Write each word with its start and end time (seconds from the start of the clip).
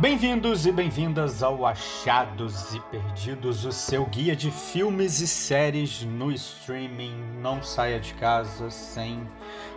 Bem-vindos 0.00 0.64
e 0.64 0.70
bem-vindas 0.70 1.42
ao 1.42 1.66
Achados 1.66 2.72
e 2.72 2.78
Perdidos, 2.82 3.64
o 3.64 3.72
seu 3.72 4.06
guia 4.06 4.36
de 4.36 4.48
filmes 4.48 5.20
e 5.20 5.26
séries 5.26 6.04
no 6.04 6.30
streaming. 6.30 7.16
Não 7.42 7.60
saia 7.64 7.98
de 7.98 8.14
casa 8.14 8.70
sem 8.70 9.28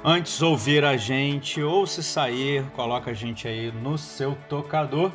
antes 0.04 0.40
ouvir 0.40 0.86
a 0.86 0.96
gente, 0.96 1.64
ou 1.64 1.88
se 1.88 2.04
sair, 2.04 2.64
coloca 2.76 3.10
a 3.10 3.14
gente 3.16 3.48
aí 3.48 3.72
no 3.72 3.98
seu 3.98 4.38
tocador. 4.48 5.12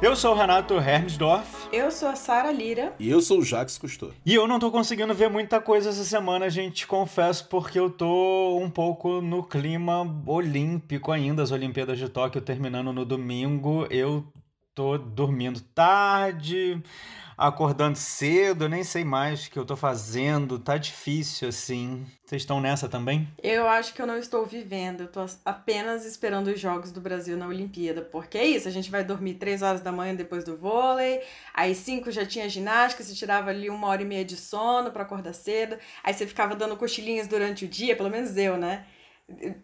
Eu 0.00 0.16
sou 0.16 0.32
o 0.32 0.34
Renato 0.34 0.74
Hermsdorf. 0.74 1.68
Eu 1.72 1.90
sou 1.90 2.08
a 2.08 2.14
Sara 2.14 2.52
Lira. 2.52 2.94
E 3.00 3.10
eu 3.10 3.20
sou 3.20 3.40
o 3.40 3.44
Jax 3.44 3.76
Cousteau. 3.76 4.12
E 4.24 4.32
eu 4.32 4.46
não 4.46 4.60
tô 4.60 4.70
conseguindo 4.70 5.12
ver 5.12 5.28
muita 5.28 5.60
coisa 5.60 5.90
essa 5.90 6.04
semana, 6.04 6.48
gente, 6.48 6.86
confesso, 6.86 7.48
porque 7.48 7.78
eu 7.78 7.90
tô 7.90 8.56
um 8.58 8.70
pouco 8.70 9.20
no 9.20 9.42
clima 9.42 10.06
olímpico 10.24 11.10
ainda, 11.10 11.42
as 11.42 11.50
Olimpíadas 11.50 11.98
de 11.98 12.08
Tóquio 12.08 12.40
terminando 12.40 12.92
no 12.92 13.04
domingo. 13.04 13.86
Eu 13.90 14.24
tô 14.78 14.96
dormindo 14.96 15.60
tarde, 15.60 16.80
acordando 17.36 17.98
cedo, 17.98 18.68
nem 18.68 18.84
sei 18.84 19.02
mais 19.02 19.44
o 19.44 19.50
que 19.50 19.58
eu 19.58 19.64
tô 19.64 19.74
fazendo, 19.74 20.56
tá 20.56 20.76
difícil 20.76 21.48
assim. 21.48 22.06
Vocês 22.24 22.42
estão 22.42 22.60
nessa 22.60 22.88
também? 22.88 23.28
Eu 23.42 23.66
acho 23.66 23.92
que 23.92 24.00
eu 24.00 24.06
não 24.06 24.16
estou 24.16 24.46
vivendo, 24.46 25.00
eu 25.00 25.08
tô 25.08 25.26
apenas 25.44 26.04
esperando 26.04 26.46
os 26.46 26.60
Jogos 26.60 26.92
do 26.92 27.00
Brasil 27.00 27.36
na 27.36 27.48
Olimpíada, 27.48 28.02
porque 28.02 28.38
é 28.38 28.46
isso, 28.46 28.68
a 28.68 28.70
gente 28.70 28.88
vai 28.88 29.02
dormir 29.02 29.34
3 29.34 29.62
horas 29.62 29.80
da 29.80 29.90
manhã 29.90 30.14
depois 30.14 30.44
do 30.44 30.56
vôlei, 30.56 31.22
aí 31.52 31.74
5 31.74 32.12
já 32.12 32.24
tinha 32.24 32.48
ginástica, 32.48 33.02
você 33.02 33.14
tirava 33.14 33.50
ali 33.50 33.68
uma 33.68 33.88
hora 33.88 34.02
e 34.02 34.06
meia 34.06 34.24
de 34.24 34.36
sono 34.36 34.92
para 34.92 35.02
acordar 35.02 35.32
cedo, 35.32 35.76
aí 36.04 36.14
você 36.14 36.24
ficava 36.24 36.54
dando 36.54 36.76
cochilinhos 36.76 37.26
durante 37.26 37.64
o 37.64 37.68
dia, 37.68 37.96
pelo 37.96 38.10
menos 38.10 38.36
eu, 38.36 38.56
né? 38.56 38.86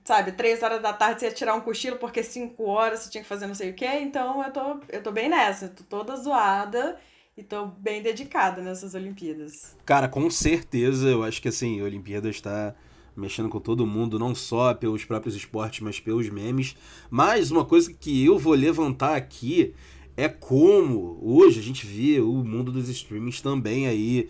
Sabe, 0.05 0.33
três 0.33 0.63
horas 0.63 0.83
da 0.83 0.93
tarde 0.93 1.21
você 1.21 1.27
ia 1.27 1.33
tirar 1.33 1.55
um 1.55 1.61
cochilo 1.61 1.97
porque 1.97 2.23
cinco 2.23 2.65
horas 2.65 3.01
você 3.01 3.11
tinha 3.11 3.23
que 3.23 3.29
fazer 3.29 3.47
não 3.47 3.55
sei 3.55 3.71
o 3.71 3.75
que, 3.75 3.87
então 3.87 4.43
eu 4.43 4.53
tô, 4.53 4.81
eu 4.89 5.03
tô 5.03 5.11
bem 5.11 5.29
nessa, 5.29 5.69
tô 5.69 5.85
toda 5.85 6.17
zoada 6.17 6.99
e 7.37 7.43
tô 7.43 7.67
bem 7.67 8.03
dedicada 8.03 8.63
nessas 8.63 8.95
Olimpíadas. 8.95 9.77
Cara, 9.85 10.09
com 10.09 10.31
certeza, 10.31 11.09
eu 11.09 11.23
acho 11.25 11.41
que 11.41 11.49
assim, 11.49 11.81
a 11.81 11.85
Olimpíada 11.85 12.29
está 12.29 12.75
mexendo 13.17 13.49
com 13.49 13.61
todo 13.61 13.87
mundo, 13.87 14.19
não 14.19 14.35
só 14.35 14.75
pelos 14.75 15.05
próprios 15.05 15.35
esportes, 15.35 15.81
mas 15.81 16.01
pelos 16.01 16.29
memes. 16.29 16.77
Mas 17.11 17.51
uma 17.51 17.65
coisa 17.65 17.93
que 17.93 18.25
eu 18.25 18.39
vou 18.39 18.55
levantar 18.55 19.17
aqui 19.17 19.75
é 20.17 20.29
como 20.29 21.19
hoje 21.23 21.59
a 21.59 21.63
gente 21.63 21.87
vê 21.87 22.21
o 22.21 22.33
mundo 22.45 22.71
dos 22.71 22.89
streamings 22.89 23.41
também 23.41 23.87
aí 23.87 24.29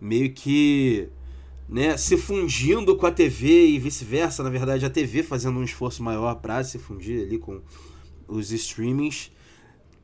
meio 0.00 0.32
que 0.32 1.08
né, 1.70 1.96
se 1.96 2.16
fundindo 2.16 2.96
com 2.96 3.06
a 3.06 3.12
TV 3.12 3.68
e 3.68 3.78
vice-versa, 3.78 4.42
na 4.42 4.50
verdade 4.50 4.84
a 4.84 4.90
TV 4.90 5.22
fazendo 5.22 5.60
um 5.60 5.64
esforço 5.64 6.02
maior 6.02 6.34
para 6.36 6.64
se 6.64 6.80
fundir 6.80 7.22
ali 7.22 7.38
com 7.38 7.60
os 8.26 8.50
streamings. 8.50 9.30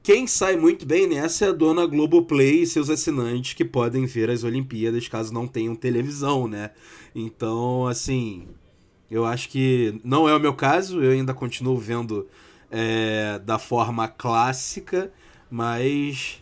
Quem 0.01 0.29
sai 0.29 0.57
muito 0.57 0.87
bem 0.87 1.09
nessa 1.09 1.47
é 1.47 1.49
a 1.49 1.53
dona 1.53 1.85
Globoplay 1.85 2.63
e 2.63 2.67
seus 2.67 2.89
assinantes 2.89 3.55
que 3.55 3.65
podem 3.65 4.07
ver 4.07 4.31
as 4.31 4.45
Olimpíadas 4.45 5.09
caso 5.09 5.35
não 5.35 5.49
tenham 5.49 5.75
televisão, 5.75 6.47
né? 6.47 6.71
Então, 7.13 7.89
assim, 7.89 8.47
eu 9.11 9.25
acho 9.25 9.49
que 9.49 10.01
não 10.05 10.29
é 10.29 10.37
o 10.37 10.39
meu 10.39 10.55
caso, 10.55 11.03
eu 11.03 11.11
ainda 11.11 11.35
continuo 11.35 11.77
vendo 11.77 12.29
é, 12.71 13.41
da 13.41 13.59
forma 13.59 14.07
clássica, 14.07 15.13
mas 15.51 16.41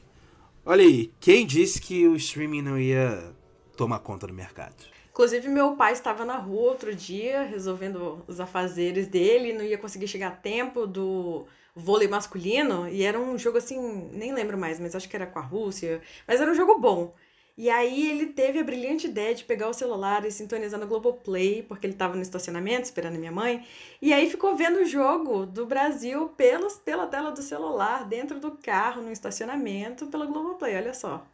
olha 0.66 0.84
aí, 0.84 1.10
quem 1.18 1.46
disse 1.46 1.80
que 1.80 2.06
o 2.06 2.14
streaming 2.14 2.60
não 2.60 2.78
ia 2.78 3.32
tomar 3.74 4.00
conta 4.00 4.26
do 4.26 4.34
mercado? 4.34 4.93
Inclusive, 5.14 5.48
meu 5.48 5.76
pai 5.76 5.92
estava 5.92 6.24
na 6.24 6.36
rua 6.36 6.72
outro 6.72 6.92
dia, 6.92 7.44
resolvendo 7.44 8.24
os 8.26 8.40
afazeres 8.40 9.06
dele, 9.06 9.52
não 9.52 9.62
ia 9.64 9.78
conseguir 9.78 10.08
chegar 10.08 10.26
a 10.26 10.30
tempo 10.32 10.88
do 10.88 11.46
vôlei 11.72 12.08
masculino, 12.08 12.88
e 12.88 13.04
era 13.04 13.16
um 13.16 13.38
jogo 13.38 13.58
assim, 13.58 14.10
nem 14.12 14.34
lembro 14.34 14.58
mais, 14.58 14.80
mas 14.80 14.92
acho 14.96 15.08
que 15.08 15.14
era 15.14 15.24
com 15.24 15.38
a 15.38 15.42
Rússia, 15.42 16.02
mas 16.26 16.40
era 16.40 16.50
um 16.50 16.54
jogo 16.54 16.80
bom. 16.80 17.14
E 17.56 17.70
aí 17.70 18.10
ele 18.10 18.26
teve 18.26 18.58
a 18.58 18.64
brilhante 18.64 19.06
ideia 19.06 19.32
de 19.32 19.44
pegar 19.44 19.68
o 19.68 19.72
celular 19.72 20.26
e 20.26 20.32
sintonizar 20.32 20.80
no 20.80 20.86
Globoplay, 20.88 21.62
porque 21.62 21.86
ele 21.86 21.94
estava 21.94 22.16
no 22.16 22.22
estacionamento 22.22 22.82
esperando 22.82 23.14
a 23.14 23.18
minha 23.18 23.30
mãe, 23.30 23.64
e 24.02 24.12
aí 24.12 24.28
ficou 24.28 24.56
vendo 24.56 24.80
o 24.80 24.84
jogo 24.84 25.46
do 25.46 25.64
Brasil 25.64 26.28
pelos, 26.30 26.74
pela 26.78 27.06
tela 27.06 27.30
do 27.30 27.40
celular, 27.40 28.04
dentro 28.04 28.40
do 28.40 28.50
carro, 28.58 29.00
no 29.00 29.12
estacionamento, 29.12 30.08
pela 30.08 30.26
Globoplay, 30.26 30.74
olha 30.74 30.92
só. 30.92 31.24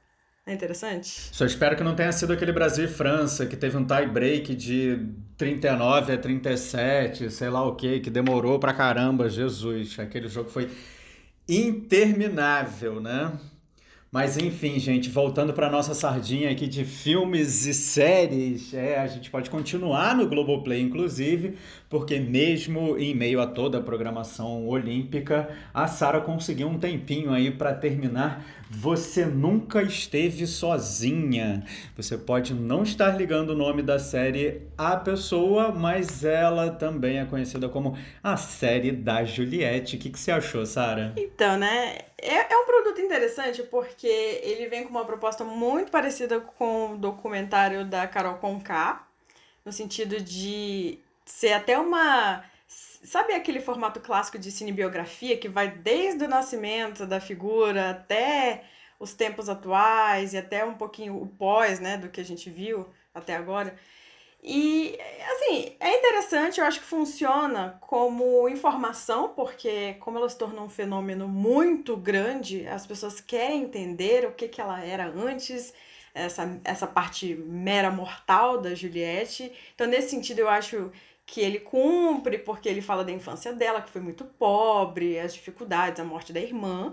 É 0.46 0.54
interessante? 0.54 1.28
Só 1.32 1.44
espero 1.44 1.76
que 1.76 1.84
não 1.84 1.94
tenha 1.94 2.10
sido 2.12 2.32
aquele 2.32 2.52
Brasil 2.52 2.86
e 2.86 2.88
França 2.88 3.46
que 3.46 3.56
teve 3.56 3.76
um 3.76 3.84
tie 3.84 4.06
break 4.06 4.54
de 4.54 4.98
39 5.36 6.12
a 6.12 6.18
37, 6.18 7.30
sei 7.30 7.50
lá 7.50 7.62
o 7.62 7.76
que, 7.76 8.00
que 8.00 8.10
demorou 8.10 8.58
pra 8.58 8.72
caramba, 8.72 9.28
Jesus. 9.28 9.98
Aquele 9.98 10.28
jogo 10.28 10.48
foi 10.48 10.70
interminável, 11.48 13.00
né? 13.00 13.38
Mas 14.12 14.36
enfim, 14.36 14.76
gente, 14.80 15.08
voltando 15.08 15.52
para 15.52 15.70
nossa 15.70 15.94
sardinha 15.94 16.50
aqui 16.50 16.66
de 16.66 16.84
filmes 16.84 17.64
e 17.64 17.72
séries, 17.72 18.74
é, 18.74 18.98
a 18.98 19.06
gente 19.06 19.30
pode 19.30 19.48
continuar 19.48 20.16
no 20.16 20.26
Globoplay, 20.26 20.80
inclusive, 20.80 21.56
porque 21.88 22.18
mesmo 22.18 22.98
em 22.98 23.14
meio 23.14 23.40
a 23.40 23.46
toda 23.46 23.78
a 23.78 23.80
programação 23.80 24.66
olímpica, 24.66 25.48
a 25.72 25.86
Sara 25.86 26.20
conseguiu 26.20 26.66
um 26.66 26.76
tempinho 26.76 27.32
aí 27.32 27.52
para 27.52 27.72
terminar 27.72 28.44
Você 28.72 29.26
Nunca 29.26 29.82
Esteve 29.82 30.47
Sozinha. 30.47 31.64
Você 31.97 32.16
pode 32.16 32.54
não 32.54 32.84
estar 32.84 33.08
ligando 33.16 33.50
o 33.50 33.56
nome 33.56 33.82
da 33.82 33.98
série 33.98 34.62
à 34.78 34.97
pessoa, 34.97 35.72
mas 35.72 36.25
ela 36.25 36.70
também 36.70 37.19
é 37.19 37.25
conhecida 37.25 37.69
como 37.69 37.98
a 38.22 38.36
série 38.36 38.92
da 38.92 39.25
Juliette. 39.25 39.97
O 39.97 39.98
que, 39.98 40.09
que 40.09 40.19
você 40.19 40.30
achou, 40.30 40.64
Sara? 40.64 41.12
Então, 41.16 41.59
né? 41.59 41.98
É, 42.16 42.53
é 42.53 42.56
um 42.56 42.64
produto 42.64 43.00
interessante 43.00 43.64
porque 43.64 44.06
ele 44.06 44.69
vem 44.69 44.84
com 44.84 44.91
uma 44.91 45.04
proposta 45.04 45.42
muito 45.42 45.91
parecida 45.91 46.38
com 46.38 46.92
o 46.92 46.97
documentário 46.97 47.84
da 47.84 48.06
Carol 48.06 48.36
Conká, 48.36 49.04
no 49.64 49.72
sentido 49.72 50.20
de 50.20 51.00
ser 51.25 51.54
até 51.54 51.76
uma. 51.76 52.44
Sabe 53.02 53.32
aquele 53.32 53.60
formato 53.60 53.98
clássico 54.00 54.38
de 54.38 54.50
cinebiografia 54.50 55.36
que 55.36 55.48
vai 55.48 55.70
desde 55.70 56.24
o 56.24 56.28
nascimento 56.28 57.06
da 57.06 57.18
figura 57.18 57.90
até 57.90 58.64
os 58.98 59.14
tempos 59.14 59.48
atuais 59.48 60.34
e 60.34 60.38
até 60.38 60.64
um 60.64 60.74
pouquinho 60.74 61.16
o 61.20 61.26
pós, 61.26 61.80
né, 61.80 61.96
do 61.96 62.10
que 62.10 62.20
a 62.20 62.24
gente 62.24 62.50
viu 62.50 62.86
até 63.14 63.34
agora? 63.34 63.74
E, 64.42 64.98
assim, 65.32 65.76
é 65.80 65.98
interessante, 65.98 66.60
eu 66.60 66.66
acho 66.66 66.80
que 66.80 66.86
funciona 66.86 67.78
como 67.80 68.48
informação, 68.48 69.30
porque 69.30 69.94
como 70.00 70.18
ela 70.18 70.28
se 70.28 70.38
tornou 70.38 70.64
um 70.64 70.68
fenômeno 70.68 71.28
muito 71.28 71.96
grande, 71.96 72.66
as 72.66 72.86
pessoas 72.86 73.20
querem 73.20 73.62
entender 73.64 74.26
o 74.26 74.32
que, 74.32 74.48
que 74.48 74.60
ela 74.60 74.82
era 74.82 75.06
antes, 75.08 75.74
essa, 76.14 76.60
essa 76.64 76.86
parte 76.86 77.34
mera 77.34 77.90
mortal 77.90 78.58
da 78.60 78.74
Juliette. 78.74 79.52
Então, 79.74 79.86
nesse 79.86 80.10
sentido, 80.10 80.40
eu 80.40 80.48
acho 80.48 80.90
que 81.30 81.41
ele 81.41 81.60
cumpre, 81.60 82.38
porque 82.38 82.68
ele 82.68 82.82
fala 82.82 83.04
da 83.04 83.12
infância 83.12 83.52
dela, 83.52 83.80
que 83.80 83.88
foi 83.88 84.00
muito 84.00 84.24
pobre, 84.24 85.16
as 85.16 85.32
dificuldades, 85.32 86.00
a 86.00 86.04
morte 86.04 86.32
da 86.32 86.41
irmã. 86.41 86.92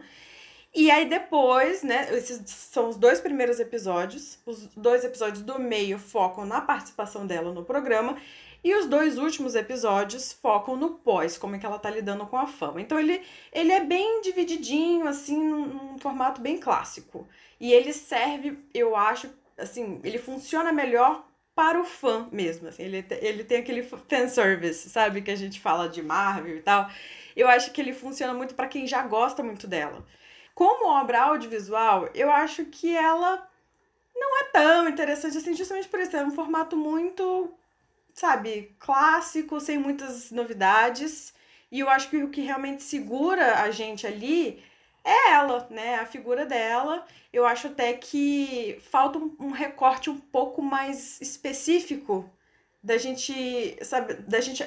E 0.76 0.92
aí 0.92 1.10
depois, 1.10 1.82
né, 1.82 2.08
esses 2.16 2.40
são 2.48 2.88
os 2.88 2.98
dois 2.98 3.20
primeiros 3.20 3.60
episódios. 3.60 4.38
Os 4.46 4.68
dois 4.76 5.04
episódios 5.04 5.42
do 5.42 5.58
meio 5.58 5.98
focam 5.98 6.46
na 6.46 6.62
participação 6.62 7.26
dela 7.26 7.52
no 7.52 7.66
programa. 7.66 8.16
E 8.64 8.76
os 8.76 8.86
dois 8.86 9.18
últimos 9.18 9.56
episódios 9.56 10.34
focam 10.34 10.76
no 10.76 10.92
pós, 10.92 11.36
como 11.36 11.56
é 11.56 11.60
que 11.60 11.66
ela 11.66 11.80
tá 11.80 11.90
lidando 11.90 12.28
com 12.28 12.38
a 12.38 12.46
fama. 12.46 12.80
Então 12.80 13.00
ele, 13.00 13.20
ele 13.52 13.72
é 13.72 13.84
bem 13.84 14.22
divididinho, 14.22 15.08
assim, 15.08 15.44
num, 15.44 15.66
num 15.66 15.98
formato 15.98 16.42
bem 16.42 16.60
clássico. 16.60 17.28
E 17.60 17.74
ele 17.74 17.92
serve, 17.92 18.60
eu 18.72 18.96
acho, 18.96 19.32
assim, 19.58 20.00
ele 20.04 20.20
funciona 20.20 20.72
melhor 20.72 21.27
para 21.58 21.82
o 21.82 21.84
fã 21.84 22.30
mesmo. 22.32 22.68
Assim, 22.68 22.84
ele, 22.84 23.04
ele 23.20 23.44
tem 23.44 23.58
aquele 23.58 23.82
fanservice, 23.82 24.92
sabe? 24.92 25.24
Que 25.24 25.32
a 25.32 25.36
gente 25.36 25.60
fala 25.60 25.90
de 25.90 26.04
Marvel 26.04 26.56
e 26.56 26.62
tal. 26.62 26.88
Eu 27.36 27.50
acho 27.50 27.72
que 27.72 27.82
ele 27.82 27.94
funciona 27.94 28.32
muito 28.32 28.54
para 28.54 28.68
quem 28.68 28.86
já 28.86 29.02
gosta 29.02 29.42
muito 29.42 29.66
dela. 29.66 30.06
Como 30.54 30.88
obra 30.88 31.20
audiovisual, 31.24 32.10
eu 32.14 32.30
acho 32.32 32.66
que 32.66 32.96
ela 32.96 33.50
não 34.16 34.40
é 34.42 34.44
tão 34.46 34.88
interessante 34.88 35.40
assim, 35.40 35.56
justamente 35.56 35.88
por 35.88 36.00
isso. 36.00 36.16
É 36.16 36.24
um 36.24 36.30
formato 36.30 36.78
muito, 36.78 37.52
sabe, 38.14 38.76
clássico, 38.78 39.60
sem 39.60 39.80
muitas 39.80 40.30
novidades. 40.30 41.34
E 41.72 41.80
eu 41.80 41.90
acho 41.90 42.12
que 42.12 42.18
o 42.18 42.30
que 42.30 42.42
realmente 42.42 42.84
segura 42.84 43.64
a 43.64 43.72
gente 43.72 44.06
ali 44.06 44.64
é 45.08 45.32
ela, 45.32 45.68
né? 45.70 45.96
A 45.96 46.06
figura 46.06 46.46
dela. 46.46 47.06
Eu 47.32 47.46
acho 47.46 47.68
até 47.68 47.94
que 47.94 48.78
falta 48.92 49.18
um, 49.18 49.52
recorte 49.52 50.10
um 50.10 50.20
pouco 50.20 50.62
mais 50.62 51.20
específico 51.22 52.30
da 52.84 52.98
gente, 52.98 53.78
sabe, 53.84 54.16
da 54.16 54.42
gente 54.42 54.66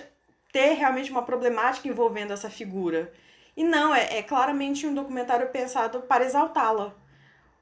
ter 0.53 0.73
realmente 0.73 1.11
uma 1.11 1.23
problemática 1.23 1.89
envolvendo 1.89 2.33
essa 2.33 2.49
figura. 2.51 3.13
E 3.57 3.63
não, 3.63 3.95
é, 3.95 4.19
é 4.19 4.23
claramente 4.23 4.87
um 4.87 4.95
documentário 4.95 5.49
pensado 5.51 6.03
para 6.03 6.25
exaltá-la. 6.25 6.95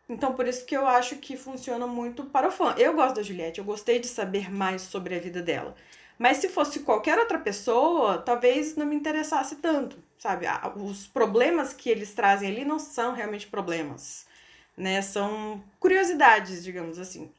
Então, 0.09 0.33
por 0.33 0.47
isso 0.47 0.65
que 0.65 0.77
eu 0.77 0.87
acho 0.87 1.17
que 1.17 1.37
funciona 1.37 1.87
muito 1.87 2.25
para 2.25 2.49
o 2.49 2.51
fã. 2.51 2.75
Eu 2.79 2.95
gosto 2.95 3.17
da 3.17 3.23
Juliette, 3.23 3.59
eu 3.59 3.65
gostei 3.65 3.99
de 3.99 4.07
saber 4.07 4.51
mais 4.51 4.83
sobre 4.83 5.15
a 5.15 5.19
vida 5.19 5.43
dela. 5.43 5.75
Mas 6.19 6.39
se 6.39 6.49
fosse 6.49 6.81
qualquer 6.81 7.19
outra 7.19 7.39
pessoa, 7.39 8.19
talvez 8.19 8.75
não 8.77 8.85
me 8.87 8.97
interessasse 8.97 9.57
tanto, 9.57 9.97
sabe? 10.19 10.47
Os 10.77 11.07
problemas 11.07 11.73
que 11.73 11.89
eles 11.89 12.13
trazem 12.13 12.51
ali 12.51 12.65
não 12.65 12.79
são 12.79 13.15
realmente 13.15 13.47
problemas, 13.47 14.27
né? 14.77 15.01
São 15.01 15.63
curiosidades, 15.79 16.65
digamos 16.65 16.99
assim. 16.99 17.33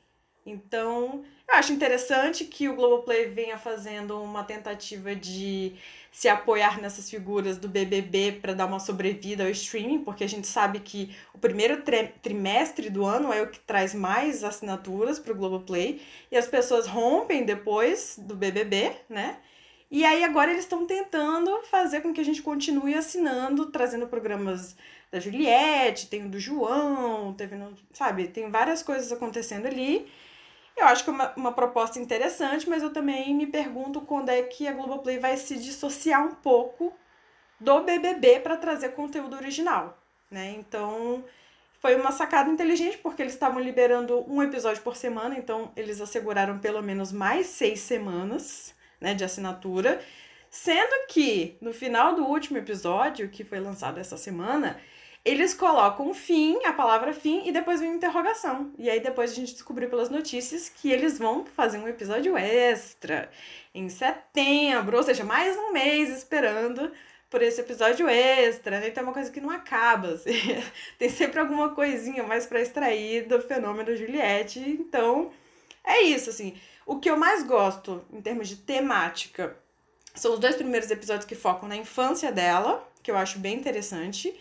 Então, 0.45 1.23
eu 1.51 1.57
acho 1.57 1.73
interessante 1.73 2.45
que 2.45 2.69
o 2.69 2.75
Globoplay 2.75 3.25
venha 3.25 3.57
fazendo 3.57 4.21
uma 4.21 4.43
tentativa 4.43 5.15
de 5.15 5.73
se 6.11 6.27
apoiar 6.27 6.79
nessas 6.81 7.09
figuras 7.09 7.57
do 7.57 7.67
BBB 7.67 8.39
para 8.41 8.53
dar 8.53 8.65
uma 8.65 8.79
sobrevida 8.79 9.43
ao 9.43 9.49
streaming, 9.49 10.03
porque 10.03 10.23
a 10.23 10.29
gente 10.29 10.47
sabe 10.47 10.79
que 10.79 11.15
o 11.33 11.37
primeiro 11.37 11.83
trimestre 12.21 12.89
do 12.89 13.05
ano 13.05 13.31
é 13.31 13.41
o 13.41 13.49
que 13.49 13.59
traz 13.59 13.93
mais 13.93 14.43
assinaturas 14.43 15.19
para 15.19 15.33
o 15.33 15.35
Globoplay, 15.35 16.01
e 16.31 16.37
as 16.37 16.47
pessoas 16.47 16.87
rompem 16.87 17.43
depois 17.45 18.15
do 18.19 18.35
BBB, 18.35 18.91
né? 19.07 19.37
E 19.91 20.05
aí 20.05 20.23
agora 20.23 20.51
eles 20.51 20.65
estão 20.65 20.85
tentando 20.85 21.63
fazer 21.63 22.01
com 22.01 22.13
que 22.13 22.21
a 22.21 22.25
gente 22.25 22.43
continue 22.43 22.93
assinando, 22.93 23.67
trazendo 23.71 24.07
programas 24.07 24.75
da 25.11 25.19
Juliette, 25.19 26.07
tem 26.07 26.25
o 26.25 26.29
do 26.29 26.39
João, 26.39 27.33
teve, 27.33 27.55
sabe, 27.93 28.27
tem 28.27 28.51
várias 28.51 28.83
coisas 28.83 29.11
acontecendo 29.11 29.65
ali. 29.65 30.07
Eu 30.79 30.85
acho 30.85 31.03
que 31.03 31.09
é 31.09 31.13
uma, 31.13 31.33
uma 31.35 31.51
proposta 31.51 31.99
interessante, 31.99 32.69
mas 32.69 32.81
eu 32.81 32.93
também 32.93 33.35
me 33.35 33.45
pergunto 33.45 33.99
quando 34.01 34.29
é 34.29 34.41
que 34.43 34.67
a 34.67 34.71
Globoplay 34.71 35.19
vai 35.19 35.35
se 35.35 35.57
dissociar 35.57 36.25
um 36.25 36.35
pouco 36.35 36.93
do 37.59 37.81
BBB 37.81 38.39
para 38.39 38.55
trazer 38.55 38.89
conteúdo 38.89 39.35
original, 39.35 39.97
né? 40.31 40.55
Então, 40.57 41.23
foi 41.81 41.95
uma 41.95 42.13
sacada 42.13 42.49
inteligente, 42.49 42.97
porque 42.97 43.21
eles 43.21 43.33
estavam 43.33 43.59
liberando 43.59 44.23
um 44.31 44.41
episódio 44.41 44.81
por 44.81 44.95
semana, 44.95 45.37
então 45.37 45.71
eles 45.75 45.99
asseguraram 45.99 46.59
pelo 46.59 46.81
menos 46.81 47.11
mais 47.11 47.47
seis 47.47 47.81
semanas 47.81 48.73
né, 49.01 49.13
de 49.13 49.23
assinatura. 49.23 50.01
Sendo 50.49 51.07
que 51.07 51.57
no 51.61 51.73
final 51.73 52.15
do 52.15 52.25
último 52.25 52.57
episódio, 52.57 53.29
que 53.29 53.43
foi 53.43 53.59
lançado 53.59 53.99
essa 53.99 54.17
semana, 54.17 54.79
eles 55.23 55.53
colocam 55.53 56.13
fim, 56.13 56.63
a 56.65 56.73
palavra 56.73 57.13
fim, 57.13 57.47
e 57.47 57.51
depois 57.51 57.79
vem 57.79 57.93
interrogação. 57.93 58.71
E 58.77 58.89
aí 58.89 58.99
depois 58.99 59.31
a 59.31 59.35
gente 59.35 59.53
descobriu 59.53 59.89
pelas 59.89 60.09
notícias 60.09 60.69
que 60.69 60.91
eles 60.91 61.17
vão 61.17 61.45
fazer 61.45 61.77
um 61.77 61.87
episódio 61.87 62.37
extra 62.37 63.29
em 63.73 63.89
setembro, 63.89 64.97
ou 64.97 65.03
seja, 65.03 65.23
mais 65.23 65.55
um 65.57 65.71
mês 65.71 66.09
esperando 66.09 66.91
por 67.29 67.41
esse 67.43 67.61
episódio 67.61 68.07
extra, 68.07 68.79
né? 68.79 68.87
Então 68.87 69.03
é 69.03 69.05
uma 69.05 69.13
coisa 69.13 69.29
que 69.29 69.41
não 69.41 69.51
acaba, 69.51 70.13
assim. 70.13 70.33
Tem 70.97 71.09
sempre 71.09 71.39
alguma 71.39 71.75
coisinha 71.75 72.23
mais 72.23 72.47
para 72.47 72.61
extrair 72.61 73.27
do 73.27 73.39
fenômeno 73.41 73.95
Juliette. 73.95 74.59
Então, 74.59 75.31
é 75.83 76.01
isso, 76.01 76.29
assim. 76.29 76.55
O 76.85 76.99
que 76.99 77.09
eu 77.09 77.17
mais 77.17 77.43
gosto 77.43 78.03
em 78.11 78.21
termos 78.21 78.47
de 78.47 78.55
temática 78.55 79.55
são 80.15 80.33
os 80.33 80.39
dois 80.39 80.55
primeiros 80.55 80.89
episódios 80.89 81.25
que 81.25 81.35
focam 81.35 81.69
na 81.69 81.75
infância 81.75 82.31
dela, 82.31 82.87
que 83.03 83.11
eu 83.11 83.17
acho 83.17 83.37
bem 83.37 83.55
interessante. 83.57 84.35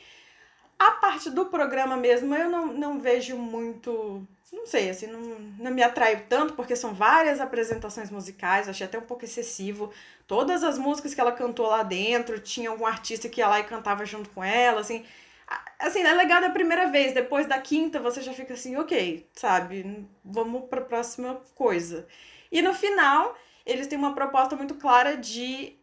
A 0.79 0.93
parte 0.93 1.29
do 1.31 1.47
programa 1.47 1.97
mesmo 1.97 2.35
eu 2.35 2.49
não, 2.49 2.67
não 2.69 3.01
vejo 3.01 3.37
muito. 3.37 4.25
Não 4.53 4.65
sei, 4.65 4.89
assim, 4.89 5.07
não, 5.09 5.21
não 5.59 5.71
me 5.73 5.83
atrai 5.83 6.25
tanto, 6.29 6.55
porque 6.55 6.77
são 6.77 6.95
várias 6.95 7.41
apresentações 7.41 8.11
musicais, 8.11 8.69
achei 8.69 8.87
até 8.87 8.99
um 8.99 9.03
pouco 9.03 9.25
excessivo. 9.25 9.93
Todas 10.27 10.63
as 10.63 10.79
músicas 10.79 11.15
que 11.15 11.21
ela 11.21 11.33
cantou 11.33 11.67
lá 11.67 11.83
dentro, 11.83 12.39
tinha 12.39 12.71
algum 12.71 12.87
artista 12.87 13.29
que 13.29 13.41
ia 13.41 13.49
lá 13.49 13.61
e 13.61 13.65
cantava 13.65 14.07
junto 14.07 14.31
com 14.31 14.43
ela, 14.43 14.81
assim. 14.81 15.05
Assim, 15.79 16.03
é 16.03 16.13
legal 16.15 16.41
da 16.41 16.51
primeira 16.51 16.91
vez, 16.91 17.13
depois 17.13 17.47
da 17.47 17.59
quinta 17.59 18.01
você 18.01 18.21
já 18.21 18.33
fica 18.33 18.55
assim, 18.55 18.77
ok, 18.77 19.29
sabe, 19.35 20.07
vamos 20.25 20.69
pra 20.69 20.81
próxima 20.81 21.41
coisa. 21.55 22.07
E 22.53 22.61
no 22.63 22.75
final, 22.75 23.37
eles 23.67 23.87
têm 23.87 23.99
uma 23.99 24.15
proposta 24.15 24.57
muito 24.57 24.75
clara 24.75 25.17
de 25.17 25.77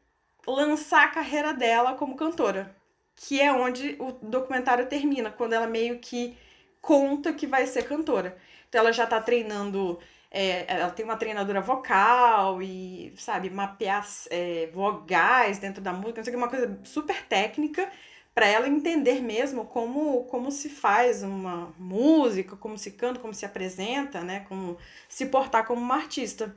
lançar 0.48 1.06
a 1.06 1.12
carreira 1.12 1.54
dela 1.54 1.96
como 1.96 2.16
cantora 2.16 2.76
que 3.16 3.42
é 3.42 3.52
onde 3.52 3.96
o 4.00 4.12
documentário 4.12 4.88
termina, 4.88 5.32
quando 5.32 5.54
ela 5.54 5.68
meio 5.68 6.00
que 6.00 6.38
conta 6.82 7.34
que 7.34 7.48
vai 7.48 7.66
ser 7.66 7.84
cantora. 7.88 8.38
Então 8.70 8.82
ela 8.82 8.92
já 8.92 9.08
tá 9.08 9.22
treinando, 9.22 9.98
é, 10.30 10.66
ela 10.68 10.90
tem 10.90 11.06
uma 11.06 11.16
treinadora 11.16 11.62
vocal 11.62 12.62
e, 12.62 13.14
sabe, 13.18 13.50
mapear 13.50 14.06
é, 14.30 14.70
vogais 14.74 15.58
dentro 15.58 15.82
da 15.82 15.94
música, 15.94 16.20
não 16.20 16.26
sei 16.26 16.36
uma 16.36 16.50
coisa 16.50 16.80
super 16.84 17.26
técnica 17.26 17.90
para 18.36 18.48
ela 18.48 18.68
entender 18.68 19.22
mesmo 19.22 19.64
como, 19.66 20.26
como 20.26 20.52
se 20.52 20.68
faz 20.68 21.24
uma 21.24 21.74
música, 21.80 22.58
como 22.58 22.78
se 22.78 22.92
canta, 22.92 23.22
como 23.22 23.34
se 23.34 23.46
apresenta, 23.46 24.22
né, 24.22 24.46
como 24.50 24.78
se 25.08 25.28
portar 25.28 25.66
como 25.66 25.82
uma 25.82 25.96
artista. 25.96 26.54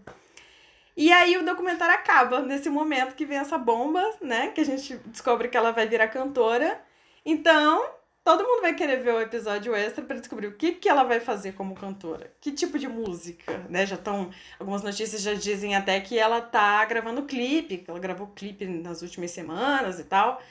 E 0.99 1.13
aí 1.13 1.37
o 1.37 1.45
documentário 1.45 1.95
acaba 1.95 2.41
nesse 2.41 2.69
momento 2.69 3.15
que 3.15 3.25
vem 3.25 3.39
essa 3.39 3.57
bomba, 3.57 4.03
né? 4.21 4.49
Que 4.49 4.63
a 4.63 4.65
gente 4.65 4.97
descobre 5.07 5.47
que 5.47 5.57
ela 5.57 5.71
vai 5.71 5.87
virar 5.87 6.09
cantora. 6.09 6.83
Então, 7.25 7.89
todo 8.25 8.43
mundo 8.43 8.63
vai 8.63 8.75
querer 8.75 8.97
ver 8.97 9.15
o 9.15 9.21
episódio 9.21 9.77
extra 9.77 10.05
para 10.05 10.19
descobrir 10.19 10.49
o 10.49 10.57
que, 10.57 10.73
que 10.73 10.89
ela 10.89 11.05
vai 11.05 11.21
fazer 11.21 11.53
como 11.53 11.77
cantora. 11.77 12.33
Que 12.41 12.51
tipo 12.51 12.77
de 12.81 12.89
música, 12.89 13.65
né? 13.71 13.87
Já 13.87 13.95
estão. 13.95 14.31
Algumas 14.59 14.83
notícias 14.83 15.23
já 15.23 15.35
dizem 15.35 15.77
até 15.77 16.01
que 16.01 16.19
ela 16.19 16.41
tá 16.41 16.85
gravando 16.85 17.23
clipe, 17.23 17.79
que 17.79 17.89
ela 17.89 18.01
gravou 18.01 18.27
clipe 18.35 18.67
nas 18.67 19.01
últimas 19.01 19.31
semanas 19.31 20.01
e 20.01 20.05
tal. 20.05 20.43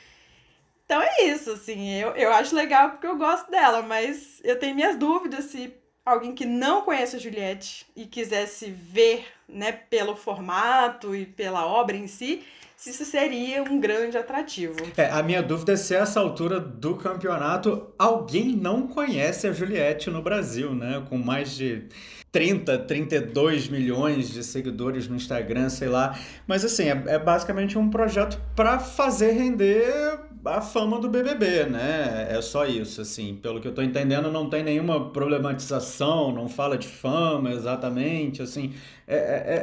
Então 0.86 1.02
é 1.02 1.26
isso, 1.26 1.52
assim, 1.52 1.94
eu, 1.96 2.12
eu 2.12 2.32
acho 2.32 2.56
legal 2.56 2.92
porque 2.92 3.08
eu 3.08 3.18
gosto 3.18 3.52
dela, 3.52 3.82
mas 3.82 4.40
eu 4.46 4.58
tenho 4.58 4.74
minhas 4.74 4.96
dúvidas 4.96 5.44
se 5.44 5.76
alguém 6.08 6.34
que 6.34 6.46
não 6.46 6.82
conhece 6.82 7.16
a 7.16 7.20
Juliette 7.20 7.86
e 7.96 8.06
quisesse 8.06 8.70
ver, 8.70 9.26
né, 9.48 9.72
pelo 9.72 10.16
formato 10.16 11.16
e 11.16 11.26
pela 11.26 11.66
obra 11.66 11.96
em 11.96 12.08
si, 12.08 12.44
se 12.76 12.92
isso 12.92 13.06
seria 13.06 13.64
um 13.64 13.80
grande 13.80 14.18
atrativo. 14.18 14.76
É, 14.96 15.10
a 15.10 15.24
minha 15.24 15.42
dúvida 15.42 15.74
é 15.74 15.76
se 15.76 15.96
a 15.96 16.00
essa 16.00 16.20
altura 16.20 16.60
do 16.60 16.96
campeonato 16.96 17.88
alguém 17.98 18.56
não 18.56 18.88
conhece 18.88 19.48
a 19.48 19.52
Juliette 19.52 20.12
no 20.12 20.22
Brasil, 20.22 20.76
né? 20.76 21.04
Com 21.10 21.18
mais 21.18 21.56
de 21.56 21.88
30, 22.32 22.78
32 22.80 23.68
milhões 23.68 24.30
de 24.30 24.44
seguidores 24.44 25.08
no 25.08 25.16
Instagram, 25.16 25.70
sei 25.70 25.88
lá. 25.88 26.20
Mas 26.46 26.64
assim, 26.64 26.84
é, 26.84 27.04
é 27.08 27.20
basicamente 27.20 27.80
um 27.80 27.90
projeto 27.90 28.40
para 28.56 28.78
fazer 28.78 29.32
render 29.32 30.27
a 30.48 30.62
fama 30.62 31.00
do 31.00 31.10
BBB, 31.10 31.66
né? 31.66 32.28
É 32.30 32.42
só 32.42 32.66
isso, 32.66 33.02
assim. 33.02 33.36
Pelo 33.36 33.60
que 33.60 33.68
eu 33.68 33.76
tô 33.76 33.82
entendendo, 33.82 34.32
não 34.32 34.50
tem 34.50 34.64
nenhuma 34.64 35.12
problematização, 35.12 36.32
não 36.32 36.48
fala 36.48 36.78
de 36.78 36.88
fama 36.88 37.52
exatamente, 37.52 38.42
assim. 38.42 38.74
É, 39.08 39.16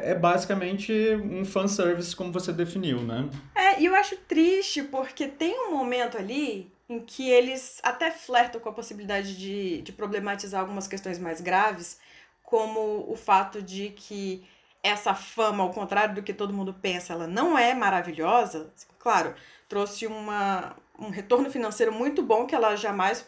é, 0.07 0.11
é 0.11 0.15
basicamente 0.15 0.93
um 1.15 1.45
fanservice 1.45 2.15
como 2.15 2.33
você 2.33 2.53
definiu, 2.53 3.01
né? 3.03 3.29
É, 3.55 3.81
e 3.81 3.87
eu 3.87 3.95
acho 3.95 4.17
triste 4.29 4.83
porque 4.83 5.27
tem 5.27 5.69
um 5.69 5.73
momento 5.73 6.17
ali 6.17 6.73
em 6.89 7.01
que 7.01 7.31
eles 7.31 7.81
até 7.83 8.11
flertam 8.11 8.61
com 8.61 8.69
a 8.69 8.73
possibilidade 8.73 9.37
de, 9.37 9.83
de 9.83 9.93
problematizar 9.93 10.61
algumas 10.61 10.87
questões 10.87 11.19
mais 11.19 11.41
graves, 11.41 11.99
como 12.43 13.07
o 13.09 13.17
fato 13.17 13.63
de 13.63 13.91
que 13.91 14.45
essa 14.85 15.15
fama, 15.15 15.65
ao 15.65 15.71
contrário 15.73 16.15
do 16.15 16.23
que 16.23 16.35
todo 16.35 16.53
mundo 16.53 16.75
pensa, 16.75 17.15
ela 17.15 17.27
não 17.27 17.57
é 17.57 17.73
maravilhosa. 17.73 18.71
Claro, 18.99 19.35
trouxe 19.67 20.07
uma, 20.07 20.77
um 20.99 21.09
retorno 21.09 21.51
financeiro 21.51 21.91
muito 21.91 22.23
bom 22.23 22.47
que 22.47 22.55
ela 22.55 22.77
jamais 22.77 23.27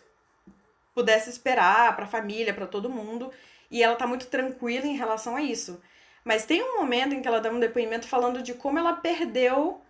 pudesse 0.94 1.30
esperar 1.30 1.96
para 1.96 2.04
a 2.04 2.08
família, 2.08 2.52
para 2.52 2.66
todo 2.66 2.90
mundo, 2.90 3.32
e 3.70 3.82
ela 3.82 3.96
tá 3.96 4.06
muito 4.06 4.26
tranquila 4.26 4.86
em 4.86 4.96
relação 4.96 5.34
a 5.34 5.40
isso. 5.40 5.82
Mas 6.22 6.44
tem 6.44 6.62
um 6.62 6.76
momento 6.76 7.14
em 7.14 7.22
que 7.22 7.28
ela 7.28 7.40
dá 7.40 7.50
um 7.50 7.58
depoimento 7.58 8.06
falando 8.06 8.42
de 8.42 8.52
como 8.52 8.78
ela 8.78 8.92
perdeu 8.92 9.80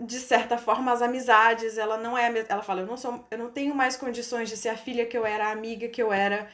de 0.00 0.18
certa 0.18 0.56
forma 0.56 0.92
as 0.92 1.02
amizades, 1.02 1.76
ela 1.76 1.98
não 1.98 2.16
é, 2.16 2.32
ela 2.48 2.62
fala, 2.62 2.82
eu 2.82 2.86
não 2.86 2.96
sou, 2.96 3.26
eu 3.30 3.38
não 3.38 3.50
tenho 3.50 3.74
mais 3.74 3.96
condições 3.96 4.48
de 4.48 4.56
ser 4.56 4.70
a 4.70 4.76
filha 4.76 5.06
que 5.06 5.16
eu 5.16 5.26
era, 5.26 5.48
a 5.48 5.52
amiga 5.52 5.88
que 5.88 6.02
eu 6.02 6.12
era, 6.12 6.48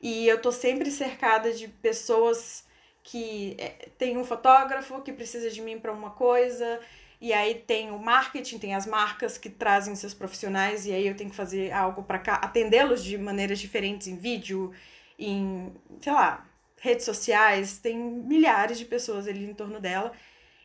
e 0.00 0.26
eu 0.28 0.40
tô 0.40 0.50
sempre 0.50 0.90
cercada 0.90 1.52
de 1.52 1.68
pessoas 1.68 2.67
que 3.10 3.56
é, 3.58 3.88
tem 3.96 4.18
um 4.18 4.24
fotógrafo 4.24 5.00
que 5.00 5.12
precisa 5.12 5.50
de 5.50 5.62
mim 5.62 5.78
para 5.78 5.90
uma 5.90 6.10
coisa, 6.10 6.78
e 7.18 7.32
aí 7.32 7.54
tem 7.54 7.90
o 7.90 7.98
marketing, 7.98 8.58
tem 8.58 8.74
as 8.74 8.86
marcas 8.86 9.38
que 9.38 9.48
trazem 9.48 9.96
seus 9.96 10.12
profissionais 10.12 10.84
e 10.84 10.92
aí 10.92 11.06
eu 11.08 11.16
tenho 11.16 11.30
que 11.30 11.36
fazer 11.36 11.72
algo 11.72 12.02
para 12.02 12.18
atendê-los 12.34 13.02
de 13.02 13.16
maneiras 13.16 13.58
diferentes 13.58 14.06
em 14.08 14.16
vídeo, 14.16 14.74
em, 15.18 15.72
sei 16.02 16.12
lá, 16.12 16.46
redes 16.76 17.06
sociais, 17.06 17.78
tem 17.78 17.96
milhares 17.98 18.78
de 18.78 18.84
pessoas 18.84 19.26
ali 19.26 19.42
em 19.44 19.54
torno 19.54 19.80
dela. 19.80 20.12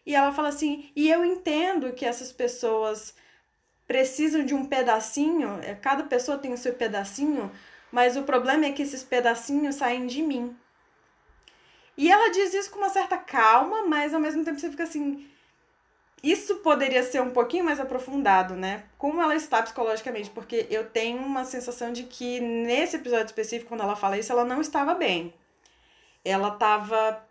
E 0.05 0.13
ela 0.13 0.33
fala 0.33 0.49
assim: 0.49 0.91
"E 0.95 1.09
eu 1.09 1.23
entendo 1.23 1.93
que 1.93 2.05
essas 2.05 2.31
pessoas 2.33 3.15
precisam 3.87 4.45
de 4.45 4.53
um 4.53 4.65
pedacinho, 4.65 5.59
é, 5.63 5.75
cada 5.75 6.03
pessoa 6.03 6.37
tem 6.37 6.53
o 6.53 6.57
seu 6.57 6.73
pedacinho, 6.73 7.49
mas 7.91 8.17
o 8.17 8.23
problema 8.23 8.65
é 8.65 8.71
que 8.73 8.81
esses 8.81 9.03
pedacinhos 9.03 9.75
saem 9.75 10.07
de 10.07 10.21
mim. 10.21 10.55
E 11.97 12.11
ela 12.11 12.31
diz 12.31 12.53
isso 12.53 12.71
com 12.71 12.79
uma 12.79 12.89
certa 12.89 13.17
calma, 13.17 13.85
mas 13.87 14.13
ao 14.13 14.19
mesmo 14.19 14.43
tempo 14.43 14.59
você 14.59 14.69
fica 14.69 14.83
assim, 14.83 15.27
isso 16.23 16.55
poderia 16.57 17.03
ser 17.03 17.21
um 17.21 17.31
pouquinho 17.31 17.65
mais 17.65 17.79
aprofundado, 17.79 18.55
né? 18.55 18.85
Como 18.97 19.21
ela 19.21 19.35
está 19.35 19.61
psicologicamente, 19.61 20.29
porque 20.29 20.65
eu 20.69 20.89
tenho 20.89 21.19
uma 21.19 21.43
sensação 21.43 21.91
de 21.91 22.03
que 22.03 22.39
nesse 22.39 22.95
episódio 22.95 23.25
específico, 23.25 23.69
quando 23.69 23.81
ela 23.83 23.95
fala 23.95 24.17
isso, 24.17 24.31
ela 24.31 24.45
não 24.45 24.61
estava 24.61 24.95
bem. 24.95 25.33
Ela 26.23 26.49
estava 26.49 27.23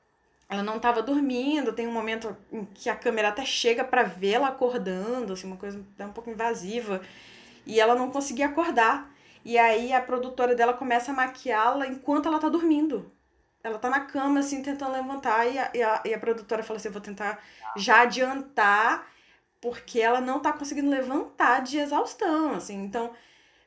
ela 0.52 0.62
não 0.62 0.76
estava 0.76 1.02
dormindo, 1.02 1.72
tem 1.72 1.86
um 1.86 1.92
momento 1.92 2.36
em 2.52 2.66
que 2.66 2.90
a 2.90 2.94
câmera 2.94 3.28
até 3.28 3.42
chega 3.42 3.82
para 3.82 4.02
vê-la 4.02 4.48
acordando, 4.48 5.32
assim, 5.32 5.46
uma 5.46 5.56
coisa 5.56 5.82
um 5.98 6.12
pouco 6.12 6.28
invasiva, 6.28 7.00
e 7.66 7.80
ela 7.80 7.94
não 7.94 8.10
conseguia 8.10 8.46
acordar. 8.46 9.10
E 9.44 9.56
aí 9.58 9.94
a 9.94 10.00
produtora 10.02 10.54
dela 10.54 10.74
começa 10.74 11.10
a 11.10 11.14
maquiá-la 11.14 11.86
enquanto 11.86 12.28
ela 12.28 12.38
tá 12.38 12.50
dormindo. 12.50 13.10
Ela 13.64 13.78
tá 13.78 13.88
na 13.88 14.00
cama, 14.00 14.40
assim, 14.40 14.62
tentando 14.62 14.92
levantar, 14.92 15.46
e 15.46 15.58
a, 15.58 15.70
e 15.74 15.82
a, 15.82 16.02
e 16.06 16.14
a 16.14 16.18
produtora 16.18 16.62
fala 16.62 16.78
assim: 16.78 16.88
eu 16.88 16.92
vou 16.92 17.02
tentar 17.02 17.42
já 17.76 18.02
adiantar, 18.02 19.06
porque 19.60 20.00
ela 20.00 20.20
não 20.20 20.40
tá 20.40 20.52
conseguindo 20.52 20.90
levantar 20.90 21.62
de 21.62 21.78
exaustão, 21.78 22.54
assim. 22.54 22.82
Então, 22.82 23.12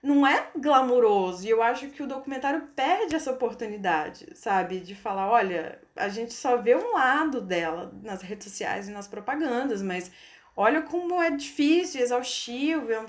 não 0.05 0.25
é 0.25 0.47
glamuroso. 0.55 1.45
E 1.45 1.49
eu 1.49 1.63
acho 1.63 1.89
que 1.89 2.03
o 2.03 2.07
documentário 2.07 2.69
perde 2.75 3.15
essa 3.15 3.31
oportunidade, 3.31 4.27
sabe? 4.35 4.79
De 4.79 4.93
falar, 4.93 5.29
olha, 5.29 5.81
a 5.95 6.07
gente 6.07 6.33
só 6.33 6.57
vê 6.57 6.75
um 6.75 6.93
lado 6.93 7.41
dela 7.41 7.91
nas 8.03 8.21
redes 8.21 8.47
sociais 8.47 8.87
e 8.87 8.91
nas 8.91 9.07
propagandas, 9.07 9.81
mas 9.81 10.11
olha 10.55 10.83
como 10.83 11.21
é 11.21 11.31
difícil, 11.31 12.01
exaustivo. 12.01 12.91
É 12.91 13.03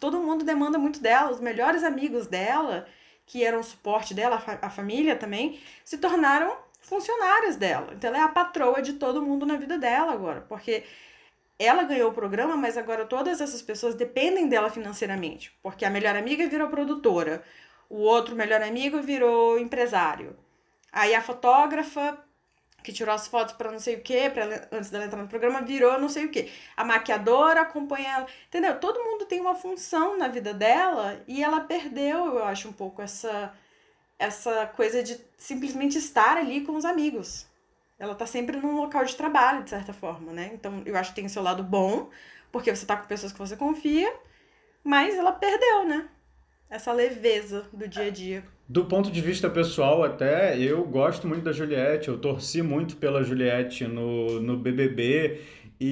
todo 0.00 0.18
mundo 0.20 0.44
demanda 0.44 0.78
muito 0.78 1.00
dela. 1.00 1.30
Os 1.30 1.40
melhores 1.40 1.84
amigos 1.84 2.26
dela, 2.26 2.86
que 3.30 3.44
eram 3.44 3.62
suporte 3.62 4.12
dela, 4.12 4.42
a 4.60 4.68
família 4.68 5.14
também, 5.14 5.60
se 5.84 5.98
tornaram 5.98 6.52
funcionários 6.80 7.54
dela. 7.54 7.92
Então 7.94 8.08
ela 8.08 8.18
é 8.18 8.22
a 8.22 8.28
patroa 8.28 8.82
de 8.82 8.94
todo 8.94 9.22
mundo 9.22 9.46
na 9.46 9.56
vida 9.56 9.78
dela 9.78 10.12
agora, 10.12 10.40
porque 10.48 10.82
ela 11.56 11.84
ganhou 11.84 12.10
o 12.10 12.12
programa, 12.12 12.56
mas 12.56 12.76
agora 12.76 13.04
todas 13.04 13.40
essas 13.40 13.62
pessoas 13.62 13.94
dependem 13.94 14.48
dela 14.48 14.68
financeiramente, 14.68 15.56
porque 15.62 15.84
a 15.84 15.90
melhor 15.90 16.16
amiga 16.16 16.48
virou 16.48 16.68
produtora, 16.68 17.44
o 17.88 17.98
outro 17.98 18.34
melhor 18.34 18.62
amigo 18.62 19.00
virou 19.00 19.60
empresário. 19.60 20.36
Aí 20.90 21.14
a 21.14 21.22
fotógrafa 21.22 22.18
que 22.82 22.92
tirou 22.92 23.14
as 23.14 23.26
fotos 23.26 23.54
para 23.54 23.70
não 23.70 23.78
sei 23.78 23.96
o 23.96 24.00
que, 24.00 24.30
pra, 24.30 24.68
antes 24.72 24.90
dela 24.90 25.04
entrar 25.04 25.22
no 25.22 25.28
programa, 25.28 25.62
virou 25.62 25.98
não 25.98 26.08
sei 26.08 26.26
o 26.26 26.30
que. 26.30 26.50
A 26.76 26.84
maquiadora 26.84 27.62
acompanha 27.62 28.08
ela. 28.08 28.26
Entendeu? 28.48 28.78
Todo 28.78 29.02
mundo 29.02 29.26
tem 29.26 29.40
uma 29.40 29.54
função 29.54 30.16
na 30.18 30.28
vida 30.28 30.54
dela 30.54 31.22
e 31.26 31.42
ela 31.42 31.60
perdeu, 31.60 32.38
eu 32.38 32.44
acho, 32.44 32.68
um 32.68 32.72
pouco 32.72 33.02
essa, 33.02 33.52
essa 34.18 34.66
coisa 34.68 35.02
de 35.02 35.20
simplesmente 35.36 35.98
estar 35.98 36.36
ali 36.36 36.62
com 36.62 36.76
os 36.76 36.84
amigos 36.84 37.50
ela 38.00 38.14
tá 38.14 38.26
sempre 38.26 38.56
num 38.56 38.76
local 38.76 39.04
de 39.04 39.14
trabalho, 39.14 39.62
de 39.62 39.70
certa 39.70 39.92
forma, 39.92 40.32
né? 40.32 40.50
Então, 40.54 40.82
eu 40.86 40.96
acho 40.96 41.10
que 41.10 41.16
tem 41.16 41.26
o 41.26 41.30
seu 41.30 41.42
lado 41.42 41.62
bom, 41.62 42.08
porque 42.50 42.74
você 42.74 42.86
tá 42.86 42.96
com 42.96 43.06
pessoas 43.06 43.30
que 43.30 43.38
você 43.38 43.56
confia, 43.56 44.10
mas 44.82 45.14
ela 45.14 45.32
perdeu, 45.32 45.84
né? 45.84 46.08
Essa 46.70 46.92
leveza 46.92 47.64
do 47.72 47.88
dia 47.88 48.04
a 48.04 48.10
dia. 48.10 48.44
Do 48.68 48.84
ponto 48.84 49.10
de 49.10 49.20
vista 49.20 49.50
pessoal, 49.50 50.04
até, 50.04 50.56
eu 50.56 50.84
gosto 50.84 51.26
muito 51.26 51.42
da 51.42 51.50
Juliette, 51.50 52.06
eu 52.06 52.16
torci 52.16 52.62
muito 52.62 52.96
pela 52.96 53.24
Juliette 53.24 53.88
no, 53.88 54.40
no 54.40 54.56
BBB. 54.56 55.40
E, 55.80 55.86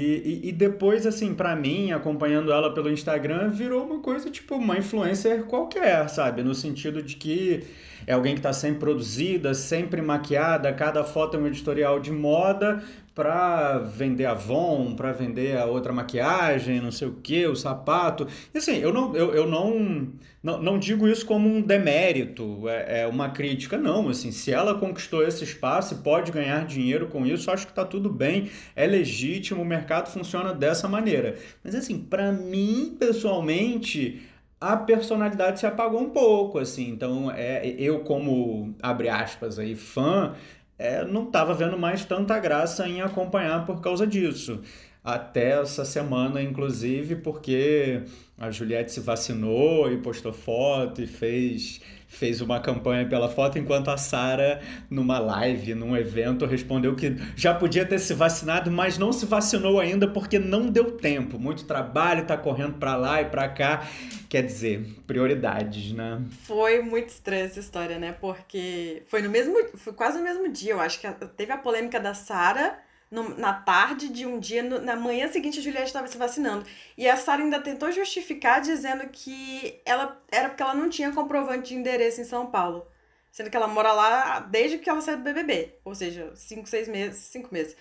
e, 0.44 0.48
e 0.50 0.52
depois, 0.52 1.04
assim, 1.04 1.34
para 1.34 1.56
mim, 1.56 1.90
acompanhando 1.90 2.52
ela 2.52 2.72
pelo 2.72 2.88
Instagram, 2.88 3.48
virou 3.50 3.84
uma 3.84 3.98
coisa 3.98 4.30
tipo 4.30 4.54
uma 4.54 4.78
influencer 4.78 5.46
qualquer, 5.46 6.08
sabe? 6.08 6.44
No 6.44 6.54
sentido 6.54 7.02
de 7.02 7.16
que 7.16 7.64
é 8.06 8.12
alguém 8.12 8.34
que 8.34 8.38
está 8.38 8.52
sempre 8.52 8.78
produzida, 8.78 9.54
sempre 9.54 10.00
maquiada, 10.00 10.72
cada 10.72 11.02
foto 11.02 11.36
é 11.36 11.40
um 11.40 11.46
editorial 11.48 11.98
de 11.98 12.12
moda 12.12 12.84
para 13.18 13.78
vender 13.78 14.26
Avon, 14.26 14.94
para 14.94 15.10
vender 15.10 15.58
a 15.58 15.64
outra 15.64 15.92
maquiagem, 15.92 16.80
não 16.80 16.92
sei 16.92 17.08
o 17.08 17.14
que, 17.14 17.48
o 17.48 17.56
sapato. 17.56 18.28
E 18.54 18.58
assim, 18.58 18.76
eu 18.76 18.92
não, 18.92 19.12
eu, 19.16 19.34
eu 19.34 19.44
não, 19.44 20.06
não, 20.40 20.62
não 20.62 20.78
digo 20.78 21.08
isso 21.08 21.26
como 21.26 21.48
um 21.48 21.60
demérito, 21.60 22.68
é, 22.68 23.00
é 23.00 23.06
uma 23.08 23.30
crítica, 23.30 23.76
não. 23.76 24.08
Assim, 24.08 24.30
se 24.30 24.52
ela 24.52 24.78
conquistou 24.78 25.26
esse 25.26 25.42
espaço 25.42 25.94
e 25.94 25.96
pode 25.96 26.30
ganhar 26.30 26.64
dinheiro 26.64 27.08
com 27.08 27.26
isso, 27.26 27.50
acho 27.50 27.66
que 27.66 27.72
está 27.72 27.84
tudo 27.84 28.08
bem, 28.08 28.50
é 28.76 28.86
legítimo, 28.86 29.62
o 29.62 29.66
mercado 29.66 30.12
funciona 30.12 30.54
dessa 30.54 30.86
maneira. 30.86 31.34
Mas 31.64 31.74
assim, 31.74 31.98
para 31.98 32.30
mim, 32.30 32.96
pessoalmente, 33.00 34.22
a 34.60 34.76
personalidade 34.76 35.60
se 35.60 35.66
apagou 35.66 36.00
um 36.00 36.10
pouco, 36.10 36.58
assim. 36.58 36.88
Então, 36.88 37.30
é, 37.30 37.66
eu, 37.66 38.00
como, 38.00 38.74
abre 38.80 39.08
aspas 39.08 39.58
aí, 39.58 39.74
fã, 39.74 40.34
é, 40.78 41.04
não 41.04 41.24
estava 41.24 41.52
vendo 41.54 41.76
mais 41.78 42.04
tanta 42.04 42.38
graça 42.38 42.88
em 42.88 43.00
acompanhar 43.00 43.66
por 43.66 43.80
causa 43.80 44.06
disso. 44.06 44.60
Até 45.02 45.60
essa 45.60 45.84
semana, 45.84 46.42
inclusive, 46.42 47.16
porque 47.16 48.02
a 48.36 48.50
Juliette 48.50 48.92
se 48.92 49.00
vacinou 49.00 49.90
e 49.90 49.98
postou 49.98 50.32
foto 50.32 51.00
e 51.00 51.06
fez 51.06 51.80
fez 52.08 52.40
uma 52.40 52.58
campanha 52.58 53.06
pela 53.06 53.28
foto, 53.28 53.58
enquanto 53.58 53.90
a 53.90 53.96
Sara, 53.98 54.60
numa 54.90 55.18
live, 55.18 55.74
num 55.74 55.94
evento, 55.94 56.46
respondeu 56.46 56.96
que 56.96 57.14
já 57.36 57.54
podia 57.54 57.84
ter 57.84 57.98
se 57.98 58.14
vacinado, 58.14 58.70
mas 58.70 58.96
não 58.96 59.12
se 59.12 59.26
vacinou 59.26 59.78
ainda 59.78 60.08
porque 60.08 60.38
não 60.38 60.66
deu 60.66 60.92
tempo. 60.92 61.38
Muito 61.38 61.64
trabalho, 61.64 62.26
tá 62.26 62.36
correndo 62.36 62.78
para 62.78 62.96
lá 62.96 63.20
e 63.20 63.26
para 63.26 63.46
cá. 63.48 63.86
Quer 64.28 64.42
dizer, 64.42 64.96
prioridades, 65.06 65.92
né? 65.92 66.22
Foi 66.44 66.80
muito 66.80 67.10
estranha 67.10 67.44
essa 67.44 67.60
história, 67.60 67.98
né? 67.98 68.12
Porque 68.18 69.02
foi 69.06 69.20
no 69.20 69.28
mesmo, 69.28 69.54
foi 69.76 69.92
quase 69.92 70.16
no 70.18 70.24
mesmo 70.24 70.48
dia, 70.50 70.72
eu 70.72 70.80
acho 70.80 70.98
que 70.98 71.06
teve 71.36 71.52
a 71.52 71.58
polêmica 71.58 72.00
da 72.00 72.14
Sara 72.14 72.78
no, 73.10 73.36
na 73.36 73.52
tarde 73.52 74.08
de 74.08 74.26
um 74.26 74.38
dia, 74.38 74.62
no, 74.62 74.80
na 74.80 74.94
manhã 74.96 75.28
seguinte 75.28 75.58
a 75.58 75.62
Juliette 75.62 75.86
estava 75.86 76.06
se 76.06 76.18
vacinando. 76.18 76.66
E 76.96 77.08
a 77.08 77.16
Sara 77.16 77.42
ainda 77.42 77.60
tentou 77.60 77.90
justificar 77.90 78.60
dizendo 78.60 79.08
que 79.08 79.80
ela 79.84 80.20
era 80.30 80.48
porque 80.48 80.62
ela 80.62 80.74
não 80.74 80.88
tinha 80.88 81.12
comprovante 81.12 81.68
de 81.68 81.74
endereço 81.74 82.20
em 82.20 82.24
São 82.24 82.46
Paulo. 82.46 82.86
Sendo 83.30 83.50
que 83.50 83.56
ela 83.56 83.68
mora 83.68 83.92
lá 83.92 84.40
desde 84.40 84.78
que 84.78 84.90
ela 84.90 85.00
saiu 85.00 85.18
do 85.18 85.22
BBB. 85.22 85.74
Ou 85.84 85.94
seja, 85.94 86.32
cinco, 86.34 86.68
seis 86.68 86.88
meses, 86.88 87.18
cinco 87.24 87.48
meses. 87.52 87.76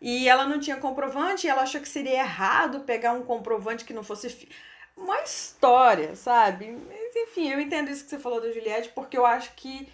E 0.00 0.28
ela 0.28 0.46
não 0.46 0.58
tinha 0.58 0.76
comprovante 0.76 1.46
e 1.46 1.50
ela 1.50 1.62
achou 1.62 1.80
que 1.80 1.88
seria 1.88 2.18
errado 2.20 2.80
pegar 2.80 3.12
um 3.12 3.22
comprovante 3.22 3.84
que 3.84 3.94
não 3.94 4.02
fosse... 4.02 4.30
Fi... 4.30 4.48
Uma 4.96 5.22
história, 5.22 6.14
sabe? 6.14 6.70
Mas 6.70 7.16
enfim, 7.16 7.50
eu 7.50 7.58
entendo 7.60 7.90
isso 7.90 8.04
que 8.04 8.10
você 8.10 8.18
falou 8.18 8.42
da 8.42 8.52
Juliette, 8.52 8.90
porque 8.90 9.16
eu 9.16 9.24
acho 9.24 9.54
que 9.54 9.88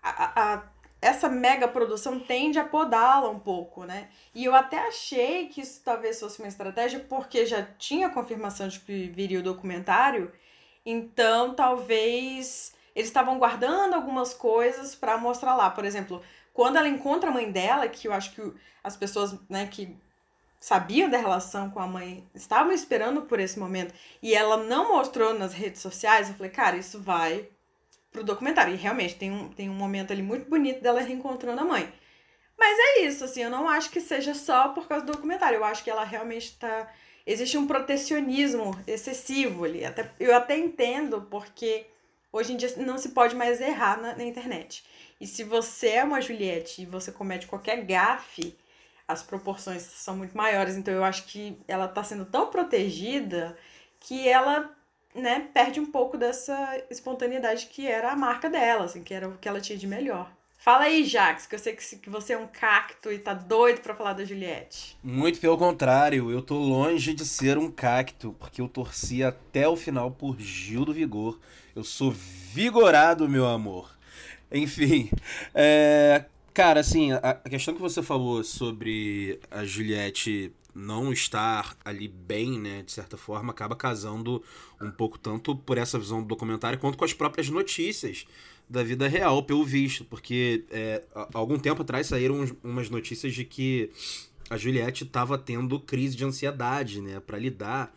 a, 0.00 0.54
a 0.54 0.62
essa 1.00 1.28
mega 1.28 1.68
produção 1.68 2.18
tende 2.18 2.58
a 2.58 2.64
podá-la 2.64 3.28
um 3.30 3.38
pouco, 3.38 3.84
né? 3.84 4.08
E 4.34 4.44
eu 4.44 4.54
até 4.54 4.78
achei 4.88 5.46
que 5.46 5.60
isso 5.60 5.80
talvez 5.84 6.18
fosse 6.18 6.40
uma 6.40 6.48
estratégia, 6.48 7.00
porque 7.00 7.46
já 7.46 7.62
tinha 7.78 8.10
confirmação 8.10 8.68
de 8.68 8.80
que 8.80 9.08
viria 9.08 9.38
o 9.38 9.42
documentário, 9.42 10.32
então 10.84 11.54
talvez 11.54 12.74
eles 12.94 13.08
estavam 13.08 13.38
guardando 13.38 13.94
algumas 13.94 14.34
coisas 14.34 14.94
para 14.94 15.16
mostrar 15.16 15.54
lá. 15.54 15.70
Por 15.70 15.84
exemplo, 15.84 16.20
quando 16.52 16.76
ela 16.76 16.88
encontra 16.88 17.30
a 17.30 17.32
mãe 17.32 17.50
dela, 17.50 17.88
que 17.88 18.08
eu 18.08 18.12
acho 18.12 18.32
que 18.32 18.52
as 18.82 18.96
pessoas 18.96 19.38
né, 19.48 19.68
que 19.68 19.96
sabiam 20.58 21.08
da 21.08 21.18
relação 21.18 21.70
com 21.70 21.78
a 21.78 21.86
mãe 21.86 22.28
estavam 22.34 22.72
esperando 22.72 23.22
por 23.22 23.38
esse 23.38 23.56
momento, 23.56 23.94
e 24.20 24.34
ela 24.34 24.56
não 24.56 24.88
mostrou 24.88 25.32
nas 25.38 25.54
redes 25.54 25.80
sociais, 25.80 26.28
eu 26.28 26.34
falei, 26.34 26.50
cara, 26.50 26.76
isso 26.76 27.00
vai 27.00 27.48
pro 28.10 28.24
documentário. 28.24 28.74
E 28.74 28.76
realmente 28.76 29.14
tem 29.16 29.30
um, 29.30 29.48
tem 29.48 29.68
um 29.70 29.74
momento 29.74 30.12
ali 30.12 30.22
muito 30.22 30.48
bonito 30.48 30.82
dela 30.82 31.00
reencontrando 31.00 31.60
a 31.60 31.64
mãe. 31.64 31.92
Mas 32.58 32.76
é 32.78 33.00
isso, 33.02 33.24
assim, 33.24 33.42
eu 33.42 33.50
não 33.50 33.68
acho 33.68 33.90
que 33.90 34.00
seja 34.00 34.34
só 34.34 34.70
por 34.70 34.88
causa 34.88 35.04
do 35.04 35.12
documentário. 35.12 35.56
Eu 35.56 35.64
acho 35.64 35.84
que 35.84 35.90
ela 35.90 36.04
realmente 36.04 36.56
tá. 36.58 36.92
Existe 37.24 37.56
um 37.56 37.66
protecionismo 37.66 38.78
excessivo 38.86 39.64
ali. 39.64 39.84
Até, 39.84 40.10
eu 40.18 40.34
até 40.34 40.56
entendo, 40.56 41.22
porque 41.30 41.86
hoje 42.32 42.52
em 42.52 42.56
dia 42.56 42.72
não 42.78 42.98
se 42.98 43.10
pode 43.10 43.36
mais 43.36 43.60
errar 43.60 44.00
na, 44.00 44.16
na 44.16 44.24
internet. 44.24 44.84
E 45.20 45.26
se 45.26 45.44
você 45.44 45.88
é 45.90 46.04
uma 46.04 46.20
Juliette 46.20 46.82
e 46.82 46.86
você 46.86 47.12
comete 47.12 47.46
qualquer 47.46 47.84
gafe, 47.84 48.56
as 49.06 49.22
proporções 49.22 49.82
são 49.82 50.16
muito 50.16 50.36
maiores. 50.36 50.76
Então 50.76 50.92
eu 50.92 51.04
acho 51.04 51.24
que 51.24 51.58
ela 51.68 51.86
tá 51.86 52.02
sendo 52.02 52.24
tão 52.24 52.48
protegida 52.50 53.56
que 54.00 54.28
ela 54.28 54.74
né, 55.14 55.48
perde 55.52 55.80
um 55.80 55.86
pouco 55.86 56.16
dessa 56.16 56.82
espontaneidade 56.90 57.66
que 57.66 57.86
era 57.86 58.12
a 58.12 58.16
marca 58.16 58.48
dela, 58.48 58.84
assim, 58.84 59.02
que 59.02 59.14
era 59.14 59.28
o 59.28 59.38
que 59.38 59.48
ela 59.48 59.60
tinha 59.60 59.78
de 59.78 59.86
melhor. 59.86 60.30
Fala 60.58 60.84
aí, 60.84 61.04
Jax, 61.04 61.46
que 61.46 61.54
eu 61.54 61.58
sei 61.58 61.74
que 61.74 62.10
você 62.10 62.32
é 62.32 62.38
um 62.38 62.48
cacto 62.48 63.12
e 63.12 63.18
tá 63.18 63.32
doido 63.32 63.80
para 63.80 63.94
falar 63.94 64.12
da 64.12 64.24
Juliette. 64.24 64.98
Muito 65.02 65.38
pelo 65.38 65.56
contrário, 65.56 66.32
eu 66.32 66.42
tô 66.42 66.58
longe 66.58 67.14
de 67.14 67.24
ser 67.24 67.56
um 67.56 67.70
cacto, 67.70 68.34
porque 68.40 68.60
eu 68.60 68.68
torci 68.68 69.22
até 69.22 69.68
o 69.68 69.76
final 69.76 70.10
por 70.10 70.38
Gil 70.38 70.84
do 70.84 70.92
Vigor. 70.92 71.38
Eu 71.76 71.84
sou 71.84 72.10
vigorado, 72.10 73.28
meu 73.28 73.46
amor. 73.46 73.96
Enfim, 74.50 75.10
é... 75.54 76.24
cara, 76.52 76.80
assim, 76.80 77.12
a 77.12 77.34
questão 77.48 77.72
que 77.72 77.80
você 77.80 78.02
falou 78.02 78.42
sobre 78.42 79.38
a 79.50 79.64
Juliette 79.64 80.52
não 80.78 81.12
estar 81.12 81.76
ali 81.84 82.06
bem, 82.06 82.58
né, 82.58 82.82
de 82.82 82.92
certa 82.92 83.16
forma, 83.16 83.50
acaba 83.50 83.74
casando 83.74 84.42
um 84.80 84.90
pouco 84.90 85.18
tanto 85.18 85.56
por 85.56 85.76
essa 85.76 85.98
visão 85.98 86.22
do 86.22 86.28
documentário 86.28 86.78
quanto 86.78 86.96
com 86.96 87.04
as 87.04 87.12
próprias 87.12 87.48
notícias 87.48 88.26
da 88.70 88.82
vida 88.82 89.08
real, 89.08 89.42
pelo 89.42 89.64
visto, 89.64 90.04
porque 90.04 90.64
é, 90.70 91.02
algum 91.34 91.58
tempo 91.58 91.82
atrás 91.82 92.06
saíram 92.06 92.44
umas 92.62 92.88
notícias 92.90 93.34
de 93.34 93.44
que 93.44 93.90
a 94.48 94.56
Juliette 94.56 95.04
estava 95.04 95.36
tendo 95.36 95.80
crise 95.80 96.16
de 96.16 96.24
ansiedade, 96.24 97.00
né, 97.00 97.18
para 97.20 97.38
lidar 97.38 97.94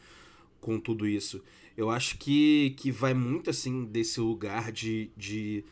com 0.59 0.79
tudo 0.79 1.07
isso. 1.07 1.41
Eu 1.77 1.89
acho 1.89 2.17
que, 2.17 2.73
que 2.77 2.91
vai 2.91 3.13
muito 3.13 3.49
assim 3.49 3.85
desse 3.85 4.19
lugar 4.19 4.71
de, 4.71 5.09
de 5.15 5.63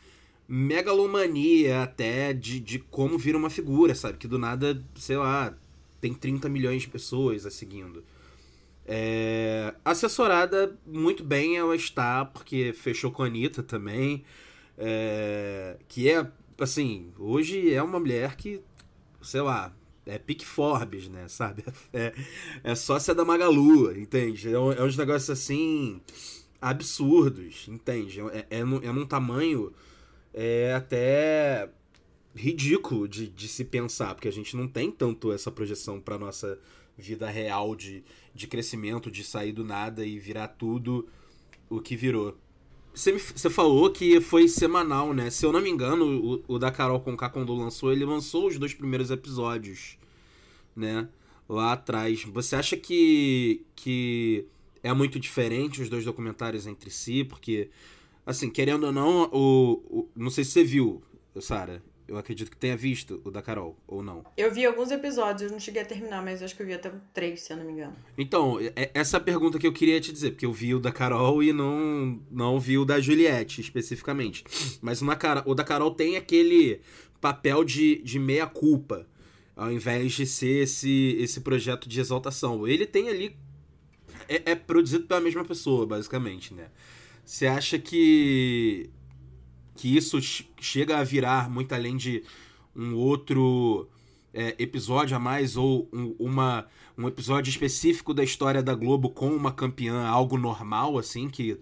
megalomania 0.48 1.82
até 1.82 2.32
de, 2.32 2.58
de 2.58 2.78
como 2.78 3.18
vira 3.18 3.38
uma 3.38 3.50
figura, 3.50 3.94
sabe? 3.94 4.18
Que 4.18 4.26
do 4.26 4.38
nada, 4.38 4.82
sei 4.96 5.16
lá, 5.16 5.54
tem 6.00 6.14
30 6.14 6.48
milhões 6.48 6.82
de 6.82 6.88
pessoas 6.88 7.44
a 7.44 7.50
seguindo. 7.50 8.02
É, 8.86 9.74
assessorada 9.84 10.76
muito 10.86 11.22
bem 11.22 11.56
ela 11.56 11.76
está, 11.76 12.24
porque 12.24 12.72
fechou 12.72 13.10
com 13.10 13.22
a 13.22 13.26
Anitta 13.26 13.62
também. 13.62 14.24
É, 14.76 15.76
que 15.86 16.10
é, 16.10 16.26
assim, 16.58 17.12
hoje 17.18 17.72
é 17.72 17.82
uma 17.82 18.00
mulher 18.00 18.36
que, 18.36 18.60
sei 19.20 19.42
lá, 19.42 19.72
é 20.06 20.18
pique 20.18 20.46
Forbes, 20.46 21.08
né, 21.08 21.26
sabe? 21.28 21.64
É, 21.92 22.14
é 22.64 22.74
sócia 22.74 23.14
da 23.14 23.24
Magalu, 23.24 23.96
entende? 23.96 24.48
É, 24.48 24.52
é 24.52 24.82
uns 24.82 24.96
negócios 24.96 25.30
assim 25.30 26.00
absurdos, 26.60 27.66
entende? 27.68 28.20
É, 28.20 28.46
é, 28.50 28.64
num, 28.64 28.78
é 28.82 28.92
num 28.92 29.06
tamanho 29.06 29.72
é 30.32 30.74
até 30.74 31.68
ridículo 32.34 33.08
de, 33.08 33.28
de 33.28 33.48
se 33.48 33.64
pensar, 33.64 34.14
porque 34.14 34.28
a 34.28 34.32
gente 34.32 34.56
não 34.56 34.68
tem 34.68 34.90
tanto 34.90 35.32
essa 35.32 35.50
projeção 35.50 36.00
para 36.00 36.18
nossa 36.18 36.58
vida 36.96 37.28
real 37.28 37.74
de, 37.74 38.04
de 38.34 38.46
crescimento, 38.46 39.10
de 39.10 39.24
sair 39.24 39.52
do 39.52 39.64
nada 39.64 40.04
e 40.04 40.18
virar 40.18 40.48
tudo 40.48 41.08
o 41.68 41.80
que 41.80 41.96
virou. 41.96 42.36
Você, 42.92 43.18
falou 43.48 43.90
que 43.90 44.20
foi 44.20 44.48
semanal, 44.48 45.14
né? 45.14 45.30
Se 45.30 45.46
eu 45.46 45.52
não 45.52 45.60
me 45.60 45.70
engano, 45.70 46.42
o, 46.48 46.54
o 46.54 46.58
da 46.58 46.72
Carol 46.72 47.00
Conká, 47.00 47.30
quando 47.30 47.54
lançou, 47.54 47.92
ele 47.92 48.04
lançou 48.04 48.48
os 48.48 48.58
dois 48.58 48.74
primeiros 48.74 49.10
episódios, 49.10 49.96
né? 50.74 51.08
Lá 51.48 51.72
atrás. 51.72 52.24
Você 52.24 52.56
acha 52.56 52.76
que, 52.76 53.64
que 53.76 54.44
é 54.82 54.92
muito 54.92 55.20
diferente 55.20 55.80
os 55.80 55.88
dois 55.88 56.04
documentários 56.04 56.66
entre 56.66 56.90
si? 56.90 57.24
Porque, 57.24 57.70
assim, 58.26 58.50
querendo 58.50 58.84
ou 58.86 58.92
não, 58.92 59.30
o, 59.32 59.72
o 59.88 60.08
não 60.16 60.30
sei 60.30 60.42
se 60.44 60.50
você 60.50 60.64
viu, 60.64 61.00
Sara. 61.40 61.82
Eu 62.10 62.18
acredito 62.18 62.50
que 62.50 62.56
tenha 62.56 62.76
visto 62.76 63.22
o 63.24 63.30
da 63.30 63.40
Carol, 63.40 63.78
ou 63.86 64.02
não. 64.02 64.24
Eu 64.36 64.52
vi 64.52 64.66
alguns 64.66 64.90
episódios, 64.90 65.42
eu 65.42 65.50
não 65.52 65.60
cheguei 65.60 65.80
a 65.80 65.84
terminar, 65.84 66.20
mas 66.24 66.42
acho 66.42 66.56
que 66.56 66.60
eu 66.60 66.66
vi 66.66 66.72
até 66.72 66.90
três, 67.14 67.42
se 67.42 67.52
eu 67.52 67.56
não 67.56 67.64
me 67.64 67.70
engano. 67.70 67.94
Então, 68.18 68.58
é 68.74 68.90
essa 68.92 69.16
é 69.16 69.18
a 69.18 69.22
pergunta 69.22 69.60
que 69.60 69.66
eu 69.66 69.72
queria 69.72 70.00
te 70.00 70.12
dizer, 70.12 70.32
porque 70.32 70.44
eu 70.44 70.52
vi 70.52 70.74
o 70.74 70.80
da 70.80 70.90
Carol 70.90 71.40
e 71.40 71.52
não, 71.52 72.20
não 72.28 72.58
vi 72.58 72.76
o 72.76 72.84
da 72.84 72.98
Juliette, 72.98 73.60
especificamente. 73.60 74.42
Mas 74.82 75.00
o 75.00 75.06
da, 75.06 75.42
o 75.46 75.54
da 75.54 75.62
Carol 75.62 75.92
tem 75.92 76.16
aquele 76.16 76.80
papel 77.20 77.62
de, 77.62 78.02
de 78.02 78.18
meia-culpa, 78.18 79.06
ao 79.54 79.70
invés 79.70 80.12
de 80.12 80.26
ser 80.26 80.64
esse, 80.64 81.16
esse 81.16 81.40
projeto 81.42 81.88
de 81.88 82.00
exaltação. 82.00 82.66
Ele 82.66 82.86
tem 82.86 83.08
ali. 83.08 83.36
É, 84.28 84.50
é 84.50 84.54
produzido 84.56 85.06
pela 85.06 85.20
mesma 85.20 85.44
pessoa, 85.44 85.86
basicamente, 85.86 86.54
né? 86.54 86.70
Você 87.24 87.46
acha 87.46 87.78
que 87.78 88.90
que 89.80 89.96
isso 89.96 90.18
chega 90.60 90.98
a 90.98 91.04
virar 91.04 91.48
muito 91.48 91.74
além 91.74 91.96
de 91.96 92.22
um 92.76 92.94
outro 92.94 93.88
é, 94.34 94.54
episódio 94.58 95.16
a 95.16 95.18
mais 95.18 95.56
ou 95.56 95.88
um, 95.90 96.14
uma, 96.18 96.66
um 96.98 97.08
episódio 97.08 97.48
específico 97.48 98.12
da 98.12 98.22
história 98.22 98.62
da 98.62 98.74
Globo 98.74 99.08
com 99.08 99.34
uma 99.34 99.50
campeã, 99.50 100.06
algo 100.06 100.36
normal, 100.36 100.98
assim, 100.98 101.30
que 101.30 101.58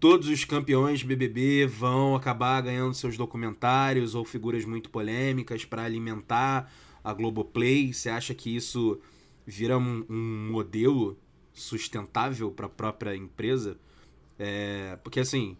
todos 0.00 0.26
os 0.26 0.44
campeões 0.44 1.04
BBB 1.04 1.68
vão 1.68 2.16
acabar 2.16 2.60
ganhando 2.60 2.92
seus 2.92 3.16
documentários 3.16 4.16
ou 4.16 4.24
figuras 4.24 4.64
muito 4.64 4.90
polêmicas 4.90 5.64
para 5.64 5.84
alimentar 5.84 6.68
a 7.04 7.14
Globoplay. 7.14 7.92
Você 7.92 8.10
acha 8.10 8.34
que 8.34 8.54
isso 8.54 9.00
vira 9.46 9.78
um, 9.78 10.04
um 10.10 10.48
modelo 10.50 11.16
sustentável 11.52 12.50
para 12.50 12.66
a 12.66 12.70
própria 12.70 13.14
empresa? 13.14 13.78
É, 14.36 14.98
porque 15.04 15.20
assim, 15.20 15.56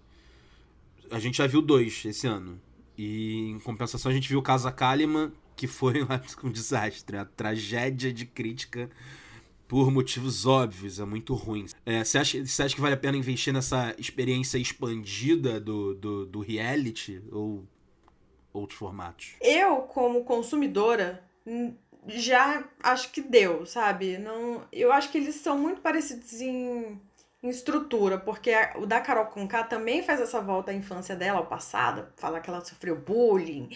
a 1.10 1.18
gente 1.18 1.38
já 1.38 1.46
viu 1.46 1.62
dois 1.62 2.04
esse 2.04 2.26
ano. 2.26 2.60
E 2.96 3.50
em 3.50 3.58
compensação 3.58 4.10
a 4.10 4.14
gente 4.14 4.28
viu 4.28 4.40
Casa 4.42 4.70
Kalimann, 4.70 5.32
que 5.56 5.66
foi 5.66 6.06
um 6.42 6.50
desastre, 6.50 7.16
uma 7.16 7.24
tragédia 7.24 8.12
de 8.12 8.26
crítica 8.26 8.90
por 9.66 9.90
motivos 9.90 10.46
óbvios, 10.46 11.00
é 11.00 11.04
muito 11.04 11.34
ruim. 11.34 11.66
É, 11.86 12.04
você, 12.04 12.18
acha, 12.18 12.44
você 12.44 12.62
acha 12.62 12.74
que 12.74 12.80
vale 12.80 12.94
a 12.94 12.98
pena 12.98 13.16
investir 13.16 13.52
nessa 13.52 13.94
experiência 13.98 14.58
expandida 14.58 15.58
do, 15.58 15.94
do, 15.94 16.26
do 16.26 16.40
reality 16.40 17.22
ou 17.32 17.66
outros 18.52 18.78
formatos? 18.78 19.32
Eu, 19.40 19.78
como 19.78 20.22
consumidora, 20.24 21.24
já 22.06 22.62
acho 22.82 23.10
que 23.10 23.20
deu, 23.20 23.64
sabe? 23.66 24.18
Não, 24.18 24.62
eu 24.72 24.92
acho 24.92 25.10
que 25.10 25.18
eles 25.18 25.36
são 25.36 25.58
muito 25.58 25.80
parecidos 25.80 26.40
em 26.40 27.00
em 27.44 27.50
estrutura, 27.50 28.18
porque 28.18 28.50
o 28.76 28.86
da 28.86 29.02
Carol 29.02 29.26
Conká 29.26 29.62
também 29.64 30.02
faz 30.02 30.18
essa 30.18 30.40
volta 30.40 30.70
à 30.70 30.74
infância 30.74 31.14
dela, 31.14 31.38
ao 31.40 31.46
passado, 31.46 32.08
falar 32.16 32.40
que 32.40 32.48
ela 32.48 32.64
sofreu 32.64 32.96
bullying 32.96 33.68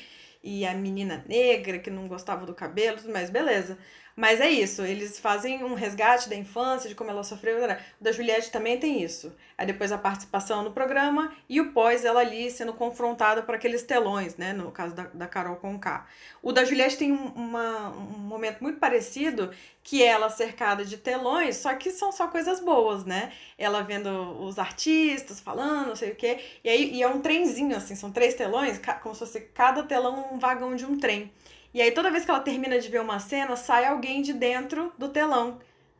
e 0.42 0.64
a 0.66 0.72
menina 0.72 1.22
negra 1.28 1.78
que 1.78 1.90
não 1.90 2.08
gostava 2.08 2.46
do 2.46 2.54
cabelo, 2.54 2.96
tudo 2.96 3.12
mais, 3.12 3.28
beleza. 3.28 3.76
Mas 4.18 4.40
é 4.40 4.50
isso, 4.50 4.82
eles 4.82 5.16
fazem 5.20 5.62
um 5.62 5.74
resgate 5.74 6.28
da 6.28 6.34
infância, 6.34 6.88
de 6.88 6.94
como 6.96 7.08
ela 7.08 7.22
sofreu. 7.22 7.64
O 7.64 7.76
da 8.02 8.10
Juliette 8.10 8.50
também 8.50 8.76
tem 8.76 9.00
isso. 9.00 9.32
Aí 9.56 9.64
depois 9.64 9.92
a 9.92 9.96
participação 9.96 10.64
no 10.64 10.72
programa 10.72 11.32
e 11.48 11.60
o 11.60 11.70
pós, 11.70 12.04
ela 12.04 12.18
ali 12.18 12.50
sendo 12.50 12.72
confrontada 12.72 13.44
por 13.44 13.54
aqueles 13.54 13.84
telões, 13.84 14.36
né? 14.36 14.52
No 14.52 14.72
caso 14.72 14.92
da, 14.92 15.04
da 15.04 15.28
Carol 15.28 15.54
Conká. 15.54 16.04
O 16.42 16.50
da 16.50 16.64
Juliette 16.64 16.96
tem 16.96 17.12
um, 17.12 17.26
uma, 17.26 17.90
um 17.90 18.18
momento 18.18 18.60
muito 18.60 18.80
parecido, 18.80 19.52
que 19.84 20.02
é 20.02 20.06
ela 20.06 20.28
cercada 20.30 20.84
de 20.84 20.96
telões, 20.96 21.56
só 21.58 21.72
que 21.74 21.92
são 21.92 22.10
só 22.10 22.26
coisas 22.26 22.58
boas, 22.58 23.04
né? 23.04 23.30
Ela 23.56 23.82
vendo 23.82 24.08
os 24.42 24.58
artistas 24.58 25.38
falando, 25.38 25.90
não 25.90 25.96
sei 25.96 26.10
o 26.10 26.16
quê. 26.16 26.40
E 26.64 26.68
aí 26.68 26.92
e 26.92 27.04
é 27.04 27.06
um 27.06 27.20
trenzinho, 27.20 27.76
assim, 27.76 27.94
são 27.94 28.10
três 28.10 28.34
telões, 28.34 28.80
como 29.00 29.14
se 29.14 29.20
fosse 29.20 29.40
cada 29.54 29.84
telão 29.84 30.26
um 30.32 30.40
vagão 30.40 30.74
de 30.74 30.84
um 30.84 30.98
trem. 30.98 31.32
E 31.72 31.82
aí 31.82 31.90
toda 31.90 32.10
vez 32.10 32.24
que 32.24 32.30
ela 32.30 32.40
termina 32.40 32.78
de 32.78 32.88
ver 32.88 33.00
uma 33.00 33.18
cena, 33.18 33.56
sai 33.56 33.84
alguém 33.84 34.22
de 34.22 34.32
dentro 34.32 34.92
do 34.98 35.08
telão. 35.08 35.58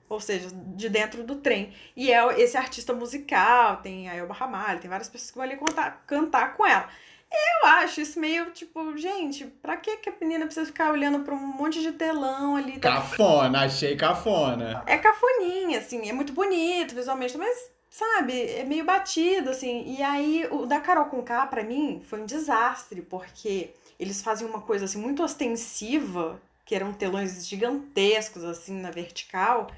Ou 0.08 0.20
seja, 0.20 0.48
de 0.52 0.88
dentro 0.88 1.22
do 1.22 1.36
trem. 1.36 1.72
E 1.94 2.10
é 2.10 2.40
esse 2.40 2.56
artista 2.56 2.94
musical, 2.94 3.76
tem 3.78 4.08
a 4.08 4.14
Elba 4.16 4.32
Ramalho, 4.32 4.80
tem 4.80 4.88
várias 4.88 5.08
pessoas 5.08 5.30
que 5.30 5.36
vão 5.36 5.46
ali 5.46 5.56
contar, 5.56 6.02
cantar 6.06 6.56
com 6.56 6.66
ela. 6.66 6.88
Eu 7.30 7.68
acho 7.68 8.00
isso 8.00 8.18
meio 8.18 8.50
tipo, 8.52 8.96
gente, 8.96 9.44
pra 9.44 9.76
que, 9.76 9.98
que 9.98 10.08
a 10.08 10.14
menina 10.18 10.46
precisa 10.46 10.64
ficar 10.64 10.90
olhando 10.90 11.20
pra 11.20 11.34
um 11.34 11.38
monte 11.38 11.82
de 11.82 11.92
telão 11.92 12.56
ali? 12.56 12.78
Tá? 12.78 12.94
Cafona, 12.94 13.66
achei 13.66 13.96
cafona. 13.96 14.82
É 14.86 14.96
cafoninha, 14.96 15.78
assim, 15.78 16.08
é 16.08 16.12
muito 16.12 16.32
bonito 16.32 16.94
visualmente, 16.94 17.36
mas, 17.36 17.70
sabe, 17.90 18.50
é 18.52 18.64
meio 18.64 18.84
batido, 18.84 19.50
assim. 19.50 19.94
E 19.94 20.02
aí, 20.02 20.48
o 20.50 20.64
da 20.64 20.80
Carol 20.80 21.04
com 21.04 21.22
K, 21.22 21.46
pra 21.48 21.62
mim, 21.62 22.02
foi 22.08 22.22
um 22.22 22.24
desastre, 22.24 23.02
porque 23.02 23.74
eles 23.98 24.22
fazem 24.22 24.46
uma 24.46 24.60
coisa 24.60 24.84
assim 24.84 24.98
muito 24.98 25.22
ostensiva, 25.22 26.40
que 26.64 26.74
eram 26.74 26.92
telões 26.92 27.46
gigantescos 27.46 28.44
assim 28.44 28.74
na 28.80 28.90
vertical. 28.90 29.70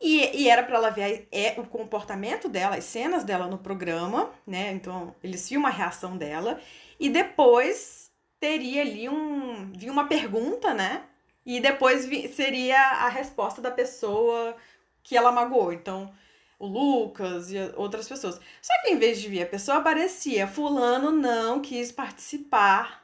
E, 0.00 0.42
e 0.42 0.48
era 0.48 0.62
para 0.62 0.76
ela 0.76 0.90
ver 0.90 1.28
é, 1.32 1.54
o 1.58 1.64
comportamento 1.64 2.48
dela, 2.48 2.76
as 2.76 2.84
cenas 2.84 3.24
dela 3.24 3.46
no 3.46 3.56
programa, 3.56 4.30
né? 4.46 4.72
Então 4.72 5.14
eles 5.22 5.48
viam 5.48 5.60
uma 5.60 5.70
reação 5.70 6.16
dela. 6.16 6.60
E 6.98 7.08
depois 7.08 8.10
teria 8.38 8.82
ali 8.82 9.08
um. 9.08 9.72
Vi 9.72 9.88
uma 9.88 10.06
pergunta, 10.06 10.74
né? 10.74 11.04
E 11.46 11.60
depois 11.60 12.06
vi, 12.06 12.28
seria 12.28 12.78
a 12.78 13.08
resposta 13.08 13.62
da 13.62 13.70
pessoa 13.70 14.56
que 15.02 15.16
ela 15.16 15.32
magoou. 15.32 15.72
Então, 15.72 16.12
o 16.58 16.66
Lucas 16.66 17.50
e 17.50 17.56
outras 17.76 18.08
pessoas. 18.08 18.40
Só 18.60 18.72
que 18.82 18.90
em 18.90 18.98
vez 18.98 19.20
de 19.20 19.28
vir 19.28 19.42
a 19.42 19.46
pessoa, 19.46 19.78
aparecia: 19.78 20.46
Fulano 20.46 21.10
não 21.10 21.60
quis 21.60 21.92
participar 21.92 23.03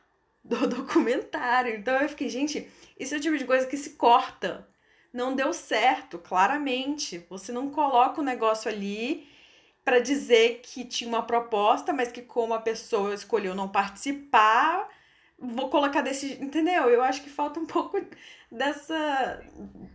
do 0.50 0.66
documentário. 0.68 1.76
Então 1.76 1.94
eu 1.94 2.08
fiquei, 2.08 2.28
gente, 2.28 2.68
esse 2.98 3.14
é 3.14 3.18
o 3.18 3.20
tipo 3.20 3.38
de 3.38 3.44
coisa 3.44 3.66
que 3.66 3.76
se 3.76 3.90
corta. 3.90 4.66
Não 5.12 5.34
deu 5.34 5.52
certo, 5.52 6.18
claramente. 6.18 7.24
Você 7.30 7.52
não 7.52 7.70
coloca 7.70 8.20
o 8.20 8.24
negócio 8.24 8.70
ali 8.70 9.26
para 9.84 9.98
dizer 9.98 10.60
que 10.62 10.84
tinha 10.84 11.08
uma 11.08 11.22
proposta, 11.22 11.92
mas 11.92 12.12
que 12.12 12.22
como 12.22 12.52
a 12.52 12.60
pessoa 12.60 13.14
escolheu 13.14 13.54
não 13.54 13.68
participar, 13.68 14.88
vou 15.38 15.68
colocar 15.68 16.02
desse, 16.02 16.34
entendeu? 16.40 16.88
Eu 16.88 17.02
acho 17.02 17.22
que 17.22 17.30
falta 17.30 17.58
um 17.58 17.66
pouco 17.66 18.00
dessa, 18.52 19.42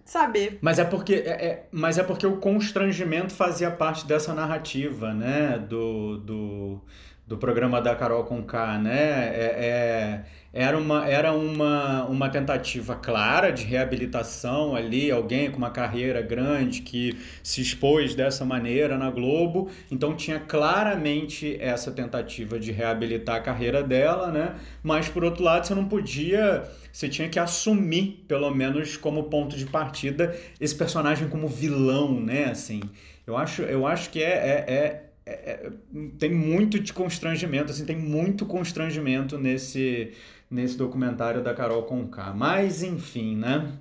saber. 0.03 0.59
Mas 0.61 0.79
é 0.79 0.85
porque 0.85 1.13
é, 1.13 1.45
é, 1.45 1.67
mas 1.71 1.97
é 1.97 2.03
porque 2.03 2.25
o 2.25 2.37
constrangimento 2.37 3.33
fazia 3.33 3.71
parte 3.71 4.05
dessa 4.05 4.33
narrativa, 4.33 5.13
né? 5.13 5.59
Do, 5.59 6.17
do 6.17 6.81
do 7.27 7.38
programa 7.38 7.81
da 7.81 7.95
Carol 7.95 8.23
com 8.23 8.43
K, 8.43 8.77
né? 8.77 9.29
É, 9.35 9.55
é, 9.57 10.25
era 10.53 10.77
uma, 10.77 11.05
era 11.05 11.33
uma, 11.33 12.05
uma 12.05 12.29
tentativa 12.29 12.95
clara 12.95 13.51
de 13.51 13.65
reabilitação 13.65 14.73
ali, 14.73 15.11
alguém 15.11 15.51
com 15.51 15.57
uma 15.57 15.71
carreira 15.71 16.21
grande 16.21 16.81
que 16.81 17.17
se 17.43 17.61
expôs 17.61 18.15
dessa 18.15 18.45
maneira 18.45 18.97
na 18.97 19.09
Globo, 19.09 19.69
então 19.91 20.15
tinha 20.15 20.39
claramente 20.39 21.57
essa 21.59 21.91
tentativa 21.91 22.57
de 22.57 22.71
reabilitar 22.71 23.35
a 23.35 23.41
carreira 23.41 23.83
dela, 23.83 24.31
né? 24.31 24.55
Mas 24.81 25.09
por 25.09 25.25
outro 25.25 25.43
lado, 25.43 25.67
você 25.67 25.75
não 25.75 25.89
podia, 25.89 26.63
você 26.89 27.09
tinha 27.09 27.27
que 27.27 27.39
assumir, 27.39 28.23
pelo 28.27 28.49
menos 28.51 28.95
como 28.95 29.23
ponto 29.23 29.57
de 29.57 29.65
partida, 29.65 30.33
esse 30.61 30.75
personagem 30.75 31.27
como 31.27 31.47
vilão, 31.49 32.21
né? 32.21 32.45
Assim, 32.45 32.81
eu 33.27 33.35
acho, 33.35 33.63
eu 33.63 33.85
acho 33.88 34.09
que 34.11 34.21
é, 34.21 34.29
é, 34.29 34.73
é 34.73 35.04
é, 35.25 35.31
é, 35.31 35.71
tem 36.19 36.31
muito 36.31 36.79
de 36.79 36.93
constrangimento, 36.93 37.71
assim, 37.71 37.85
tem 37.85 37.97
muito 37.97 38.45
constrangimento 38.45 39.38
nesse, 39.38 40.13
nesse 40.49 40.77
documentário 40.77 41.43
da 41.43 41.53
Carol 41.53 41.83
Conká. 41.83 42.31
Mas, 42.31 42.83
enfim, 42.83 43.35
né? 43.35 43.73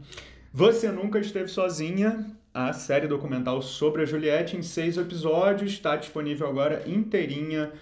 Você 0.53 0.91
Nunca 0.91 1.19
Esteve 1.19 1.49
Sozinha, 1.49 2.27
a 2.53 2.73
série 2.73 3.07
documental 3.07 3.61
sobre 3.61 4.03
a 4.03 4.07
Juliette 4.07 4.57
em 4.57 4.63
seis 4.63 4.97
episódios, 4.97 5.73
está 5.73 5.97
disponível 5.97 6.49
agora 6.49 6.83
inteirinha 6.87 7.73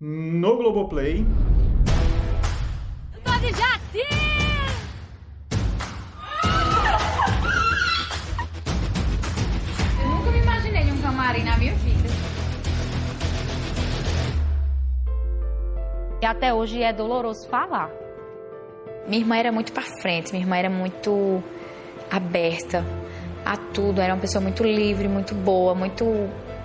no 0.00 0.56
Globoplay. 0.56 1.26
Pode 3.22 3.50
já 3.58 3.83
E 16.24 16.26
até 16.26 16.54
hoje 16.54 16.82
é 16.82 16.90
doloroso 16.90 17.46
falar. 17.50 17.90
Minha 19.06 19.20
irmã 19.20 19.36
era 19.36 19.52
muito 19.52 19.74
para 19.74 19.82
frente, 20.00 20.32
minha 20.32 20.42
irmã 20.42 20.56
era 20.56 20.70
muito 20.70 21.44
aberta 22.10 22.82
a 23.44 23.58
tudo, 23.58 24.00
era 24.00 24.14
uma 24.14 24.20
pessoa 24.22 24.40
muito 24.40 24.64
livre, 24.64 25.06
muito 25.06 25.34
boa, 25.34 25.74
muito 25.74 26.02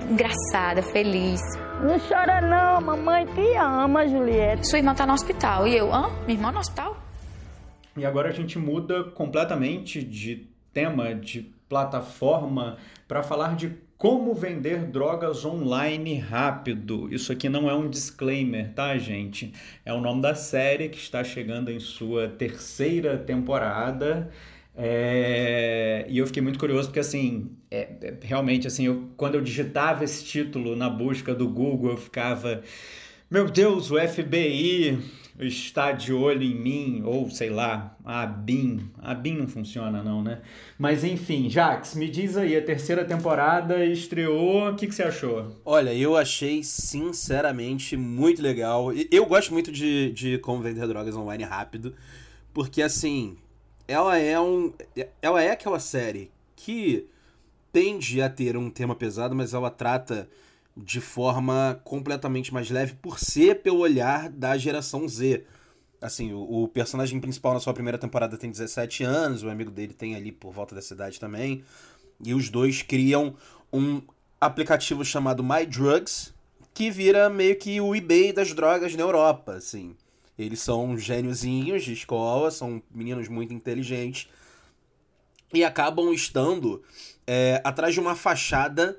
engraçada, 0.09 0.81
feliz. 0.81 1.41
Não 1.81 1.99
chora 1.99 2.39
não, 2.39 2.79
mamãe 2.79 3.25
te 3.25 3.57
ama, 3.57 4.07
Juliette. 4.07 4.65
Sua 4.65 4.79
irmã 4.79 4.95
tá 4.95 5.05
no 5.05 5.11
hospital. 5.11 5.67
E 5.67 5.75
eu, 5.75 5.93
hã? 5.93 6.09
Minha 6.25 6.37
irmã 6.39 6.53
no 6.53 6.59
hospital? 6.59 6.95
E 7.97 8.05
agora 8.05 8.29
a 8.29 8.31
gente 8.31 8.57
muda 8.57 9.03
completamente 9.03 10.01
de 10.01 10.47
tema, 10.71 11.13
de 11.13 11.41
plataforma, 11.67 12.77
para 13.09 13.23
falar 13.23 13.57
de 13.57 13.77
como 13.99 14.33
vender 14.33 14.85
drogas 14.85 15.43
online 15.43 16.17
rápido. 16.17 17.13
Isso 17.13 17.33
aqui 17.33 17.49
não 17.49 17.69
é 17.69 17.75
um 17.75 17.89
disclaimer, 17.89 18.73
tá, 18.73 18.97
gente? 18.97 19.51
É 19.83 19.93
o 19.93 19.99
nome 19.99 20.21
da 20.21 20.33
série 20.33 20.87
que 20.87 20.97
está 20.97 21.21
chegando 21.21 21.69
em 21.69 21.81
sua 21.81 22.29
terceira 22.29 23.17
temporada. 23.17 24.31
É... 24.73 26.05
E 26.07 26.17
eu 26.17 26.25
fiquei 26.25 26.41
muito 26.41 26.57
curioso 26.57 26.87
porque, 26.87 27.01
assim, 27.01 27.51
é, 27.69 27.89
é, 28.01 28.13
realmente, 28.21 28.65
assim, 28.65 28.85
eu, 28.85 29.09
quando 29.17 29.35
eu 29.35 29.41
digitava 29.41 30.05
esse 30.05 30.23
título 30.23 30.77
na 30.77 30.89
busca 30.89 31.35
do 31.35 31.49
Google, 31.49 31.91
eu 31.91 31.97
ficava, 31.97 32.63
meu 33.29 33.49
Deus, 33.49 33.91
o 33.91 33.99
FBI 33.99 34.97
está 35.39 35.91
de 35.91 36.11
olho 36.11 36.43
em 36.43 36.53
mim, 36.53 37.01
ou 37.05 37.29
sei 37.29 37.49
lá, 37.49 37.95
a 38.03 38.25
BIM. 38.25 38.91
A 38.99 39.13
BIM 39.13 39.37
não 39.37 39.47
funciona, 39.47 40.03
não, 40.03 40.21
né? 40.21 40.41
Mas 40.77 41.03
enfim, 41.03 41.49
Jax, 41.49 41.95
me 41.95 42.09
diz 42.09 42.35
aí, 42.35 42.55
a 42.57 42.61
terceira 42.61 43.05
temporada 43.05 43.85
estreou, 43.85 44.69
o 44.69 44.75
que, 44.75 44.87
que 44.87 44.93
você 44.93 45.03
achou? 45.03 45.55
Olha, 45.63 45.93
eu 45.93 46.17
achei 46.17 46.63
sinceramente 46.63 47.95
muito 47.95 48.41
legal. 48.41 48.91
Eu 49.11 49.25
gosto 49.25 49.53
muito 49.53 49.71
de, 49.71 50.11
de 50.11 50.37
como 50.39 50.61
vender 50.61 50.85
drogas 50.87 51.15
online 51.15 51.43
rápido, 51.43 51.95
porque 52.53 52.81
assim, 52.81 53.37
ela 53.87 54.17
é 54.17 54.39
um. 54.39 54.73
Ela 55.21 55.41
é 55.41 55.51
aquela 55.51 55.79
série 55.79 56.31
que 56.55 57.07
tende 57.71 58.21
a 58.21 58.29
ter 58.29 58.57
um 58.57 58.69
tema 58.69 58.95
pesado, 58.95 59.35
mas 59.35 59.53
ela 59.53 59.69
trata 59.69 60.29
de 60.83 61.01
forma 61.01 61.79
completamente 61.83 62.53
mais 62.53 62.69
leve 62.69 62.95
por 63.01 63.19
ser 63.19 63.61
pelo 63.61 63.79
olhar 63.79 64.29
da 64.29 64.57
geração 64.57 65.07
Z. 65.07 65.45
Assim, 66.01 66.31
o, 66.33 66.63
o, 66.63 66.67
personagem 66.67 67.19
principal 67.19 67.53
na 67.53 67.59
sua 67.59 67.73
primeira 67.73 67.97
temporada 67.97 68.37
tem 68.37 68.49
17 68.49 69.03
anos, 69.03 69.43
o 69.43 69.49
amigo 69.49 69.69
dele 69.69 69.93
tem 69.93 70.15
ali 70.15 70.31
por 70.31 70.53
volta 70.53 70.73
dessa 70.73 70.93
idade 70.93 71.19
também. 71.19 71.63
E 72.23 72.33
os 72.33 72.49
dois 72.49 72.81
criam 72.81 73.35
um 73.71 74.01
aplicativo 74.39 75.03
chamado 75.03 75.43
My 75.43 75.65
Drugs, 75.65 76.33
que 76.73 76.89
vira 76.89 77.29
meio 77.29 77.57
que 77.57 77.81
o 77.81 77.93
eBay 77.93 78.31
das 78.31 78.53
drogas 78.53 78.95
na 78.95 79.01
Europa, 79.01 79.53
assim. 79.53 79.95
Eles 80.37 80.61
são 80.61 80.97
gêniozinhos 80.97 81.83
de 81.83 81.91
escola, 81.91 82.49
são 82.49 82.81
meninos 82.89 83.27
muito 83.27 83.53
inteligentes 83.53 84.29
e 85.53 85.63
acabam 85.63 86.13
estando 86.13 86.81
é, 87.27 87.61
atrás 87.63 87.93
de 87.93 87.99
uma 87.99 88.15
fachada 88.15 88.97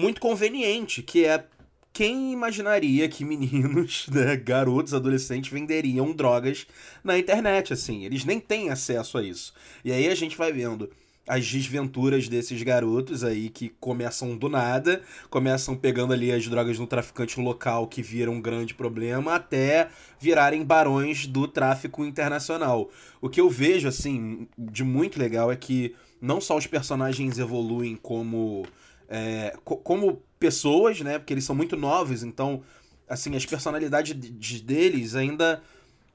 muito 0.00 0.20
conveniente, 0.20 1.02
que 1.02 1.24
é 1.24 1.44
quem 1.92 2.32
imaginaria 2.32 3.08
que 3.08 3.24
meninos, 3.24 4.06
né, 4.10 4.36
garotos, 4.36 4.94
adolescentes 4.94 5.52
venderiam 5.52 6.12
drogas 6.12 6.66
na 7.04 7.18
internet, 7.18 7.72
assim? 7.72 8.04
Eles 8.04 8.24
nem 8.24 8.40
têm 8.40 8.70
acesso 8.70 9.18
a 9.18 9.22
isso. 9.22 9.52
E 9.84 9.92
aí 9.92 10.08
a 10.08 10.14
gente 10.14 10.36
vai 10.36 10.52
vendo 10.52 10.90
as 11.28 11.46
desventuras 11.48 12.28
desses 12.28 12.60
garotos 12.62 13.22
aí 13.22 13.50
que 13.50 13.68
começam 13.78 14.36
do 14.36 14.48
nada, 14.48 15.02
começam 15.28 15.76
pegando 15.76 16.12
ali 16.12 16.32
as 16.32 16.48
drogas 16.48 16.78
no 16.78 16.86
traficante 16.86 17.38
local 17.38 17.86
que 17.86 18.02
viram 18.02 18.32
um 18.32 18.40
grande 18.40 18.74
problema, 18.74 19.34
até 19.34 19.90
virarem 20.18 20.64
barões 20.64 21.26
do 21.26 21.46
tráfico 21.46 22.04
internacional. 22.04 22.90
O 23.20 23.28
que 23.28 23.40
eu 23.40 23.48
vejo, 23.48 23.86
assim, 23.86 24.48
de 24.58 24.82
muito 24.82 25.20
legal 25.20 25.52
é 25.52 25.56
que 25.56 25.94
não 26.20 26.40
só 26.40 26.56
os 26.56 26.66
personagens 26.66 27.38
evoluem 27.38 27.96
como 27.96 28.66
é, 29.10 29.56
co 29.64 29.76
como 29.76 30.22
pessoas, 30.38 31.00
né? 31.00 31.18
Porque 31.18 31.34
eles 31.34 31.44
são 31.44 31.54
muito 31.54 31.76
novos, 31.76 32.22
então, 32.22 32.62
assim, 33.08 33.34
as 33.36 33.44
personalidades 33.44 34.14
deles 34.62 35.14
ainda 35.14 35.60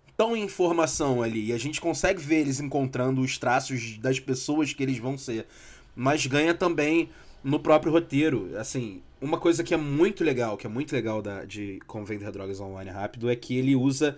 estão 0.10 0.36
em 0.36 0.48
formação 0.48 1.22
ali. 1.22 1.48
E 1.48 1.54
a 1.54 1.58
gente 1.58 1.82
consegue 1.82 2.22
ver 2.22 2.38
eles 2.38 2.60
encontrando 2.60 3.22
os 3.22 3.38
traços 3.38 3.98
das 3.98 4.20
pessoas 4.20 4.74
que 4.74 4.82
eles 4.82 4.98
vão 4.98 5.18
ser. 5.18 5.46
Mas 5.94 6.26
ganha 6.26 6.54
também 6.54 7.10
no 7.44 7.60
próprio 7.60 7.92
roteiro. 7.92 8.58
Assim, 8.58 9.02
uma 9.22 9.38
coisa 9.38 9.64
que 9.64 9.74
é 9.74 9.78
muito 9.78 10.24
legal, 10.24 10.58
que 10.58 10.66
é 10.66 10.70
muito 10.70 10.94
legal 10.94 11.22
da, 11.22 11.44
de 11.44 11.80
Como 11.86 12.06
Vender 12.06 12.32
Drogas 12.32 12.60
Online 12.62 12.90
Rápido, 12.90 13.30
é 13.30 13.36
que 13.36 13.56
ele 13.58 13.76
usa 13.76 14.18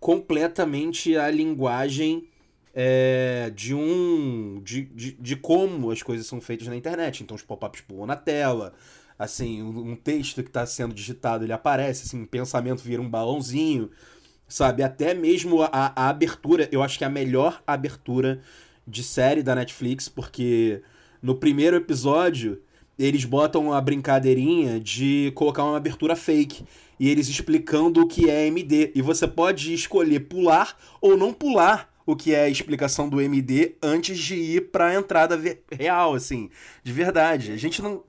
completamente 0.00 1.16
a 1.16 1.30
linguagem 1.30 2.28
é, 2.78 3.50
de 3.54 3.74
um. 3.74 4.60
De, 4.62 4.82
de, 4.82 5.12
de, 5.12 5.34
como 5.34 5.90
as 5.90 6.02
coisas 6.02 6.26
são 6.26 6.42
feitas 6.42 6.68
na 6.68 6.76
internet. 6.76 7.22
Então 7.22 7.34
os 7.34 7.42
pop-ups 7.42 7.80
pulam 7.80 8.06
na 8.06 8.16
tela. 8.16 8.74
Assim, 9.18 9.62
um, 9.62 9.92
um 9.92 9.96
texto 9.96 10.42
que 10.42 10.50
está 10.50 10.66
sendo 10.66 10.92
digitado 10.92 11.42
ele 11.42 11.54
aparece, 11.54 12.04
assim, 12.04 12.20
um 12.20 12.26
pensamento 12.26 12.82
vira 12.82 13.00
um 13.00 13.08
balãozinho. 13.08 13.90
Sabe? 14.46 14.82
Até 14.82 15.14
mesmo 15.14 15.62
a, 15.62 15.70
a 15.72 16.08
abertura, 16.10 16.68
eu 16.70 16.82
acho 16.82 16.98
que 16.98 17.04
é 17.04 17.06
a 17.06 17.10
melhor 17.10 17.62
abertura 17.66 18.42
de 18.86 19.02
série 19.02 19.42
da 19.42 19.54
Netflix, 19.54 20.08
porque 20.08 20.82
no 21.22 21.34
primeiro 21.34 21.76
episódio 21.76 22.62
eles 22.98 23.24
botam 23.24 23.72
a 23.72 23.80
brincadeirinha 23.80 24.78
de 24.78 25.32
colocar 25.34 25.64
uma 25.64 25.76
abertura 25.76 26.14
fake 26.14 26.64
e 27.00 27.08
eles 27.08 27.28
explicando 27.28 28.02
o 28.02 28.06
que 28.06 28.28
é 28.30 28.46
MD. 28.46 28.92
E 28.94 29.00
você 29.00 29.26
pode 29.26 29.72
escolher 29.72 30.20
pular 30.20 30.76
ou 31.00 31.16
não 31.16 31.32
pular 31.32 31.95
o 32.06 32.14
que 32.14 32.32
é 32.32 32.44
a 32.44 32.48
explicação 32.48 33.08
do 33.08 33.20
MD 33.20 33.74
antes 33.82 34.16
de 34.16 34.36
ir 34.36 34.70
para 34.70 34.86
a 34.86 34.94
entrada 34.94 35.38
real, 35.70 36.14
assim, 36.14 36.48
de 36.82 36.92
verdade. 36.92 37.52
A 37.52 37.56
gente 37.56 37.82
não 37.82 38.02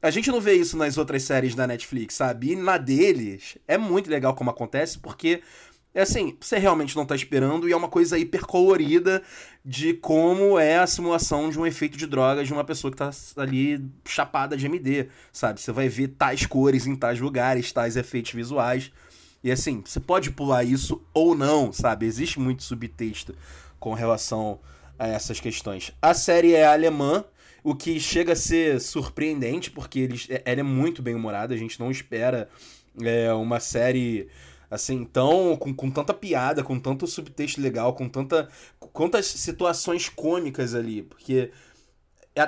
a 0.00 0.10
gente 0.10 0.30
não 0.30 0.40
vê 0.40 0.52
isso 0.52 0.76
nas 0.76 0.96
outras 0.96 1.24
séries 1.24 1.56
da 1.56 1.66
Netflix, 1.66 2.14
sabe? 2.14 2.52
E 2.52 2.56
na 2.56 2.78
deles 2.78 3.58
é 3.66 3.76
muito 3.76 4.08
legal 4.08 4.32
como 4.32 4.48
acontece, 4.48 4.96
porque 4.96 5.42
é 5.92 6.02
assim, 6.02 6.36
você 6.40 6.58
realmente 6.58 6.94
não 6.94 7.04
tá 7.04 7.16
esperando 7.16 7.68
e 7.68 7.72
é 7.72 7.76
uma 7.76 7.88
coisa 7.88 8.16
hiper 8.16 8.46
colorida 8.46 9.20
de 9.64 9.94
como 9.94 10.56
é 10.56 10.78
a 10.78 10.86
simulação 10.86 11.50
de 11.50 11.58
um 11.58 11.66
efeito 11.66 11.98
de 11.98 12.06
drogas 12.06 12.46
de 12.46 12.52
uma 12.52 12.62
pessoa 12.62 12.92
que 12.92 12.96
tá 12.96 13.10
ali 13.36 13.84
chapada 14.06 14.56
de 14.56 14.66
MD, 14.66 15.08
sabe? 15.32 15.60
Você 15.60 15.72
vai 15.72 15.88
ver 15.88 16.08
tais 16.08 16.46
cores 16.46 16.86
em 16.86 16.94
tais 16.94 17.18
lugares, 17.18 17.72
tais 17.72 17.96
efeitos 17.96 18.32
visuais. 18.32 18.92
E 19.42 19.50
assim, 19.50 19.82
você 19.84 20.00
pode 20.00 20.30
pular 20.30 20.64
isso 20.64 21.02
ou 21.14 21.34
não, 21.34 21.72
sabe? 21.72 22.06
Existe 22.06 22.40
muito 22.40 22.62
subtexto 22.62 23.34
com 23.78 23.94
relação 23.94 24.58
a 24.98 25.06
essas 25.06 25.38
questões. 25.38 25.92
A 26.02 26.12
série 26.12 26.54
é 26.54 26.66
alemã, 26.66 27.24
o 27.62 27.74
que 27.74 28.00
chega 28.00 28.32
a 28.32 28.36
ser 28.36 28.80
surpreendente, 28.80 29.70
porque 29.70 30.00
eles, 30.00 30.26
é, 30.28 30.42
ela 30.44 30.60
é 30.60 30.64
muito 30.64 31.02
bem 31.02 31.14
humorada, 31.14 31.54
a 31.54 31.58
gente 31.58 31.78
não 31.78 31.90
espera 31.90 32.48
é, 33.00 33.32
uma 33.32 33.60
série 33.60 34.28
assim, 34.70 35.04
tão 35.04 35.56
com, 35.56 35.72
com 35.72 35.90
tanta 35.90 36.12
piada, 36.12 36.62
com 36.62 36.78
tanto 36.78 37.06
subtexto 37.06 37.60
legal, 37.60 37.94
com 37.94 38.08
tanta 38.08 38.48
com 38.78 38.88
quantas 38.88 39.26
situações 39.26 40.08
cômicas 40.08 40.74
ali, 40.74 41.02
porque 41.02 41.50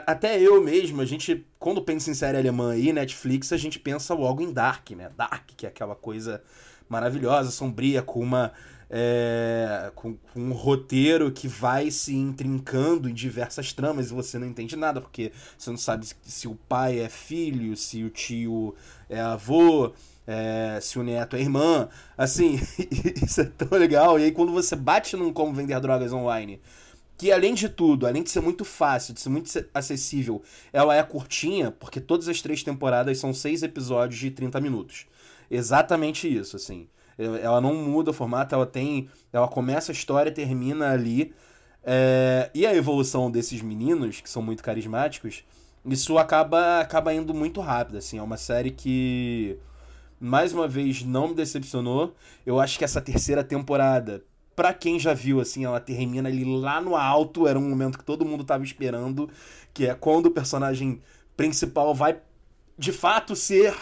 até 0.07 0.40
eu 0.40 0.62
mesmo, 0.62 1.00
a 1.00 1.05
gente, 1.05 1.44
quando 1.59 1.83
pensa 1.83 2.11
em 2.11 2.14
série 2.14 2.37
alemã 2.37 2.76
e 2.76 2.92
Netflix, 2.92 3.53
a 3.53 3.57
gente 3.57 3.79
pensa 3.79 4.14
logo 4.14 4.42
em 4.42 4.53
Dark, 4.53 4.90
né? 4.90 5.11
Dark, 5.16 5.50
que 5.57 5.66
é 5.66 5.68
aquela 5.68 5.96
coisa 5.96 6.42
maravilhosa, 6.90 7.50
sombria, 7.50 8.03
com 8.03 8.20
uma. 8.20 8.53
É, 8.92 9.92
com, 9.94 10.14
com, 10.14 10.40
um 10.40 10.53
roteiro 10.53 11.31
que 11.31 11.46
vai 11.46 11.92
se 11.92 12.12
intrincando 12.12 13.09
em 13.09 13.14
diversas 13.14 13.72
tramas 13.72 14.11
e 14.11 14.12
você 14.12 14.37
não 14.37 14.48
entende 14.48 14.74
nada, 14.74 15.00
porque 15.00 15.31
você 15.57 15.70
não 15.70 15.76
sabe 15.76 16.09
se, 16.24 16.48
o 16.48 16.57
pai 16.68 16.98
é 16.98 17.09
filho, 17.09 17.76
se 17.76 18.03
o 18.03 18.11
tio 18.11 18.74
é 19.09 19.20
avô, 19.20 19.92
é, 20.26 20.81
se 20.83 20.98
o 20.98 21.05
neto 21.05 21.37
é 21.37 21.40
irmã. 21.40 21.88
Assim, 22.18 22.61
isso 23.22 23.42
é 23.42 23.44
tão 23.44 23.79
legal. 23.79 24.18
E 24.18 24.24
aí, 24.24 24.33
quando 24.33 24.50
você 24.50 24.74
bate 24.74 25.16
num 25.16 25.33
como 25.33 25.55
vender 25.55 25.79
drogas 25.79 26.12
online 26.12 26.61
que 27.20 27.31
além 27.31 27.53
de 27.53 27.68
tudo, 27.68 28.07
além 28.07 28.22
de 28.22 28.31
ser 28.31 28.40
muito 28.40 28.64
fácil, 28.64 29.12
de 29.12 29.20
ser 29.20 29.29
muito 29.29 29.50
acessível, 29.74 30.42
ela 30.72 30.96
é 30.96 31.03
curtinha, 31.03 31.70
porque 31.70 32.00
todas 32.00 32.26
as 32.29 32.40
três 32.40 32.62
temporadas 32.62 33.18
são 33.18 33.35
seis 33.35 33.62
episódios 33.62 34.18
de 34.18 34.31
30 34.31 34.59
minutos. 34.59 35.07
Exatamente 35.50 36.32
isso, 36.32 36.56
assim. 36.56 36.88
Ela 37.18 37.60
não 37.60 37.74
muda 37.74 38.10
o 38.10 38.14
formato, 38.14 38.54
ela 38.54 38.64
tem. 38.66 39.08
Ela 39.32 39.48
começa 39.48 39.92
a 39.92 39.94
história, 39.94 40.32
termina 40.32 40.90
ali. 40.90 41.34
É, 41.82 42.50
e 42.54 42.66
a 42.66 42.74
evolução 42.74 43.30
desses 43.30 43.60
meninos, 43.60 44.20
que 44.20 44.30
são 44.30 44.42
muito 44.42 44.62
carismáticos, 44.62 45.44
isso 45.84 46.18
acaba, 46.18 46.80
acaba 46.80 47.12
indo 47.12 47.34
muito 47.34 47.60
rápido, 47.60 47.98
assim. 47.98 48.18
É 48.18 48.22
uma 48.22 48.36
série 48.36 48.70
que, 48.70 49.58
mais 50.18 50.52
uma 50.52 50.68
vez, 50.68 51.02
não 51.02 51.28
me 51.28 51.34
decepcionou. 51.34 52.14
Eu 52.46 52.60
acho 52.60 52.78
que 52.78 52.84
essa 52.84 53.00
terceira 53.00 53.42
temporada, 53.42 54.22
pra 54.54 54.72
quem 54.72 54.98
já 54.98 55.12
viu, 55.14 55.40
assim, 55.40 55.64
ela 55.64 55.80
termina 55.80 56.28
ali 56.28 56.44
lá 56.44 56.80
no 56.80 56.96
alto, 56.96 57.46
era 57.46 57.58
um 57.58 57.68
momento 57.68 57.98
que 57.98 58.04
todo 58.04 58.24
mundo 58.24 58.44
tava 58.44 58.64
esperando, 58.64 59.28
que 59.74 59.86
é 59.86 59.94
quando 59.94 60.26
o 60.26 60.30
personagem 60.30 61.00
principal 61.36 61.94
vai, 61.94 62.18
de 62.78 62.92
fato, 62.92 63.34
ser 63.34 63.74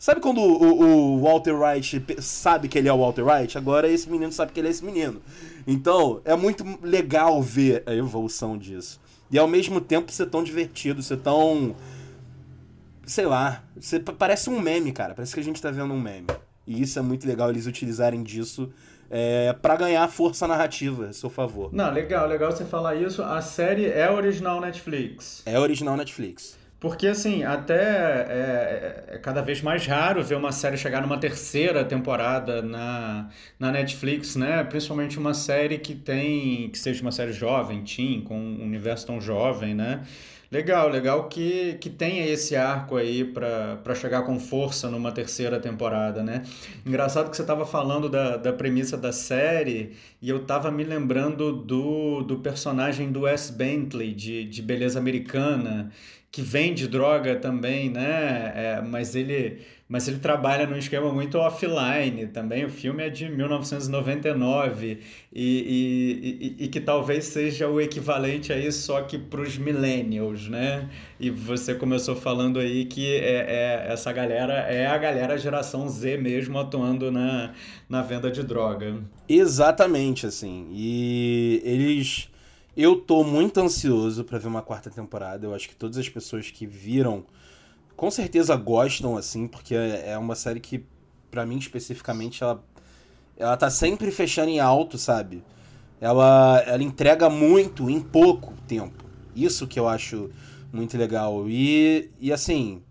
Sabe 0.00 0.18
quando 0.18 0.40
o, 0.40 1.16
o, 1.16 1.20
Walter 1.20 1.52
White 1.52 2.02
sabe 2.22 2.68
que 2.68 2.78
ele 2.78 2.88
é 2.88 2.92
o 2.92 2.96
Walter 2.96 3.22
White? 3.22 3.58
Agora 3.58 3.86
esse 3.86 4.08
menino 4.08 4.32
sabe 4.32 4.50
que 4.50 4.58
ele 4.58 4.68
é 4.68 4.70
esse 4.70 4.82
menino. 4.82 5.20
Então, 5.66 6.22
é 6.24 6.34
muito 6.34 6.64
legal 6.82 7.42
ver 7.42 7.82
a 7.84 7.92
evolução 7.92 8.56
disso. 8.56 8.98
E 9.30 9.38
ao 9.38 9.46
mesmo 9.46 9.78
tempo 9.78 10.10
ser 10.10 10.24
tão 10.24 10.42
divertido, 10.42 11.02
ser 11.02 11.18
tão. 11.18 11.76
Sei 13.04 13.26
lá. 13.26 13.62
Você, 13.78 14.00
parece 14.00 14.48
um 14.48 14.58
meme, 14.58 14.90
cara. 14.90 15.14
Parece 15.14 15.34
que 15.34 15.40
a 15.40 15.44
gente 15.44 15.60
tá 15.60 15.70
vendo 15.70 15.92
um 15.92 16.00
meme. 16.00 16.28
E 16.66 16.80
isso 16.80 16.98
é 16.98 17.02
muito 17.02 17.28
legal 17.28 17.50
eles 17.50 17.66
utilizarem 17.66 18.22
disso 18.22 18.72
é, 19.10 19.52
para 19.52 19.76
ganhar 19.76 20.08
força 20.08 20.48
narrativa, 20.48 21.08
a 21.08 21.12
seu 21.12 21.28
favor. 21.28 21.74
Não, 21.74 21.92
legal, 21.92 22.26
legal 22.26 22.50
você 22.50 22.64
falar 22.64 22.94
isso. 22.94 23.22
A 23.22 23.42
série 23.42 23.84
é 23.84 24.10
original 24.10 24.62
Netflix. 24.62 25.42
É 25.44 25.58
original 25.58 25.94
Netflix. 25.94 26.58
Porque, 26.80 27.06
assim, 27.06 27.44
até 27.44 27.74
é, 27.74 29.04
é, 29.08 29.18
cada 29.18 29.42
vez 29.42 29.60
mais 29.60 29.86
raro 29.86 30.24
ver 30.24 30.36
uma 30.36 30.50
série 30.50 30.78
chegar 30.78 31.02
numa 31.02 31.18
terceira 31.18 31.84
temporada 31.84 32.62
na, 32.62 33.28
na 33.58 33.70
Netflix, 33.70 34.34
né? 34.34 34.64
Principalmente 34.64 35.18
uma 35.18 35.34
série 35.34 35.78
que 35.78 35.94
tem, 35.94 36.70
que 36.70 36.78
seja 36.78 37.02
uma 37.02 37.12
série 37.12 37.34
jovem, 37.34 37.84
teen, 37.84 38.22
com 38.22 38.34
um 38.34 38.62
universo 38.62 39.06
tão 39.06 39.20
jovem, 39.20 39.74
né? 39.74 40.02
Legal, 40.50 40.88
legal 40.88 41.28
que, 41.28 41.74
que 41.80 41.88
tenha 41.88 42.26
esse 42.26 42.56
arco 42.56 42.96
aí 42.96 43.24
para 43.24 43.94
chegar 43.94 44.22
com 44.22 44.40
força 44.40 44.90
numa 44.90 45.12
terceira 45.12 45.60
temporada, 45.60 46.24
né? 46.24 46.42
Engraçado 46.84 47.30
que 47.30 47.36
você 47.36 47.42
estava 47.42 47.64
falando 47.64 48.08
da, 48.08 48.36
da 48.36 48.52
premissa 48.52 48.96
da 48.96 49.12
série 49.12 49.92
e 50.20 50.28
eu 50.28 50.38
estava 50.38 50.68
me 50.68 50.82
lembrando 50.82 51.52
do, 51.52 52.22
do 52.22 52.38
personagem 52.38 53.12
do 53.12 53.20
Wes 53.20 53.48
Bentley, 53.48 54.12
de, 54.12 54.44
de 54.44 54.60
Beleza 54.60 54.98
Americana, 54.98 55.92
que 56.30 56.42
vende 56.42 56.86
droga 56.86 57.36
também, 57.36 57.90
né? 57.90 58.52
É, 58.54 58.82
mas 58.82 59.14
ele 59.14 59.60
mas 59.90 60.06
ele 60.06 60.20
trabalha 60.20 60.68
num 60.68 60.76
esquema 60.76 61.12
muito 61.12 61.36
offline 61.36 62.28
também. 62.28 62.64
O 62.64 62.70
filme 62.70 63.02
é 63.02 63.10
de 63.10 63.28
1999 63.28 65.00
e, 65.32 65.42
e, 65.42 66.56
e, 66.60 66.64
e 66.64 66.68
que 66.68 66.80
talvez 66.80 67.24
seja 67.24 67.68
o 67.68 67.80
equivalente 67.80 68.52
a 68.52 68.56
isso, 68.56 68.82
só 68.82 69.02
que 69.02 69.18
para 69.18 69.40
os 69.40 69.58
millennials, 69.58 70.48
né? 70.48 70.88
E 71.18 71.28
você 71.28 71.74
começou 71.74 72.14
falando 72.14 72.60
aí 72.60 72.84
que 72.84 73.04
é, 73.16 73.86
é, 73.88 73.92
essa 73.92 74.12
galera 74.12 74.52
é 74.60 74.86
a 74.86 74.96
galera 74.96 75.36
geração 75.36 75.88
Z 75.88 76.18
mesmo 76.18 76.56
atuando 76.56 77.10
na, 77.10 77.52
na 77.88 78.00
venda 78.00 78.30
de 78.30 78.44
droga. 78.44 78.96
Exatamente, 79.28 80.24
assim. 80.24 80.68
E 80.70 81.60
eles 81.64 82.29
eu 82.82 82.96
tô 82.96 83.22
muito 83.22 83.60
ansioso 83.60 84.24
para 84.24 84.38
ver 84.38 84.48
uma 84.48 84.62
quarta 84.62 84.90
temporada. 84.90 85.46
Eu 85.46 85.54
acho 85.54 85.68
que 85.68 85.76
todas 85.76 85.98
as 85.98 86.08
pessoas 86.08 86.50
que 86.50 86.66
viram 86.66 87.24
com 87.96 88.10
certeza 88.10 88.56
gostam, 88.56 89.16
assim, 89.16 89.46
porque 89.46 89.74
é, 89.74 90.12
é 90.12 90.18
uma 90.18 90.34
série 90.34 90.58
que, 90.58 90.84
para 91.30 91.44
mim 91.44 91.58
especificamente, 91.58 92.42
ela, 92.42 92.64
ela 93.36 93.56
tá 93.56 93.68
sempre 93.68 94.10
fechando 94.10 94.48
em 94.48 94.58
alto, 94.58 94.96
sabe? 94.96 95.44
Ela, 96.00 96.62
ela 96.66 96.82
entrega 96.82 97.28
muito 97.28 97.90
em 97.90 98.00
pouco 98.00 98.54
tempo. 98.66 99.04
Isso 99.36 99.66
que 99.66 99.78
eu 99.78 99.86
acho 99.86 100.30
muito 100.72 100.96
legal. 100.96 101.44
E, 101.48 102.10
e 102.18 102.32
assim, 102.32 102.82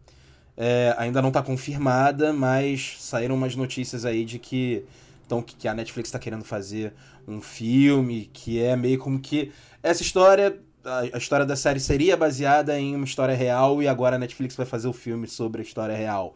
é, 0.55 0.93
ainda 0.97 1.21
não 1.21 1.31
tá 1.31 1.41
confirmada, 1.41 2.31
mas 2.31 2.97
saíram 2.99 3.33
umas 3.33 3.55
notícias 3.55 4.05
aí 4.05 4.23
de 4.23 4.37
que, 4.37 4.85
então, 5.25 5.41
que 5.41 5.67
a 5.67 5.73
Netflix 5.73 6.11
tá 6.11 6.19
querendo 6.19 6.43
fazer 6.43 6.93
um 7.27 7.41
filme 7.41 8.29
que 8.33 8.61
é 8.61 8.75
meio 8.75 8.99
como 8.99 9.19
que 9.19 9.51
essa 9.81 10.01
história, 10.01 10.59
a, 10.83 11.17
história 11.17 11.45
da 11.45 11.55
série 11.55 11.79
seria 11.79 12.15
baseada 12.17 12.79
em 12.79 12.95
uma 12.95 13.05
história 13.05 13.35
real 13.35 13.81
e 13.81 13.87
agora 13.87 14.15
a 14.15 14.19
Netflix 14.19 14.55
vai 14.55 14.65
fazer 14.65 14.87
o 14.87 14.93
filme 14.93 15.27
sobre 15.27 15.61
a 15.61 15.63
história 15.63 15.95
real. 15.95 16.35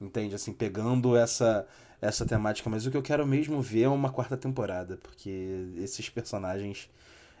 Entende? 0.00 0.34
Assim, 0.34 0.52
pegando 0.52 1.16
essa 1.16 1.66
essa 2.00 2.26
temática, 2.26 2.68
mas 2.68 2.86
o 2.86 2.90
que 2.90 2.96
eu 2.96 3.02
quero 3.02 3.26
mesmo 3.26 3.60
ver 3.60 3.84
é 3.84 3.88
uma 3.88 4.10
quarta 4.10 4.36
temporada, 4.36 4.98
porque 5.02 5.66
esses 5.78 6.08
personagens, 6.08 6.90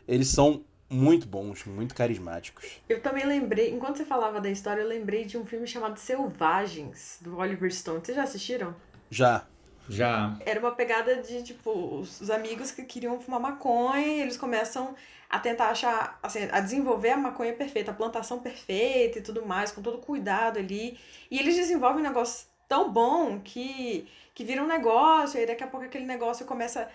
eles 0.08 0.28
são 0.28 0.64
muito 0.88 1.26
bons, 1.26 1.64
muito 1.64 1.94
carismáticos. 1.94 2.80
Eu 2.88 3.00
também 3.00 3.26
lembrei, 3.26 3.70
enquanto 3.70 3.98
você 3.98 4.04
falava 4.04 4.40
da 4.40 4.48
história, 4.48 4.80
eu 4.80 4.88
lembrei 4.88 5.24
de 5.24 5.36
um 5.36 5.44
filme 5.44 5.66
chamado 5.66 5.98
Selvagens, 5.98 7.18
do 7.20 7.36
Oliver 7.38 7.72
Stone. 7.72 8.00
Vocês 8.00 8.16
já 8.16 8.22
assistiram? 8.22 8.74
Já. 9.10 9.44
Já. 9.88 10.36
Era 10.44 10.58
uma 10.58 10.72
pegada 10.72 11.22
de, 11.22 11.42
tipo, 11.42 12.00
os 12.00 12.30
amigos 12.30 12.70
que 12.70 12.82
queriam 12.82 13.20
fumar 13.20 13.40
maconha, 13.40 14.06
e 14.06 14.20
eles 14.20 14.36
começam 14.36 14.94
a 15.28 15.38
tentar 15.38 15.68
achar, 15.68 16.18
assim, 16.22 16.48
a 16.50 16.60
desenvolver 16.60 17.10
a 17.10 17.16
maconha 17.16 17.52
perfeita, 17.52 17.90
a 17.90 17.94
plantação 17.94 18.38
perfeita 18.38 19.18
e 19.18 19.22
tudo 19.22 19.44
mais, 19.44 19.72
com 19.72 19.82
todo 19.82 19.98
cuidado 19.98 20.58
ali. 20.58 20.98
E 21.30 21.38
eles 21.38 21.56
desenvolvem 21.56 22.00
um 22.00 22.08
negócio 22.08 22.46
tão 22.68 22.92
bom 22.92 23.40
que, 23.40 24.08
que 24.34 24.44
vira 24.44 24.62
um 24.62 24.66
negócio, 24.66 25.40
e 25.40 25.46
daqui 25.46 25.64
a 25.64 25.66
pouco 25.66 25.86
aquele 25.86 26.06
negócio 26.06 26.46
começa 26.46 26.88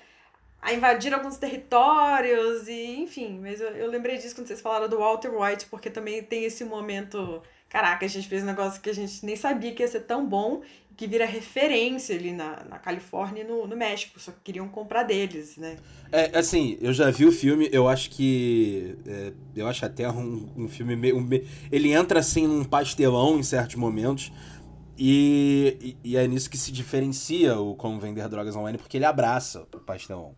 a 0.62 0.74
invadir 0.74 1.13
alguns 1.13 1.38
territórios, 1.38 2.67
e 2.67 3.00
enfim. 3.02 3.39
Mas 3.41 3.60
eu, 3.60 3.70
eu 3.70 3.89
lembrei 3.89 4.17
disso 4.17 4.36
quando 4.36 4.48
vocês 4.48 4.62
falaram 4.62 4.88
do 4.88 5.00
Walter 5.00 5.30
White, 5.34 5.65
porque 5.67 5.89
também 5.89 6.24
tem 6.24 6.44
esse 6.44 6.63
momento. 6.63 7.41
Caraca, 7.72 8.06
a 8.06 8.10
gente 8.10 8.28
fez 8.28 8.44
um 8.44 8.48
negócio 8.48 8.82
que 8.82 8.90
a 8.90 8.94
gente 8.94 9.26
nem 9.26 9.38
sabia 9.38 9.72
que 9.72 9.82
ia 9.82 9.88
ser 9.88 10.02
tão 10.02 10.28
bom 10.28 10.62
que 10.98 11.08
vira 11.08 11.26
referência 11.26 12.14
ali 12.14 12.34
na, 12.34 12.66
na 12.66 12.78
Califórnia 12.78 13.44
e 13.44 13.48
no, 13.48 13.66
no 13.66 13.78
México, 13.78 14.20
só 14.20 14.30
que 14.34 14.40
queriam 14.44 14.68
comprar 14.68 15.04
deles, 15.04 15.56
né? 15.56 15.78
É, 16.12 16.38
assim, 16.38 16.78
eu 16.82 16.92
já 16.92 17.10
vi 17.10 17.26
o 17.26 17.32
filme, 17.32 17.70
eu 17.72 17.88
acho 17.88 18.10
que. 18.10 18.98
É, 19.08 19.32
eu 19.56 19.68
acho 19.68 19.86
até 19.86 20.10
um, 20.12 20.50
um 20.58 20.68
filme 20.68 20.98
meio. 20.98 21.18
Um, 21.18 21.28
ele 21.72 21.94
entra 21.94 22.20
assim 22.20 22.46
num 22.46 22.66
pastelão 22.66 23.40
em 23.40 23.44
certos 23.44 23.78
momentos. 23.78 24.34
E, 24.98 25.98
e, 26.04 26.12
e, 26.12 26.18
é 26.18 26.28
nisso 26.28 26.50
que 26.50 26.58
se 26.58 26.72
diferencia 26.74 27.58
o 27.58 27.74
Como 27.74 28.00
Vender 28.00 28.28
Drogas 28.28 28.56
Online, 28.56 28.78
porque 28.78 28.98
ele 28.98 29.06
abraça 29.06 29.66
o 29.74 29.80
pastelão. 29.80 30.36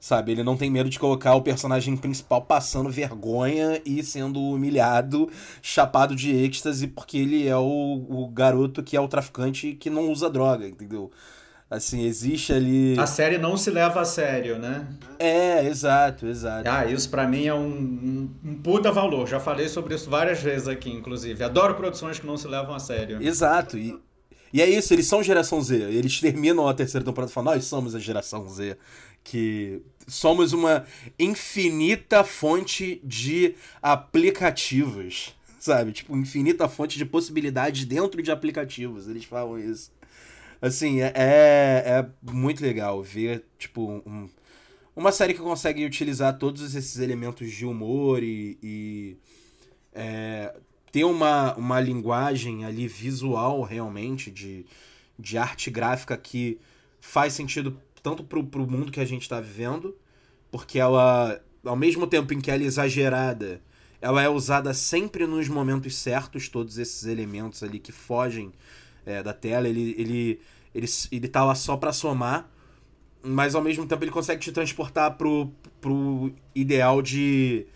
Sabe, 0.00 0.30
ele 0.30 0.44
não 0.44 0.56
tem 0.56 0.70
medo 0.70 0.88
de 0.88 0.98
colocar 0.98 1.34
o 1.34 1.42
personagem 1.42 1.96
principal 1.96 2.42
passando 2.42 2.88
vergonha 2.88 3.82
e 3.84 4.02
sendo 4.02 4.40
humilhado, 4.40 5.28
chapado 5.60 6.14
de 6.14 6.30
êxtase, 6.30 6.86
porque 6.86 7.18
ele 7.18 7.48
é 7.48 7.56
o, 7.56 8.06
o 8.08 8.28
garoto 8.28 8.82
que 8.82 8.96
é 8.96 9.00
o 9.00 9.08
traficante 9.08 9.72
que 9.74 9.90
não 9.90 10.08
usa 10.10 10.30
droga, 10.30 10.68
entendeu? 10.68 11.10
Assim, 11.70 12.06
existe 12.06 12.50
ali. 12.50 12.98
A 12.98 13.06
série 13.06 13.36
não 13.36 13.54
se 13.54 13.70
leva 13.70 14.00
a 14.00 14.04
sério, 14.04 14.58
né? 14.58 14.86
É, 15.18 15.66
exato, 15.66 16.26
exato. 16.26 16.66
Ah, 16.66 16.86
isso 16.86 17.10
para 17.10 17.26
mim 17.28 17.44
é 17.44 17.52
um, 17.52 17.66
um, 17.66 18.30
um, 18.42 18.54
puta 18.62 18.90
valor. 18.90 19.28
Já 19.28 19.38
falei 19.38 19.68
sobre 19.68 19.94
isso 19.94 20.08
várias 20.08 20.40
vezes 20.40 20.66
aqui, 20.66 20.90
inclusive. 20.90 21.44
Adoro 21.44 21.74
produções 21.74 22.18
que 22.18 22.26
não 22.26 22.38
se 22.38 22.48
levam 22.48 22.74
a 22.74 22.78
sério. 22.78 23.22
Exato. 23.22 23.76
E, 23.76 23.94
e 24.50 24.62
é 24.62 24.66
isso, 24.66 24.94
eles 24.94 25.06
são 25.06 25.22
geração 25.22 25.60
Z. 25.60 25.76
Eles 25.76 26.18
terminam 26.18 26.66
a 26.66 26.72
terceira 26.72 27.04
temporada 27.04 27.30
falando: 27.30 27.54
nós 27.54 27.66
somos 27.66 27.94
a 27.94 27.98
geração 27.98 28.48
Z 28.48 28.78
que 29.22 29.82
somos 30.06 30.52
uma 30.52 30.86
infinita 31.18 32.24
fonte 32.24 33.00
de 33.04 33.54
aplicativos, 33.82 35.36
sabe? 35.60 35.92
Tipo, 35.92 36.16
infinita 36.16 36.68
fonte 36.68 36.96
de 36.96 37.04
possibilidades 37.04 37.84
dentro 37.84 38.22
de 38.22 38.30
aplicativos. 38.30 39.08
Eles 39.08 39.24
falam 39.24 39.58
isso. 39.58 39.90
Assim, 40.60 41.00
é, 41.00 41.12
é, 41.14 41.84
é 41.86 42.08
muito 42.22 42.62
legal 42.62 43.02
ver, 43.02 43.44
tipo, 43.58 44.02
um, 44.04 44.28
uma 44.96 45.12
série 45.12 45.32
que 45.32 45.40
consegue 45.40 45.84
utilizar 45.84 46.36
todos 46.36 46.74
esses 46.74 46.98
elementos 46.98 47.52
de 47.52 47.64
humor 47.64 48.22
e, 48.22 48.58
e 48.60 49.16
é, 49.92 50.52
ter 50.90 51.04
uma, 51.04 51.54
uma 51.54 51.80
linguagem 51.80 52.64
ali 52.64 52.88
visual, 52.88 53.62
realmente, 53.62 54.30
de, 54.30 54.66
de 55.16 55.38
arte 55.38 55.70
gráfica 55.70 56.16
que 56.16 56.58
faz 57.00 57.32
sentido 57.32 57.80
tanto 58.02 58.24
pro, 58.24 58.44
pro 58.44 58.66
mundo 58.66 58.92
que 58.92 59.00
a 59.00 59.04
gente 59.04 59.22
está 59.22 59.40
vivendo, 59.40 59.96
porque 60.50 60.78
ela, 60.78 61.40
ao 61.64 61.76
mesmo 61.76 62.06
tempo 62.06 62.32
em 62.32 62.40
que 62.40 62.50
ela 62.50 62.62
é 62.62 62.66
exagerada, 62.66 63.60
ela 64.00 64.22
é 64.22 64.28
usada 64.28 64.72
sempre 64.72 65.26
nos 65.26 65.48
momentos 65.48 65.96
certos, 65.96 66.48
todos 66.48 66.78
esses 66.78 67.04
elementos 67.04 67.62
ali 67.62 67.78
que 67.78 67.92
fogem 67.92 68.52
é, 69.04 69.22
da 69.22 69.32
tela, 69.32 69.68
ele, 69.68 69.94
ele, 69.98 70.40
ele, 70.74 70.86
ele 71.10 71.28
tá 71.28 71.44
lá 71.44 71.54
só 71.54 71.76
para 71.76 71.92
somar, 71.92 72.48
mas 73.22 73.54
ao 73.54 73.62
mesmo 73.62 73.86
tempo 73.86 74.04
ele 74.04 74.10
consegue 74.10 74.40
te 74.40 74.52
transportar 74.52 75.16
pro, 75.16 75.50
pro 75.80 76.32
ideal 76.54 77.02
de, 77.02 77.66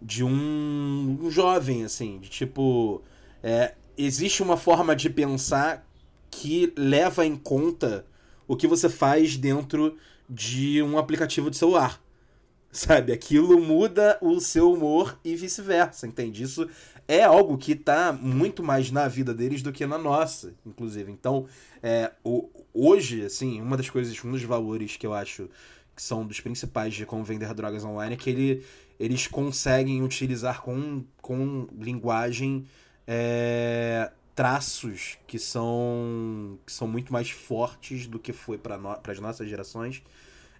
de 0.00 0.22
um, 0.22 1.18
um 1.20 1.30
jovem, 1.30 1.84
assim, 1.84 2.18
de 2.18 2.28
tipo. 2.28 3.02
É, 3.42 3.74
existe 3.96 4.42
uma 4.42 4.56
forma 4.56 4.94
de 4.94 5.10
pensar 5.10 5.86
que 6.30 6.72
leva 6.76 7.26
em 7.26 7.36
conta 7.36 8.06
o 8.50 8.56
que 8.56 8.66
você 8.66 8.88
faz 8.88 9.36
dentro 9.36 9.96
de 10.28 10.82
um 10.82 10.98
aplicativo 10.98 11.52
de 11.52 11.56
celular. 11.56 12.02
Sabe? 12.72 13.12
Aquilo 13.12 13.60
muda 13.60 14.18
o 14.20 14.40
seu 14.40 14.72
humor 14.72 15.16
e 15.24 15.36
vice-versa, 15.36 16.04
entende? 16.04 16.42
Isso 16.42 16.68
é 17.06 17.22
algo 17.22 17.56
que 17.56 17.76
tá 17.76 18.12
muito 18.12 18.60
mais 18.60 18.90
na 18.90 19.06
vida 19.06 19.32
deles 19.32 19.62
do 19.62 19.70
que 19.70 19.86
na 19.86 19.96
nossa, 19.96 20.52
inclusive. 20.66 21.12
Então, 21.12 21.46
é, 21.80 22.10
o, 22.24 22.48
hoje, 22.74 23.24
assim, 23.24 23.60
uma 23.60 23.76
das 23.76 23.88
coisas, 23.88 24.24
um 24.24 24.32
dos 24.32 24.42
valores 24.42 24.96
que 24.96 25.06
eu 25.06 25.14
acho 25.14 25.48
que 25.94 26.02
são 26.02 26.26
dos 26.26 26.40
principais 26.40 26.92
de 26.92 27.06
como 27.06 27.22
vender 27.22 27.54
drogas 27.54 27.84
online 27.84 28.14
é 28.14 28.16
que 28.16 28.30
ele, 28.30 28.64
eles 28.98 29.28
conseguem 29.28 30.02
utilizar 30.02 30.60
com, 30.60 31.04
com 31.22 31.68
linguagem 31.78 32.66
é, 33.06 34.10
traços 34.40 35.18
que 35.26 35.38
são, 35.38 36.58
que 36.66 36.72
são 36.72 36.88
muito 36.88 37.12
mais 37.12 37.28
fortes 37.28 38.06
do 38.06 38.18
que 38.18 38.32
foi 38.32 38.56
para 38.56 38.78
no, 38.78 38.96
as 39.06 39.20
nossas 39.20 39.46
gerações, 39.46 40.02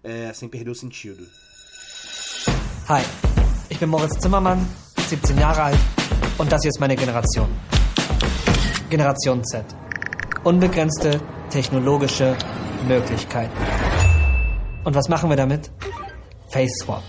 é, 0.04 0.30
sem 0.34 0.50
perder 0.50 0.68
o 0.68 0.74
sentido. 0.74 1.26
Hi, 2.90 3.02
ich 3.70 3.78
bin 3.78 3.86
Moritz 3.86 4.20
Zimmermann, 4.20 4.58
17 5.08 5.40
Jahre 5.40 5.62
alt 5.62 5.78
und 6.36 6.52
das 6.52 6.60
hier 6.60 6.68
ist 6.68 6.78
meine 6.78 6.94
Generation. 6.94 7.48
Generation 8.90 9.42
Z. 9.46 9.64
Unbegrenzte 10.44 11.18
technologische 11.48 12.36
Möglichkeiten. 12.86 13.56
Und 14.84 14.94
was 14.94 15.08
machen 15.08 15.30
wir 15.30 15.38
damit? 15.38 15.70
Face 16.52 16.76
Swap. 16.82 17.02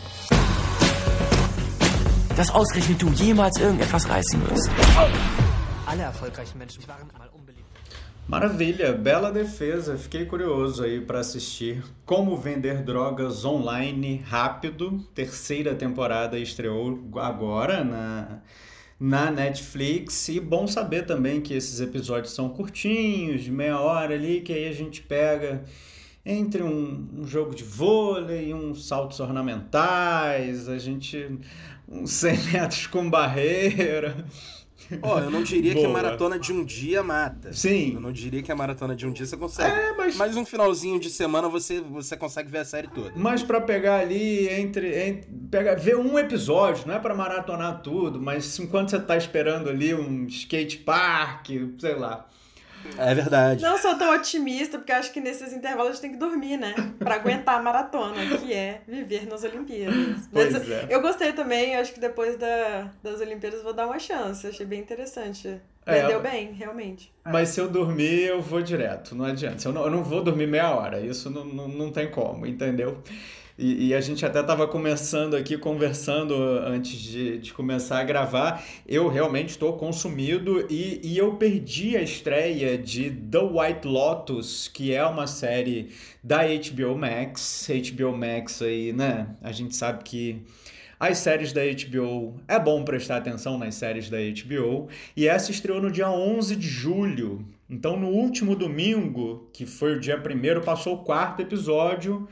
Dass 2.37 2.49
ausgerechnet 2.49 3.01
du 3.01 3.09
jemals 3.09 3.59
irgendetwas 3.59 4.07
reißen 4.07 4.49
wirst. 4.49 4.69
Alle 4.95 5.40
Maravilha, 8.25 8.93
bela 8.93 9.29
defesa. 9.29 9.97
Fiquei 9.97 10.25
curioso 10.25 10.85
aí 10.85 11.01
para 11.01 11.19
assistir 11.19 11.83
Como 12.05 12.37
Vender 12.37 12.81
Drogas 12.81 13.43
Online 13.43 14.23
Rápido. 14.25 15.05
Terceira 15.13 15.75
temporada 15.75 16.39
estreou 16.39 16.97
agora 17.17 17.83
na 17.83 18.39
na 18.97 19.29
Netflix. 19.29 20.29
E 20.29 20.39
bom 20.39 20.65
saber 20.65 21.05
também 21.05 21.41
que 21.41 21.53
esses 21.53 21.81
episódios 21.81 22.33
são 22.33 22.47
curtinhos, 22.47 23.43
de 23.43 23.51
meia 23.51 23.77
hora 23.77 24.13
ali, 24.13 24.39
que 24.39 24.53
aí 24.53 24.69
a 24.69 24.73
gente 24.73 25.01
pega 25.01 25.65
entre 26.25 26.63
um, 26.63 27.09
um 27.17 27.27
jogo 27.27 27.53
de 27.53 27.65
vôlei, 27.65 28.53
uns 28.53 28.87
saltos 28.87 29.19
ornamentais, 29.19 30.69
a 30.69 30.77
gente. 30.77 31.37
uns 31.91 32.11
100 32.11 32.37
metros 32.53 32.87
com 32.87 33.09
barreira. 33.09 34.25
Ó, 35.01 35.15
oh, 35.15 35.19
eu 35.19 35.31
não 35.31 35.43
diria 35.43 35.73
Boa. 35.73 35.85
que 35.85 35.91
a 35.91 35.93
maratona 35.93 36.39
de 36.39 36.53
um 36.53 36.63
dia 36.63 37.03
mata. 37.03 37.53
Sim. 37.53 37.93
Eu 37.95 38.01
não 38.01 38.11
diria 38.11 38.41
que 38.41 38.51
a 38.51 38.55
maratona 38.55 38.95
de 38.95 39.05
um 39.05 39.11
dia 39.11 39.25
você 39.25 39.37
consegue. 39.37 39.75
É, 39.75 39.93
mas... 39.95 40.15
mas 40.15 40.35
um 40.35 40.45
finalzinho 40.45 40.99
de 40.99 41.09
semana 41.09 41.47
você, 41.47 41.81
você 41.81 42.17
consegue 42.17 42.49
ver 42.49 42.59
a 42.59 42.65
série 42.65 42.87
toda. 42.87 43.11
Mas 43.15 43.43
para 43.43 43.61
pegar 43.61 43.99
ali 43.99 44.49
entre, 44.49 44.95
entre 44.99 45.29
pega, 45.49 45.75
ver 45.75 45.97
um 45.97 46.17
episódio, 46.17 46.87
não 46.87 46.95
é 46.95 46.99
para 46.99 47.13
maratonar 47.13 47.81
tudo, 47.81 48.21
mas 48.21 48.59
enquanto 48.59 48.91
você 48.91 48.99
tá 48.99 49.17
esperando 49.17 49.69
ali 49.69 49.93
um 49.93 50.25
skate 50.27 50.77
park, 50.77 51.49
sei 51.79 51.95
lá. 51.95 52.27
É 52.97 53.13
verdade. 53.13 53.61
Não 53.61 53.77
sou 53.77 53.97
tão 53.97 54.13
otimista, 54.13 54.77
porque 54.77 54.91
acho 54.91 55.11
que 55.11 55.19
nesses 55.19 55.53
intervalos 55.53 55.89
a 55.89 55.91
gente 55.93 56.01
tem 56.01 56.11
que 56.11 56.17
dormir, 56.17 56.57
né? 56.57 56.73
Pra 56.99 57.15
aguentar 57.15 57.59
a 57.59 57.61
maratona, 57.61 58.37
que 58.37 58.53
é 58.53 58.81
viver 58.87 59.27
nas 59.27 59.43
Olimpíadas. 59.43 60.27
Pois 60.31 60.53
Mas 60.53 60.69
é. 60.69 60.87
eu 60.89 61.01
gostei 61.01 61.33
também, 61.33 61.75
acho 61.75 61.93
que 61.93 61.99
depois 61.99 62.37
da, 62.37 62.89
das 63.03 63.19
Olimpíadas 63.21 63.63
vou 63.63 63.73
dar 63.73 63.87
uma 63.87 63.99
chance. 63.99 64.45
Achei 64.45 64.65
bem 64.65 64.79
interessante. 64.79 65.61
É, 65.85 66.01
Vendeu 66.01 66.21
bem, 66.21 66.53
realmente. 66.53 67.11
Mas 67.25 67.49
se 67.49 67.59
eu 67.59 67.67
dormir, 67.67 68.25
eu 68.25 68.41
vou 68.41 68.61
direto, 68.61 69.15
não 69.15 69.25
adianta. 69.25 69.67
Eu 69.67 69.73
não, 69.73 69.83
eu 69.85 69.91
não 69.91 70.03
vou 70.03 70.23
dormir 70.23 70.45
meia 70.47 70.75
hora, 70.75 70.99
isso 70.99 71.29
não, 71.29 71.43
não, 71.43 71.67
não 71.67 71.91
tem 71.91 72.09
como, 72.11 72.45
entendeu? 72.45 73.01
E, 73.61 73.89
e, 73.89 73.93
a 73.93 74.01
gente 74.01 74.25
até 74.25 74.41
estava 74.41 74.67
começando 74.67 75.35
aqui, 75.35 75.55
conversando 75.55 76.33
antes 76.65 76.99
de, 76.99 77.37
de 77.37 77.53
começar 77.53 77.99
a 77.99 78.03
gravar. 78.03 78.63
Eu 78.87 79.07
realmente 79.07 79.49
estou 79.49 79.73
consumido 79.73 80.65
e, 80.67 80.99
e 81.03 81.15
eu 81.15 81.35
perdi 81.35 81.95
a 81.95 82.01
estreia 82.01 82.75
de 82.75 83.11
The 83.11 83.37
White 83.37 83.87
Lotus, 83.87 84.67
que 84.67 84.95
é 84.95 85.05
uma 85.05 85.27
série 85.27 85.91
da 86.23 86.39
HBO 86.39 86.97
Max. 86.97 87.67
HBO 87.69 88.17
Max 88.17 88.63
aí, 88.63 88.91
né? 88.91 89.27
A 89.43 89.51
gente 89.51 89.75
sabe 89.75 90.03
que 90.05 90.41
as 90.99 91.19
séries 91.19 91.53
da 91.53 91.61
HBO, 91.61 92.41
é 92.47 92.57
bom 92.57 92.83
prestar 92.83 93.17
atenção 93.17 93.59
nas 93.59 93.75
séries 93.75 94.09
da 94.09 94.17
HBO, 94.17 94.87
e 95.15 95.27
essa 95.27 95.51
estreou 95.51 95.79
no 95.79 95.91
dia 95.91 96.09
11 96.09 96.55
de 96.55 96.67
julho. 96.67 97.45
Então, 97.69 97.95
no 97.95 98.07
último 98.07 98.55
domingo, 98.55 99.49
que 99.53 99.67
foi 99.67 99.97
o 99.97 99.99
dia 99.99 100.19
primeiro, 100.19 100.61
passou 100.61 100.95
o 100.95 101.03
quarto 101.03 101.41
episódio. 101.43 102.27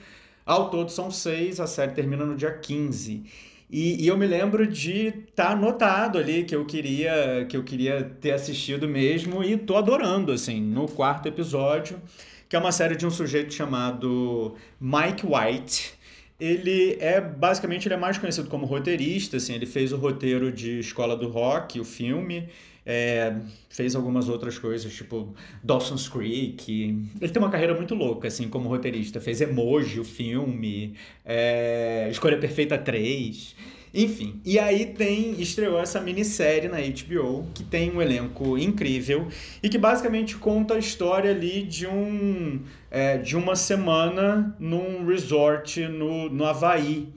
Ao 0.49 0.71
todo 0.71 0.89
são 0.89 1.11
seis, 1.11 1.59
a 1.59 1.67
série 1.67 1.91
termina 1.91 2.25
no 2.25 2.35
dia 2.35 2.51
15. 2.51 3.23
E, 3.69 4.03
e 4.03 4.07
eu 4.07 4.17
me 4.17 4.25
lembro 4.25 4.65
de 4.65 5.09
estar 5.09 5.45
tá 5.45 5.51
anotado 5.51 6.17
ali 6.17 6.43
que 6.43 6.55
eu 6.55 6.65
queria 6.65 7.45
que 7.47 7.55
eu 7.55 7.63
queria 7.63 8.03
ter 8.19 8.31
assistido 8.31 8.87
mesmo 8.87 9.43
e 9.43 9.55
tô 9.55 9.77
adorando 9.77 10.31
assim 10.31 10.59
no 10.59 10.87
quarto 10.87 11.27
episódio, 11.27 12.01
que 12.49 12.55
é 12.55 12.59
uma 12.59 12.71
série 12.71 12.95
de 12.95 13.05
um 13.05 13.11
sujeito 13.11 13.53
chamado 13.53 14.55
Mike 14.81 15.23
White. 15.23 15.93
Ele 16.39 16.97
é 16.99 17.21
basicamente 17.21 17.87
ele 17.87 17.93
é 17.93 17.97
mais 17.97 18.17
conhecido 18.17 18.49
como 18.49 18.65
roteirista, 18.65 19.37
assim, 19.37 19.53
ele 19.53 19.67
fez 19.67 19.93
o 19.93 19.97
roteiro 19.97 20.51
de 20.51 20.79
Escola 20.79 21.15
do 21.15 21.29
Rock, 21.29 21.79
o 21.79 21.85
filme, 21.85 22.49
é, 22.85 23.35
fez 23.69 23.95
algumas 23.95 24.29
outras 24.29 24.57
coisas, 24.57 24.93
tipo 24.93 25.33
Dawson's 25.63 26.07
Creek. 26.07 26.97
Ele 27.21 27.31
tem 27.31 27.41
uma 27.41 27.51
carreira 27.51 27.73
muito 27.73 27.95
louca, 27.95 28.27
assim, 28.27 28.47
como 28.49 28.69
roteirista. 28.69 29.21
Fez 29.21 29.41
Emoji, 29.41 29.99
o 29.99 30.03
filme, 30.03 30.95
é, 31.25 32.07
Escolha 32.11 32.37
Perfeita 32.37 32.77
3. 32.77 33.55
Enfim, 33.93 34.39
e 34.45 34.59
aí 34.59 34.85
tem 34.85 35.41
estreou 35.41 35.79
essa 35.79 35.99
minissérie 35.99 36.69
na 36.69 36.77
HBO 36.77 37.47
que 37.55 37.63
tem 37.63 37.89
um 37.91 37.99
elenco 37.99 38.55
incrível 38.55 39.27
e 39.63 39.69
que 39.69 39.79
basicamente 39.79 40.35
conta 40.35 40.75
a 40.75 40.77
história 40.77 41.31
ali 41.31 41.63
de 41.63 41.87
um 41.87 42.61
é, 42.91 43.17
de 43.17 43.35
uma 43.35 43.55
semana 43.55 44.55
num 44.59 45.07
resort 45.07 45.81
no, 45.87 46.29
no 46.29 46.45
Havaí 46.45 47.09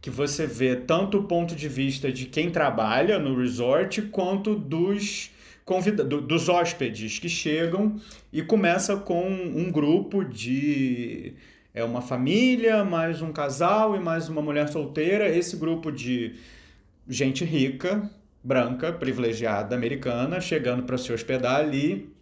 que 0.00 0.10
você 0.10 0.46
vê 0.46 0.76
tanto 0.76 1.18
o 1.18 1.24
ponto 1.24 1.54
de 1.54 1.68
vista 1.68 2.12
de 2.12 2.26
quem 2.26 2.50
trabalha 2.50 3.18
no 3.18 3.36
resort 3.36 4.02
quanto 4.02 4.54
dos 4.54 5.30
convida 5.64 6.02
dos 6.02 6.48
hóspedes 6.48 7.18
que 7.18 7.28
chegam 7.28 8.00
e 8.32 8.40
começa 8.40 8.96
com 8.96 9.28
um 9.28 9.70
grupo 9.70 10.24
de 10.24 11.34
é 11.74 11.84
uma 11.84 12.00
família, 12.00 12.84
mais 12.84 13.20
um 13.20 13.32
casal 13.32 13.94
e 13.94 14.00
mais 14.00 14.28
uma 14.28 14.40
mulher 14.40 14.68
solteira. 14.68 15.28
Esse 15.28 15.56
grupo 15.56 15.92
de 15.92 16.34
gente 17.06 17.44
rica, 17.44 18.10
branca, 18.42 18.92
privilegiada, 18.92 19.76
americana, 19.76 20.40
chegando 20.40 20.82
para 20.82 20.98
se 20.98 21.12
hospedar 21.12 21.56
ali. 21.56 22.12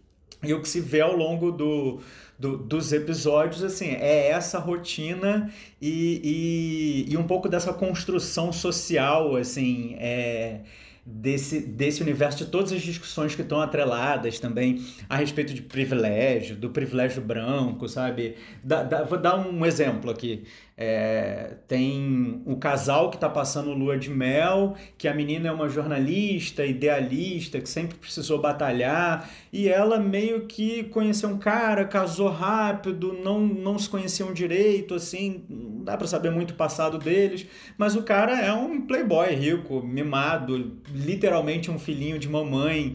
E 0.43 0.53
o 0.53 0.61
que 0.61 0.69
se 0.69 0.79
vê 0.79 1.01
ao 1.01 1.15
longo 1.15 1.51
do, 1.51 1.99
do, 2.37 2.57
dos 2.57 2.93
episódios, 2.93 3.63
assim, 3.63 3.89
é 3.89 4.29
essa 4.29 4.59
rotina 4.59 5.51
e, 5.81 7.05
e, 7.07 7.13
e 7.13 7.17
um 7.17 7.25
pouco 7.25 7.49
dessa 7.49 7.73
construção 7.73 8.53
social, 8.53 9.35
assim, 9.35 9.95
é 9.99 10.61
desse, 11.09 11.61
desse 11.61 12.01
universo, 12.03 12.39
de 12.39 12.51
todas 12.51 12.73
as 12.73 12.81
discussões 12.81 13.33
que 13.33 13.41
estão 13.41 13.61
atreladas 13.61 14.41
também 14.41 14.83
a 15.07 15.15
respeito 15.15 15.53
de 15.53 15.61
privilégio, 15.61 16.57
do 16.57 16.69
privilégio 16.69 17.21
branco, 17.21 17.87
sabe? 17.87 18.35
Da, 18.61 18.83
da, 18.83 19.03
vou 19.05 19.17
dar 19.17 19.37
um 19.37 19.65
exemplo 19.65 20.11
aqui. 20.11 20.43
É, 20.75 21.55
tem 21.65 22.43
um 22.45 22.55
casal 22.55 23.09
que 23.09 23.15
está 23.15 23.29
passando 23.29 23.71
lua 23.71 23.97
de 23.97 24.09
mel, 24.09 24.75
que 24.97 25.07
a 25.07 25.13
menina 25.13 25.47
é 25.47 25.51
uma 25.51 25.69
jornalista, 25.69 26.65
idealista, 26.65 27.61
que 27.61 27.69
sempre 27.69 27.97
precisou 27.97 28.41
batalhar, 28.41 29.29
e 29.57 29.67
ela 29.67 29.99
meio 29.99 30.41
que 30.41 30.83
conheceu 30.83 31.29
um 31.29 31.39
cara, 31.39 31.83
casou 31.83 32.29
rápido, 32.29 33.11
não, 33.23 33.39
não 33.39 33.79
se 33.79 33.89
conheciam 33.89 34.31
direito, 34.31 34.93
assim, 34.93 35.43
não 35.49 35.83
dá 35.83 35.97
para 35.97 36.05
saber 36.05 36.29
muito 36.29 36.51
o 36.51 36.53
passado 36.53 36.99
deles, 36.99 37.47
mas 37.75 37.95
o 37.95 38.03
cara 38.03 38.39
é 38.39 38.53
um 38.53 38.81
playboy 38.81 39.33
rico, 39.33 39.81
mimado, 39.81 40.77
literalmente 40.93 41.71
um 41.71 41.79
filhinho 41.79 42.19
de 42.19 42.29
mamãe. 42.29 42.93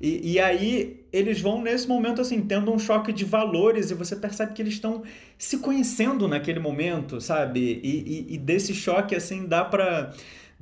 E, 0.00 0.34
e 0.34 0.38
aí 0.38 1.04
eles 1.12 1.40
vão 1.40 1.60
nesse 1.60 1.88
momento 1.88 2.20
assim, 2.20 2.42
tendo 2.42 2.72
um 2.72 2.78
choque 2.78 3.12
de 3.12 3.24
valores 3.24 3.90
e 3.90 3.94
você 3.94 4.14
percebe 4.14 4.52
que 4.52 4.62
eles 4.62 4.74
estão 4.74 5.02
se 5.36 5.58
conhecendo 5.58 6.28
naquele 6.28 6.60
momento, 6.60 7.20
sabe? 7.20 7.80
E, 7.82 8.28
e, 8.30 8.34
e 8.34 8.38
desse 8.38 8.72
choque 8.72 9.16
assim 9.16 9.46
dá 9.46 9.64
para 9.64 10.12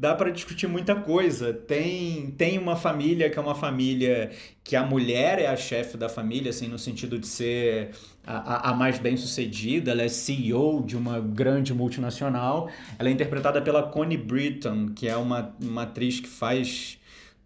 dá 0.02 0.16
para 0.16 0.30
discutir 0.30 0.66
muita 0.66 0.96
coisa. 0.96 1.52
Tem, 1.52 2.32
tem 2.32 2.58
uma 2.58 2.74
família 2.74 3.30
que 3.30 3.38
é 3.38 3.40
uma 3.40 3.54
família 3.54 4.32
que 4.64 4.74
a 4.74 4.84
mulher 4.84 5.38
é 5.38 5.46
a 5.46 5.54
chefe 5.54 5.96
da 5.96 6.08
família, 6.08 6.50
assim, 6.50 6.66
no 6.66 6.76
sentido 6.76 7.16
de 7.20 7.28
ser 7.28 7.90
a, 8.26 8.70
a 8.70 8.74
mais 8.74 8.98
bem 8.98 9.16
sucedida, 9.16 9.92
ela 9.92 10.02
é 10.02 10.08
CEO 10.08 10.82
de 10.84 10.96
uma 10.96 11.20
grande 11.20 11.72
multinacional. 11.72 12.68
Ela 12.98 13.10
é 13.10 13.12
interpretada 13.12 13.62
pela 13.62 13.80
Connie 13.84 14.16
Britton, 14.16 14.88
que 14.88 15.06
é 15.06 15.16
uma, 15.16 15.54
uma 15.62 15.84
atriz 15.84 16.18
que 16.18 16.28
faz 16.28 16.98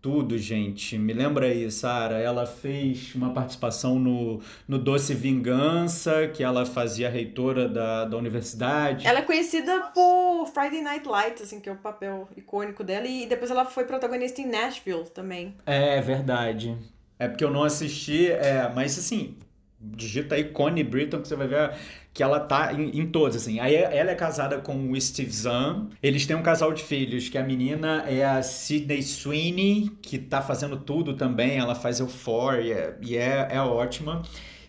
tudo, 0.06 0.38
gente. 0.38 0.96
Me 0.96 1.12
lembra 1.12 1.46
aí, 1.46 1.68
Sara, 1.68 2.18
ela 2.18 2.46
fez 2.46 3.12
uma 3.16 3.32
participação 3.32 3.98
no, 3.98 4.40
no 4.68 4.78
Doce 4.78 5.12
Vingança, 5.14 6.28
que 6.28 6.44
ela 6.44 6.64
fazia 6.64 7.10
reitora 7.10 7.68
da, 7.68 8.04
da 8.04 8.16
universidade. 8.16 9.04
Ela 9.04 9.18
é 9.18 9.22
conhecida 9.22 9.90
por 9.92 10.46
Friday 10.46 10.80
Night 10.80 11.08
Lights, 11.08 11.42
assim, 11.42 11.58
que 11.58 11.68
é 11.68 11.72
o 11.72 11.76
papel 11.76 12.28
icônico 12.36 12.84
dela, 12.84 13.04
e 13.04 13.26
depois 13.26 13.50
ela 13.50 13.64
foi 13.64 13.82
protagonista 13.82 14.40
em 14.40 14.46
Nashville 14.46 15.10
também. 15.12 15.56
É, 15.66 16.00
verdade. 16.00 16.76
É 17.18 17.26
porque 17.26 17.42
eu 17.42 17.50
não 17.50 17.64
assisti, 17.64 18.30
é, 18.30 18.70
mas 18.72 18.96
assim, 18.96 19.34
digita 19.80 20.34
aí 20.34 20.44
Connie 20.44 20.84
Britton 20.84 21.20
que 21.20 21.28
você 21.28 21.36
vai 21.36 21.46
ver 21.46 21.72
que 22.16 22.22
ela 22.22 22.40
tá 22.40 22.72
em, 22.72 22.98
em 22.98 23.06
todos, 23.06 23.36
assim. 23.36 23.60
Aí 23.60 23.74
ela 23.74 24.10
é 24.10 24.14
casada 24.14 24.58
com 24.58 24.90
o 24.90 24.98
Steve 24.98 25.30
Zahn. 25.30 25.88
Eles 26.02 26.24
têm 26.24 26.34
um 26.34 26.42
casal 26.42 26.72
de 26.72 26.82
filhos, 26.82 27.28
que 27.28 27.36
a 27.36 27.42
menina 27.42 28.04
é 28.08 28.24
a 28.24 28.42
Sydney 28.42 29.02
Sweeney, 29.02 29.90
que 30.00 30.18
tá 30.18 30.40
fazendo 30.40 30.78
tudo 30.78 31.12
também. 31.12 31.58
Ela 31.58 31.74
faz 31.74 32.00
Euphoria 32.00 32.96
e 33.02 33.18
é, 33.18 33.48
é 33.50 33.60
ótima. 33.60 34.22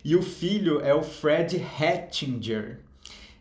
E 0.04 0.14
o 0.14 0.22
filho 0.22 0.80
é 0.82 0.92
o 0.92 1.02
Fred 1.02 1.64
Hattinger. 1.80 2.80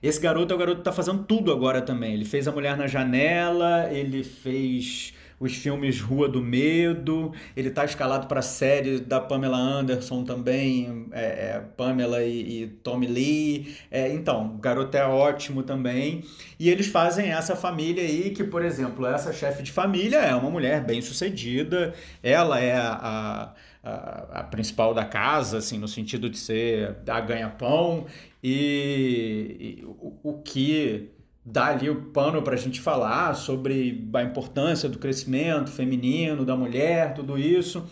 Esse 0.02 0.22
garoto 0.22 0.54
é 0.54 0.56
o 0.56 0.60
garoto 0.60 0.78
que 0.78 0.86
tá 0.86 0.94
fazendo 0.94 1.26
tudo 1.26 1.52
agora 1.52 1.82
também. 1.82 2.14
Ele 2.14 2.24
fez 2.24 2.48
A 2.48 2.52
Mulher 2.52 2.78
na 2.78 2.88
Janela, 2.88 3.90
ele 3.92 4.24
fez 4.24 5.14
os 5.40 5.56
filmes 5.56 6.02
Rua 6.02 6.28
do 6.28 6.42
Medo, 6.42 7.32
ele 7.56 7.70
tá 7.70 7.86
escalado 7.86 8.28
para 8.28 8.40
a 8.40 8.44
série 8.44 9.00
da 9.00 9.20
Pamela 9.20 9.58
Anderson 9.58 10.24
também, 10.24 11.08
é, 11.12 11.22
é, 11.22 11.64
Pamela 11.76 12.24
e, 12.24 12.64
e 12.64 12.68
Tommy 12.68 13.06
Lee. 13.06 13.76
É, 13.92 14.12
então, 14.12 14.56
o 14.56 14.58
garoto 14.58 14.98
é 14.98 15.06
ótimo 15.06 15.62
também. 15.62 16.24
E 16.60 16.70
eles 16.70 16.88
fazem 16.88 17.32
essa 17.32 17.56
família 17.56 18.04
aí, 18.04 18.32
que, 18.32 18.44
por 18.44 18.66
exemplo, 18.66 19.06
essa 19.06 19.32
chefe 19.32 19.62
de 19.62 19.72
família 19.72 20.18
é 20.18 20.34
uma 20.34 20.50
mulher 20.50 20.84
bem 20.84 21.02
sucedida, 21.02 21.94
ela 22.24 22.60
é 22.60 22.76
a, 22.76 23.54
a, 23.84 24.40
a 24.40 24.44
principal 24.44 24.94
da 24.94 25.06
casa, 25.06 25.60
assim, 25.60 25.78
no 25.78 25.88
sentido 25.88 26.30
de 26.30 26.38
ser 26.38 26.98
a 27.08 27.22
ganha-pão, 27.22 28.08
e, 28.44 29.78
e 29.82 29.86
o, 29.86 30.18
o 30.24 30.42
que 30.42 31.12
dá 31.50 31.68
ali 31.68 31.90
o 31.90 31.96
pano 31.96 32.42
para 32.42 32.56
a 32.56 32.58
gente 32.58 32.82
falar 32.82 33.34
sobre 33.34 34.06
a 34.14 34.22
importância 34.22 34.90
do 34.90 35.00
crescimento 35.00 35.72
feminino, 35.72 36.44
da 36.44 36.58
mulher, 36.58 37.14
tudo 37.14 37.40
isso. 37.40 37.90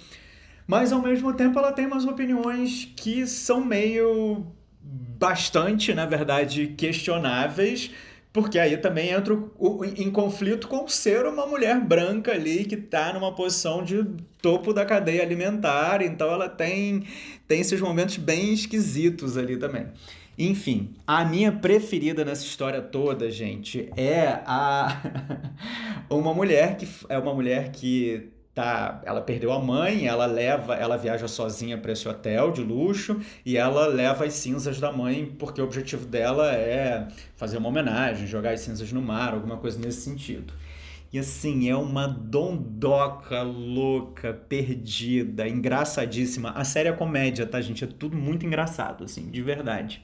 Mas 0.68 0.92
ao 0.92 1.02
mesmo 1.02 1.34
tempo 1.34 1.58
ela 1.58 1.72
tem 1.72 1.86
umas 1.86 2.04
opiniões 2.04 2.92
que 2.98 3.26
são 3.26 3.64
meio 3.64 4.46
bastante, 4.82 5.94
na 5.94 6.06
verdade, 6.06 6.68
questionáveis, 6.76 7.92
porque 8.34 8.60
aí 8.60 8.76
também 8.76 9.12
entra 9.12 9.34
em 9.96 10.12
conflito 10.12 10.68
com 10.68 10.86
ser 10.90 11.26
uma 11.26 11.48
mulher 11.48 11.80
branca 11.80 12.34
ali 12.34 12.66
que 12.66 12.76
está 12.76 13.14
numa 13.14 13.34
posição 13.34 13.82
de 13.82 14.06
topo 14.42 14.74
da 14.74 14.84
cadeia 14.84 15.24
alimentar, 15.24 16.02
então 16.02 16.30
ela 16.30 16.50
tem, 16.50 17.06
tem 17.48 17.62
esses 17.62 17.80
momentos 17.80 18.18
bem 18.18 18.52
esquisitos 18.54 19.38
ali 19.38 19.56
também. 19.56 19.88
Enfim, 20.38 20.94
a 21.08 21.24
minha 21.24 21.52
preferida 21.52 22.26
nessa 22.26 22.44
história 22.44 22.82
toda, 22.82 23.32
gente, 23.32 23.90
é 23.96 24.42
a 24.46 25.02
uma 26.10 26.34
mulher 26.34 26.76
que 26.78 26.88
é 27.08 27.18
uma 27.18 27.34
mulher 27.34 27.72
que 27.72 28.30
tá, 28.54 29.02
ela 29.06 29.22
perdeu 29.22 29.52
a 29.52 29.60
mãe, 29.60 30.08
ela 30.08 30.26
leva, 30.26 30.76
ela 30.76 30.98
viaja 30.98 31.28
sozinha 31.28 31.78
para 31.78 31.92
esse 31.92 32.08
hotel 32.08 32.52
de 32.52 32.62
luxo 32.62 33.22
e 33.46 33.58
ela 33.58 33.88
leva 33.88 34.26
as 34.26 34.34
cinzas 34.34 34.80
da 34.80 34.92
mãe 34.92 35.26
porque 35.38 35.62
o 35.62 35.64
objetivo 35.64 36.06
dela 36.06 36.54
é 36.54 37.08
fazer 37.36 37.58
uma 37.58 37.70
homenagem, 37.70 38.28
jogar 38.28 38.52
as 38.52 38.62
cinzas 38.62 38.92
no 38.92 39.02
mar, 39.02 39.34
alguma 39.34 39.58
coisa 39.58 39.78
nesse 39.78 40.02
sentido. 40.02 40.54
E 41.16 41.20
assim, 41.20 41.70
é 41.70 41.76
uma 41.78 42.08
dondoca 42.08 43.42
louca, 43.42 44.34
perdida, 44.34 45.48
engraçadíssima. 45.48 46.50
A 46.50 46.66
série 46.66 46.90
é 46.90 46.92
comédia, 46.92 47.46
tá, 47.46 47.62
gente? 47.62 47.86
É 47.86 47.88
tudo 47.88 48.18
muito 48.18 48.46
engraçado, 48.46 49.06
assim, 49.06 49.30
de 49.32 49.42
verdade. 49.42 50.04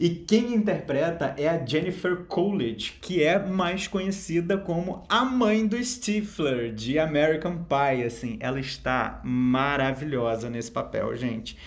E 0.00 0.08
quem 0.08 0.54
interpreta 0.54 1.34
é 1.36 1.46
a 1.46 1.62
Jennifer 1.62 2.24
Coolidge, 2.24 2.94
que 2.98 3.22
é 3.22 3.38
mais 3.38 3.86
conhecida 3.86 4.56
como 4.56 5.04
a 5.06 5.22
mãe 5.22 5.66
do 5.66 5.76
Stifler 5.84 6.72
de 6.72 6.98
American 6.98 7.64
Pie, 7.64 8.04
assim. 8.04 8.38
Ela 8.40 8.58
está 8.58 9.20
maravilhosa 9.22 10.48
nesse 10.48 10.70
papel, 10.70 11.14
gente. 11.14 11.58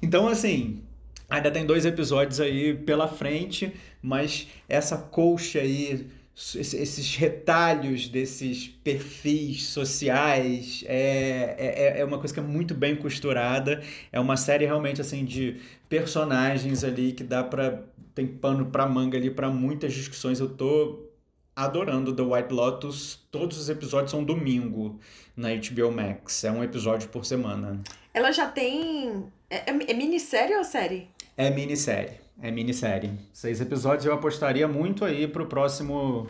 Então, 0.00 0.26
assim, 0.26 0.80
ainda 1.28 1.50
tem 1.50 1.66
dois 1.66 1.84
episódios 1.84 2.40
aí 2.40 2.74
pela 2.74 3.06
frente, 3.06 3.70
mas 4.00 4.48
essa 4.66 4.96
colcha 4.96 5.60
aí 5.60 6.08
esses 6.56 7.16
retalhos 7.16 8.08
desses 8.08 8.66
perfis 8.66 9.66
sociais 9.66 10.82
é, 10.86 11.54
é, 11.58 12.00
é 12.00 12.04
uma 12.04 12.18
coisa 12.18 12.32
que 12.32 12.40
é 12.40 12.42
muito 12.42 12.74
bem 12.74 12.96
costurada. 12.96 13.82
É 14.10 14.18
uma 14.18 14.38
série 14.38 14.64
realmente 14.64 15.02
assim 15.02 15.24
de 15.24 15.60
personagens 15.88 16.82
ali 16.82 17.12
que 17.12 17.22
dá 17.22 17.44
para 17.44 17.82
tem 18.14 18.26
pano 18.26 18.66
para 18.66 18.86
manga 18.86 19.18
ali 19.18 19.30
para 19.30 19.50
muitas 19.50 19.92
discussões. 19.92 20.40
Eu 20.40 20.48
tô 20.48 21.10
adorando 21.54 22.16
The 22.16 22.22
White 22.22 22.52
Lotus. 22.52 23.20
Todos 23.30 23.58
os 23.58 23.68
episódios 23.68 24.10
são 24.10 24.24
domingo 24.24 24.98
na 25.36 25.48
HBO 25.50 25.92
Max. 25.92 26.42
É 26.44 26.50
um 26.50 26.64
episódio 26.64 27.10
por 27.10 27.26
semana. 27.26 27.78
Ela 28.14 28.32
já 28.32 28.46
tem 28.46 29.26
é, 29.50 29.70
é, 29.70 29.90
é 29.90 29.94
minissérie 29.94 30.56
ou 30.56 30.64
série? 30.64 31.06
É 31.36 31.50
minissérie 31.50 32.18
é 32.42 32.50
minissérie. 32.50 33.12
Seis 33.32 33.60
episódios 33.60 34.06
eu 34.06 34.14
apostaria 34.14 34.66
muito 34.66 35.04
aí 35.04 35.26
pro 35.26 35.46
próximo. 35.46 36.26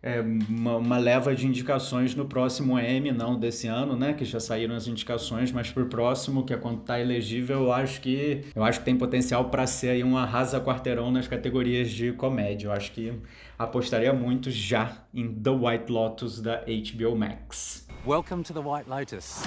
É, 0.00 0.20
uma, 0.20 0.76
uma, 0.76 0.96
leva 0.96 1.34
de 1.34 1.44
indicações 1.44 2.14
no 2.14 2.24
próximo 2.24 2.78
M, 2.78 3.10
não 3.10 3.36
desse 3.36 3.66
ano, 3.66 3.96
né? 3.96 4.12
Que 4.12 4.24
já 4.24 4.38
saíram 4.38 4.76
as 4.76 4.86
indicações, 4.86 5.50
mas 5.50 5.72
pro 5.72 5.86
próximo, 5.86 6.44
que 6.44 6.54
é 6.54 6.56
quando 6.56 6.82
tá 6.82 7.00
elegível, 7.00 7.64
eu 7.64 7.72
acho 7.72 8.00
que 8.00 8.44
eu 8.54 8.62
acho 8.62 8.78
que 8.78 8.84
tem 8.84 8.96
potencial 8.96 9.46
para 9.46 9.66
ser 9.66 9.88
aí 9.88 10.04
um 10.04 10.16
arrasa 10.16 10.60
quarteirão 10.60 11.10
nas 11.10 11.26
categorias 11.26 11.90
de 11.90 12.12
comédia. 12.12 12.68
Eu 12.68 12.72
acho 12.72 12.92
que 12.92 13.12
apostaria 13.58 14.12
muito 14.12 14.52
já 14.52 14.98
em 15.12 15.34
The 15.34 15.50
White 15.50 15.90
Lotus 15.90 16.40
da 16.40 16.60
HBO 16.60 17.16
Max. 17.16 17.84
Welcome 18.06 18.44
to 18.44 18.54
the 18.54 18.60
White 18.60 18.88
Lotus. 18.88 19.42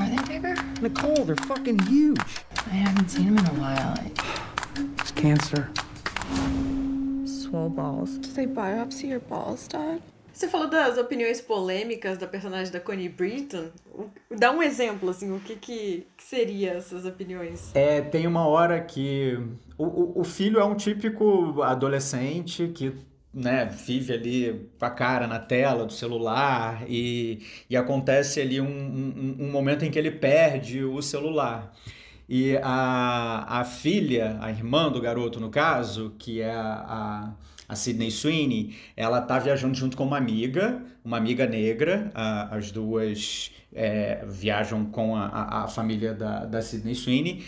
Are 0.00 0.10
they 0.10 0.22
bigger? 0.26 0.56
Nicole, 0.82 1.24
they're 1.24 1.36
fucking 1.46 1.78
huge. 1.86 2.18
I 2.66 2.74
haven't 2.74 3.08
seen 3.10 3.24
him 3.28 3.38
in 3.38 3.46
a 3.46 3.54
while. 3.54 3.94
It's 4.98 5.10
cancer. 5.12 5.70
Swole 7.24 7.70
balls. 7.70 8.18
Did 8.18 8.34
they 8.34 8.46
biopsy 8.46 9.08
your 9.08 9.20
balls, 9.20 9.66
Dad? 9.68 10.00
Você 10.32 10.48
falou 10.48 10.68
das 10.68 10.96
opiniões 10.96 11.40
polêmicas 11.40 12.16
da 12.16 12.26
personagem 12.26 12.72
da 12.72 12.80
Connie 12.80 13.08
Britton. 13.08 13.68
Dá 14.30 14.50
um 14.52 14.62
exemplo, 14.62 15.10
assim, 15.10 15.30
o 15.32 15.40
que, 15.40 15.56
que, 15.56 16.06
que 16.16 16.22
seria 16.22 16.72
essas 16.72 17.04
opiniões? 17.04 17.70
É, 17.74 18.00
tem 18.00 18.26
uma 18.26 18.46
hora 18.46 18.80
que 18.80 19.38
o, 19.76 19.84
o, 19.84 20.20
o 20.20 20.24
filho 20.24 20.58
é 20.58 20.64
um 20.64 20.74
típico 20.74 21.60
adolescente 21.62 22.68
que 22.68 22.94
né, 23.34 23.66
vive 23.66 24.12
ali 24.12 24.70
com 24.78 24.84
a 24.84 24.90
cara 24.90 25.26
na 25.26 25.38
tela 25.38 25.84
do 25.84 25.92
celular 25.92 26.84
e, 26.88 27.40
e 27.68 27.76
acontece 27.76 28.40
ali 28.40 28.60
um, 28.60 28.66
um, 28.66 29.36
um 29.40 29.50
momento 29.50 29.84
em 29.84 29.90
que 29.90 29.98
ele 29.98 30.10
perde 30.10 30.82
o 30.82 31.02
celular. 31.02 31.72
E 32.32 32.56
a, 32.62 33.44
a 33.58 33.64
filha, 33.64 34.38
a 34.40 34.50
irmã 34.50 34.88
do 34.88 35.00
garoto, 35.00 35.40
no 35.40 35.50
caso, 35.50 36.14
que 36.16 36.40
é 36.40 36.52
a, 36.54 36.84
a, 36.88 37.32
a 37.68 37.74
Sidney 37.74 38.08
Sweeney, 38.08 38.76
ela 38.96 39.20
tá 39.20 39.36
viajando 39.40 39.74
junto 39.74 39.96
com 39.96 40.04
uma 40.04 40.16
amiga, 40.16 40.80
uma 41.04 41.16
amiga 41.16 41.44
negra. 41.44 42.08
A, 42.14 42.54
as 42.56 42.70
duas 42.70 43.50
é, 43.74 44.24
viajam 44.28 44.84
com 44.84 45.16
a, 45.16 45.64
a, 45.64 45.66
família 45.66 46.14
da, 46.14 46.44
da 46.44 46.62
Sidney 46.62 46.94
Sweeney. 46.94 47.42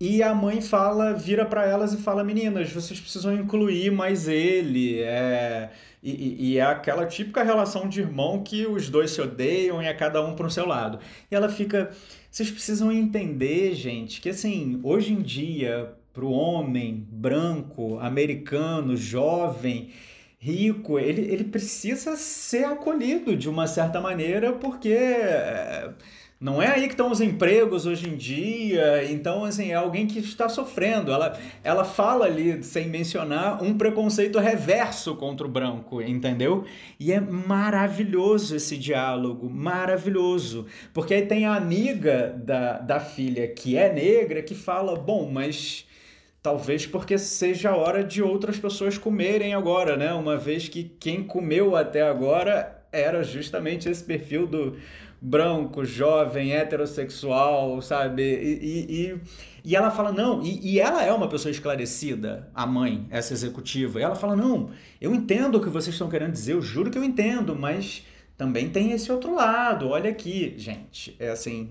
E 0.00 0.22
a 0.22 0.34
mãe 0.34 0.60
fala, 0.60 1.12
vira 1.12 1.44
para 1.46 1.66
elas 1.66 1.92
e 1.92 1.96
fala: 1.98 2.24
Meninas, 2.24 2.72
vocês 2.72 3.00
precisam 3.00 3.34
incluir 3.34 3.90
mais 3.90 4.28
ele. 4.28 5.00
É... 5.00 5.70
E, 6.02 6.50
e, 6.50 6.58
é 6.58 6.62
aquela 6.62 7.06
típica 7.06 7.42
relação 7.42 7.88
de 7.88 8.00
irmão 8.00 8.42
que 8.42 8.66
os 8.66 8.90
dois 8.90 9.12
se 9.12 9.22
odeiam 9.22 9.82
e 9.82 9.86
é 9.86 9.94
cada 9.94 10.22
um 10.22 10.34
para 10.34 10.46
o 10.46 10.50
seu 10.50 10.66
lado. 10.66 10.98
E 11.30 11.34
ela 11.34 11.48
fica 11.48 11.90
vocês 12.34 12.50
precisam 12.50 12.90
entender, 12.90 13.74
gente, 13.76 14.20
que 14.20 14.28
assim, 14.28 14.80
hoje 14.82 15.12
em 15.12 15.22
dia, 15.22 15.94
para 16.12 16.24
o 16.24 16.32
homem 16.32 17.06
branco, 17.08 17.96
americano, 18.00 18.96
jovem, 18.96 19.90
rico, 20.36 20.98
ele, 20.98 21.20
ele 21.32 21.44
precisa 21.44 22.16
ser 22.16 22.64
acolhido 22.64 23.36
de 23.36 23.48
uma 23.48 23.68
certa 23.68 24.00
maneira, 24.00 24.52
porque 24.52 24.98
Não 26.40 26.60
é 26.60 26.66
aí 26.66 26.82
que 26.82 26.94
estão 26.94 27.10
os 27.10 27.20
empregos 27.20 27.86
hoje 27.86 28.08
em 28.08 28.16
dia. 28.16 29.10
Então, 29.10 29.44
assim, 29.44 29.70
é 29.70 29.74
alguém 29.74 30.06
que 30.06 30.18
está 30.18 30.48
sofrendo. 30.48 31.12
Ela, 31.12 31.38
ela 31.62 31.84
fala 31.84 32.26
ali, 32.26 32.62
sem 32.62 32.88
mencionar, 32.88 33.62
um 33.62 33.78
preconceito 33.78 34.38
reverso 34.38 35.14
contra 35.14 35.46
o 35.46 35.50
branco, 35.50 36.02
entendeu? 36.02 36.64
E 36.98 37.12
é 37.12 37.20
maravilhoso 37.20 38.56
esse 38.56 38.76
diálogo, 38.76 39.48
maravilhoso. 39.48 40.66
Porque 40.92 41.14
aí 41.14 41.24
tem 41.24 41.46
a 41.46 41.54
amiga 41.54 42.34
da, 42.36 42.78
da 42.78 43.00
filha 43.00 43.46
que 43.48 43.76
é 43.76 43.92
negra 43.92 44.42
que 44.42 44.54
fala: 44.54 44.96
bom, 44.96 45.30
mas 45.30 45.86
talvez 46.42 46.84
porque 46.84 47.16
seja 47.16 47.70
a 47.70 47.76
hora 47.76 48.04
de 48.04 48.22
outras 48.22 48.58
pessoas 48.58 48.98
comerem 48.98 49.54
agora, 49.54 49.96
né? 49.96 50.12
Uma 50.12 50.36
vez 50.36 50.68
que 50.68 50.84
quem 50.84 51.22
comeu 51.22 51.74
até 51.74 52.02
agora 52.02 52.84
era 52.92 53.24
justamente 53.24 53.88
esse 53.88 54.04
perfil 54.04 54.46
do 54.46 54.76
branco, 55.24 55.86
jovem, 55.86 56.52
heterossexual, 56.52 57.80
sabe? 57.80 58.22
E, 58.22 59.12
e, 59.14 59.20
e 59.64 59.74
ela 59.74 59.90
fala, 59.90 60.12
não, 60.12 60.42
e, 60.42 60.74
e, 60.74 60.78
ela 60.78 61.02
é 61.02 61.10
uma 61.10 61.28
pessoa 61.28 61.50
esclarecida, 61.50 62.50
a 62.54 62.66
mãe, 62.66 63.06
essa 63.10 63.32
executiva. 63.32 63.98
E 63.98 64.02
ela 64.02 64.14
fala, 64.14 64.36
não, 64.36 64.68
eu 65.00 65.14
entendo 65.14 65.56
o 65.56 65.60
que 65.62 65.70
vocês 65.70 65.94
estão 65.94 66.10
querendo 66.10 66.32
dizer, 66.32 66.52
eu 66.52 66.60
juro 66.60 66.90
que 66.90 66.98
eu 66.98 67.02
entendo, 67.02 67.56
mas 67.56 68.04
também 68.36 68.68
tem 68.68 68.92
esse 68.92 69.10
outro 69.10 69.34
lado, 69.34 69.88
olha 69.88 70.10
aqui, 70.10 70.52
gente. 70.58 71.16
É 71.18 71.30
assim, 71.30 71.70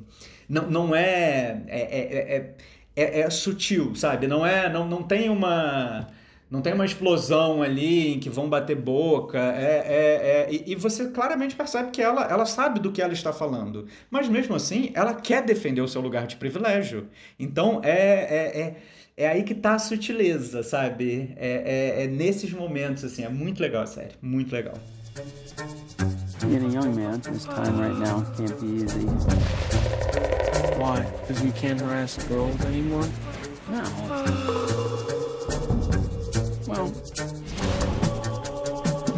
não, 0.49 0.67
não 0.67 0.95
é, 0.95 1.61
é, 1.67 2.35
é, 2.35 2.55
é, 2.95 3.19
é 3.19 3.29
sutil, 3.29 3.93
sabe? 3.93 4.25
Não 4.25 4.43
é, 4.43 4.67
não, 4.67 4.87
não 4.87 5.03
tem 5.03 5.29
uma 5.29 6.07
não 6.49 6.61
tem 6.61 6.73
uma 6.73 6.85
explosão 6.85 7.63
ali 7.63 8.13
em 8.13 8.19
que 8.19 8.29
vão 8.29 8.47
bater 8.47 8.75
boca. 8.75 9.39
É, 9.39 9.83
é, 9.85 10.47
é 10.47 10.47
e, 10.51 10.73
e, 10.73 10.75
você 10.75 11.07
claramente 11.07 11.55
percebe 11.55 11.89
que 11.91 12.01
ela, 12.01 12.25
ela 12.25 12.45
sabe 12.45 12.79
do 12.79 12.91
que 12.91 13.01
ela 13.01 13.13
está 13.13 13.33
falando. 13.33 13.87
Mas 14.09 14.29
mesmo 14.29 14.55
assim, 14.55 14.91
ela 14.93 15.13
quer 15.13 15.43
defender 15.43 15.81
o 15.81 15.87
seu 15.87 16.01
lugar 16.01 16.27
de 16.27 16.35
privilégio. 16.35 17.07
Então 17.39 17.81
é, 17.83 17.89
é, 17.89 18.61
é, 18.61 18.75
é 19.17 19.27
aí 19.27 19.43
que 19.43 19.53
está 19.53 19.73
a 19.73 19.79
sutileza, 19.79 20.61
sabe? 20.61 21.33
É, 21.37 21.97
é, 21.97 22.03
é, 22.03 22.07
nesses 22.07 22.51
momentos, 22.51 23.03
assim, 23.03 23.23
é 23.23 23.29
muito 23.29 23.59
legal 23.61 23.83
a 23.83 23.87
série. 23.87 24.13
Muito 24.21 24.53
legal. 24.53 24.75
Being 26.45 26.65
a 26.65 26.73
young 26.73 26.93
man, 26.93 27.19
this 27.19 27.45
time 27.45 27.79
right 27.79 27.97
now 27.97 28.21
can't 28.35 28.59
be 28.59 28.83
easy. 28.83 29.05
Why? 30.77 31.01
Because 31.21 31.43
you 31.43 31.51
can't 31.53 31.79
harass 31.79 32.17
girls 32.27 32.59
anymore? 32.65 33.07
No. 33.71 34.82
Well, 36.73 36.87
he 36.87 36.93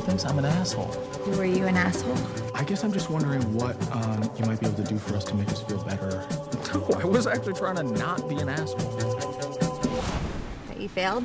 thinks 0.01 0.25
I'm 0.25 0.37
an 0.39 0.43
asshole. 0.43 0.91
Were 1.37 1.45
you 1.45 1.65
an 1.67 1.77
asshole? 1.77 2.17
I 2.53 2.65
guess 2.65 2.83
I'm 2.83 2.91
just 2.91 3.09
wondering 3.09 3.41
what 3.53 3.77
um, 3.93 4.29
you 4.37 4.45
might 4.45 4.59
be 4.59 4.65
able 4.67 4.75
to 4.75 4.83
do 4.83 4.97
for 4.97 5.15
us 5.15 5.23
to 5.25 5.35
make 5.35 5.47
us 5.49 5.61
feel 5.61 5.81
better. 5.83 6.25
No, 6.73 6.81
I 6.99 7.05
was 7.05 7.27
actually 7.27 7.53
trying 7.53 7.77
to 7.77 7.83
not 7.83 8.27
be 8.27 8.35
an 8.35 8.49
asshole. 8.49 8.81
You 10.77 10.89
failed? 10.89 11.23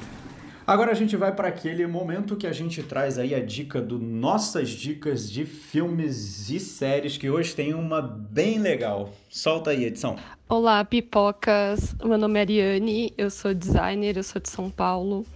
Agora 0.64 0.92
a 0.92 0.94
gente 0.94 1.16
vai 1.16 1.34
para 1.34 1.48
aquele 1.48 1.84
momento 1.88 2.36
que 2.36 2.46
a 2.46 2.52
gente 2.52 2.80
traz 2.84 3.18
aí 3.18 3.34
a 3.34 3.44
dica 3.44 3.80
do 3.80 3.98
nossas 3.98 4.68
dicas 4.70 5.28
de 5.28 5.44
filmes 5.44 6.48
e 6.48 6.60
séries, 6.60 7.16
que 7.16 7.28
hoje 7.28 7.56
tem 7.56 7.74
uma 7.74 8.00
bem 8.00 8.60
legal. 8.60 9.10
Solta 9.28 9.70
aí, 9.70 9.84
edição. 9.84 10.14
Olá, 10.48 10.84
pipocas. 10.84 11.92
Meu 12.04 12.16
nome 12.16 12.38
é 12.38 12.42
Ariane, 12.42 13.12
eu 13.18 13.30
sou 13.30 13.52
designer, 13.52 14.16
eu 14.16 14.22
sou 14.22 14.40
de 14.40 14.48
São 14.48 14.70
Paulo. 14.70 15.26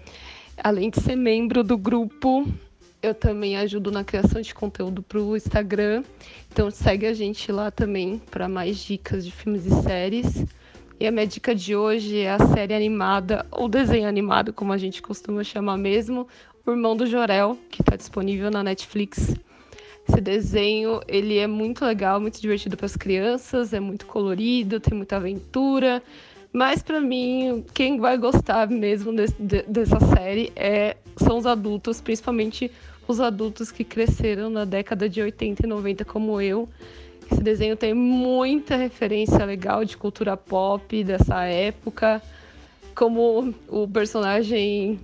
Além 0.63 0.91
de 0.91 1.01
ser 1.01 1.17
membro 1.17 1.63
do 1.63 1.77
grupo, 1.77 2.47
eu 3.03 3.15
também 3.15 3.57
ajudo 3.57 3.91
na 3.91 4.03
criação 4.03 4.41
de 4.41 4.55
conteúdo 4.55 5.03
para 5.03 5.21
o 5.21 5.37
Instagram. 5.37 6.03
Então 6.51 6.71
segue 6.71 7.07
a 7.07 7.13
gente 7.13 7.53
lá 7.53 7.71
também 7.71 8.21
para 8.31 8.49
mais 8.49 8.79
dicas 8.79 9.25
de 9.25 9.31
filmes 9.31 9.67
e 9.67 9.83
séries. 9.83 10.45
E 10.99 11.07
a 11.07 11.11
minha 11.11 11.27
dica 11.27 11.55
de 11.55 11.75
hoje 11.75 12.21
é 12.21 12.31
a 12.31 12.39
série 12.39 12.73
animada, 12.73 13.45
ou 13.51 13.69
desenho 13.69 14.09
animado, 14.09 14.53
como 14.53 14.73
a 14.73 14.79
gente 14.79 15.03
costuma 15.03 15.43
chamar 15.43 15.77
mesmo, 15.77 16.27
O 16.65 16.71
Irmão 16.71 16.97
do 16.97 17.05
Jorel, 17.05 17.59
que 17.69 17.83
está 17.83 17.97
disponível 17.97 18.51
na 18.51 18.63
Netflix. 18.63 19.35
Esse 20.09 20.21
desenho, 20.21 21.01
ele 21.09 21.37
é 21.37 21.47
muito 21.47 21.85
legal, 21.85 22.21
muito 22.21 22.41
divertido 22.41 22.77
para 22.77 22.87
as 22.87 22.97
crianças, 22.97 23.73
é 23.73 23.81
muito 23.81 24.07
colorido, 24.07 24.79
tem 24.79 24.97
muita 24.97 25.17
aventura, 25.17 26.03
mas 26.55 26.85
para 26.85 27.01
mim, 27.01 27.65
quem 27.75 27.99
vai 27.99 28.17
gostar 28.17 28.71
mesmo 28.71 29.13
de, 29.13 29.63
dessa 29.63 29.99
série 29.99 30.53
é, 30.55 30.97
são 31.17 31.37
os 31.37 31.47
adultos, 31.47 32.01
principalmente 32.01 32.71
os 33.09 33.19
adultos 33.19 33.73
que 33.73 33.83
cresceram 33.83 34.49
na 34.49 34.65
década 34.65 35.09
de 35.09 35.21
80 35.21 35.67
e 35.67 35.69
90 35.69 36.05
como 36.05 36.41
eu. 36.41 36.69
Esse 37.29 37.43
desenho 37.43 37.77
tem 37.77 37.93
muita 37.93 38.77
referência 38.77 39.45
legal 39.45 39.85
de 39.85 39.97
cultura 39.97 40.37
pop 40.37 41.03
dessa 41.03 41.43
época, 41.43 42.23
como 42.95 43.53
o 43.67 43.89
personagem 43.89 45.01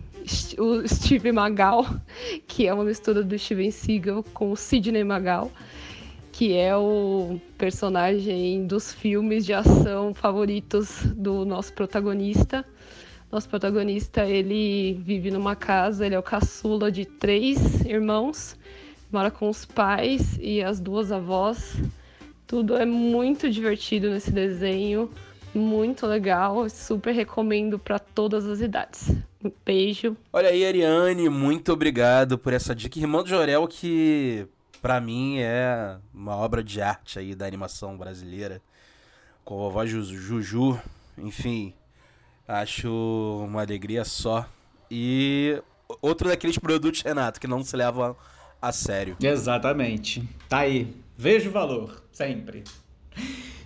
o 0.57 0.87
Steve 0.87 1.33
Magal, 1.33 1.85
que 2.47 2.69
é 2.69 2.73
uma 2.73 2.85
mistura 2.85 3.25
do 3.25 3.37
Steven 3.37 3.73
Seagal 3.73 4.23
com 4.33 4.53
o 4.53 4.57
Sidney 4.57 5.03
Magal 5.03 5.51
que 6.41 6.57
é 6.57 6.75
o 6.75 7.39
personagem 7.59 8.67
dos 8.67 8.95
filmes 8.95 9.45
de 9.45 9.53
ação 9.53 10.15
favoritos 10.15 11.05
do 11.15 11.45
nosso 11.45 11.71
protagonista. 11.75 12.65
Nosso 13.31 13.47
protagonista, 13.47 14.25
ele 14.25 14.95
vive 15.05 15.31
numa 15.31 15.55
casa, 15.55 16.07
ele 16.07 16.15
é 16.15 16.19
o 16.19 16.23
caçula 16.23 16.91
de 16.91 17.05
três 17.05 17.85
irmãos, 17.85 18.57
mora 19.13 19.31
com 19.31 19.51
os 19.51 19.67
pais 19.67 20.39
e 20.41 20.63
as 20.63 20.81
duas 20.81 21.13
avós. 21.13 21.77
Tudo 22.47 22.75
é 22.75 22.87
muito 22.87 23.51
divertido 23.51 24.09
nesse 24.09 24.33
desenho, 24.33 25.11
muito 25.55 26.07
legal, 26.07 26.71
super 26.71 27.15
recomendo 27.15 27.79
para 27.79 27.99
todas 27.99 28.47
as 28.47 28.63
idades. 28.63 29.15
Um 29.45 29.53
beijo. 29.63 30.17
Olha 30.33 30.49
aí, 30.49 30.65
Ariane, 30.65 31.29
muito 31.29 31.71
obrigado 31.71 32.39
por 32.39 32.55
essa 32.55 32.75
dica. 32.75 32.99
Irmão 32.99 33.23
de 33.23 33.29
Jorel 33.29 33.69
que 33.69 34.49
para 34.81 35.01
mim 35.01 35.39
é 35.39 35.97
uma 36.13 36.37
obra 36.37 36.63
de 36.63 36.81
arte 36.81 37.19
aí 37.19 37.35
da 37.35 37.47
animação 37.47 37.97
brasileira. 37.97 38.61
Com 39.45 39.55
a 39.55 39.59
vovó 39.59 39.87
Juju, 39.87 40.81
enfim, 41.19 41.75
acho 42.47 42.89
uma 43.45 43.63
alegria 43.63 44.05
só. 44.05 44.49
E 44.91 45.63
outro 46.01 46.29
daqueles 46.29 46.59
produtos, 46.59 47.03
Renato, 47.03 47.41
que 47.41 47.47
não 47.47 47.63
se 47.63 47.77
levam 47.77 48.17
a 48.61 48.73
sério. 48.73 49.17
Exatamente. 49.21 50.29
Tá 50.49 50.59
aí. 50.59 50.95
Vejo 51.17 51.51
valor, 51.51 52.03
sempre. 52.13 52.65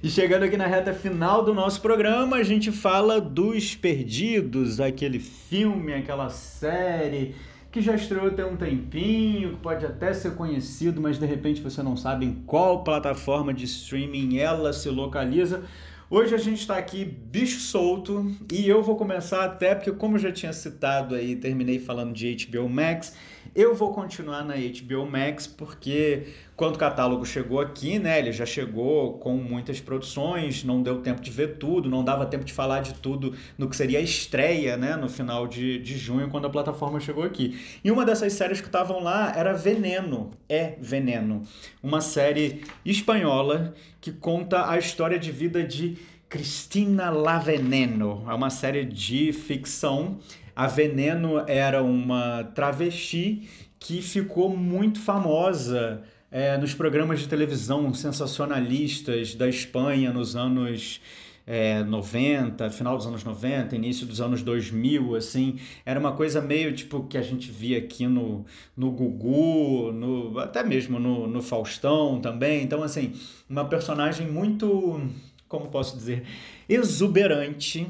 E 0.02 0.10
chegando 0.10 0.42
aqui 0.42 0.56
na 0.56 0.66
reta 0.66 0.92
final 0.92 1.44
do 1.44 1.54
nosso 1.54 1.80
programa, 1.80 2.36
a 2.36 2.42
gente 2.42 2.70
fala 2.70 3.20
dos 3.20 3.74
Perdidos, 3.74 4.80
aquele 4.80 5.18
filme, 5.18 5.94
aquela 5.94 6.28
série 6.28 7.34
que 7.74 7.80
já 7.80 7.96
estreou 7.96 8.30
tem 8.30 8.44
um 8.44 8.54
tempinho, 8.54 9.50
que 9.50 9.56
pode 9.56 9.84
até 9.84 10.14
ser 10.14 10.36
conhecido, 10.36 11.00
mas 11.00 11.18
de 11.18 11.26
repente 11.26 11.60
você 11.60 11.82
não 11.82 11.96
sabe 11.96 12.24
em 12.24 12.32
qual 12.46 12.84
plataforma 12.84 13.52
de 13.52 13.64
streaming 13.64 14.38
ela 14.38 14.72
se 14.72 14.88
localiza. 14.88 15.64
Hoje 16.08 16.36
a 16.36 16.38
gente 16.38 16.60
está 16.60 16.78
aqui 16.78 17.04
bicho 17.04 17.58
solto 17.58 18.30
e 18.52 18.68
eu 18.68 18.80
vou 18.80 18.94
começar 18.94 19.44
até 19.44 19.74
porque 19.74 19.90
como 19.90 20.14
eu 20.14 20.20
já 20.20 20.30
tinha 20.30 20.52
citado 20.52 21.16
aí, 21.16 21.34
terminei 21.34 21.80
falando 21.80 22.12
de 22.12 22.46
HBO 22.46 22.68
Max, 22.68 23.16
eu 23.54 23.74
vou 23.74 23.92
continuar 23.92 24.44
na 24.44 24.54
HBO 24.54 25.06
Max 25.06 25.46
porque 25.46 26.28
quando 26.56 26.74
o 26.74 26.78
catálogo 26.78 27.24
chegou 27.24 27.60
aqui, 27.60 27.98
né, 27.98 28.18
ele 28.18 28.32
já 28.32 28.44
chegou 28.44 29.18
com 29.18 29.36
muitas 29.36 29.80
produções, 29.80 30.64
não 30.64 30.82
deu 30.82 31.00
tempo 31.00 31.20
de 31.20 31.30
ver 31.30 31.56
tudo, 31.56 31.88
não 31.88 32.04
dava 32.04 32.26
tempo 32.26 32.44
de 32.44 32.52
falar 32.52 32.80
de 32.80 32.94
tudo 32.94 33.34
no 33.56 33.68
que 33.68 33.76
seria 33.76 33.98
a 33.98 34.02
estreia, 34.02 34.76
né, 34.76 34.96
no 34.96 35.08
final 35.08 35.46
de, 35.46 35.78
de 35.78 35.96
junho, 35.96 36.28
quando 36.28 36.46
a 36.46 36.50
plataforma 36.50 36.98
chegou 36.98 37.22
aqui. 37.22 37.60
E 37.84 37.90
uma 37.90 38.04
dessas 38.04 38.32
séries 38.32 38.60
que 38.60 38.66
estavam 38.66 39.02
lá 39.02 39.32
era 39.36 39.52
Veneno, 39.52 40.32
é 40.48 40.74
Veneno, 40.80 41.42
uma 41.82 42.00
série 42.00 42.64
espanhola 42.84 43.74
que 44.00 44.10
conta 44.10 44.68
a 44.68 44.78
história 44.78 45.18
de 45.18 45.30
vida 45.30 45.62
de 45.62 45.96
Cristina 46.28 47.10
La 47.10 47.38
Veneno, 47.38 48.24
é 48.28 48.34
uma 48.34 48.50
série 48.50 48.84
de 48.84 49.32
ficção. 49.32 50.18
A 50.56 50.66
Veneno 50.66 51.42
era 51.46 51.82
uma 51.82 52.44
travesti 52.54 53.48
que 53.78 54.00
ficou 54.00 54.56
muito 54.56 55.00
famosa 55.00 56.02
é, 56.30 56.56
nos 56.56 56.74
programas 56.74 57.20
de 57.20 57.28
televisão 57.28 57.92
sensacionalistas 57.92 59.34
da 59.34 59.48
Espanha 59.48 60.12
nos 60.12 60.36
anos 60.36 61.00
é, 61.46 61.82
90, 61.84 62.70
final 62.70 62.96
dos 62.96 63.06
anos 63.06 63.22
90, 63.22 63.76
início 63.76 64.06
dos 64.06 64.20
anos 64.20 64.42
2000, 64.42 65.14
assim, 65.14 65.58
era 65.84 66.00
uma 66.00 66.12
coisa 66.12 66.40
meio 66.40 66.74
tipo 66.74 67.04
que 67.04 67.18
a 67.18 67.22
gente 67.22 67.50
via 67.50 67.78
aqui 67.78 68.06
no, 68.06 68.44
no 68.76 68.90
Gugu, 68.90 69.92
no, 69.92 70.38
até 70.38 70.62
mesmo 70.62 70.98
no, 70.98 71.26
no 71.26 71.42
Faustão 71.42 72.20
também. 72.20 72.62
Então, 72.62 72.82
assim, 72.82 73.12
uma 73.48 73.64
personagem 73.66 74.26
muito, 74.26 75.00
como 75.48 75.68
posso 75.68 75.96
dizer, 75.96 76.24
exuberante, 76.68 77.86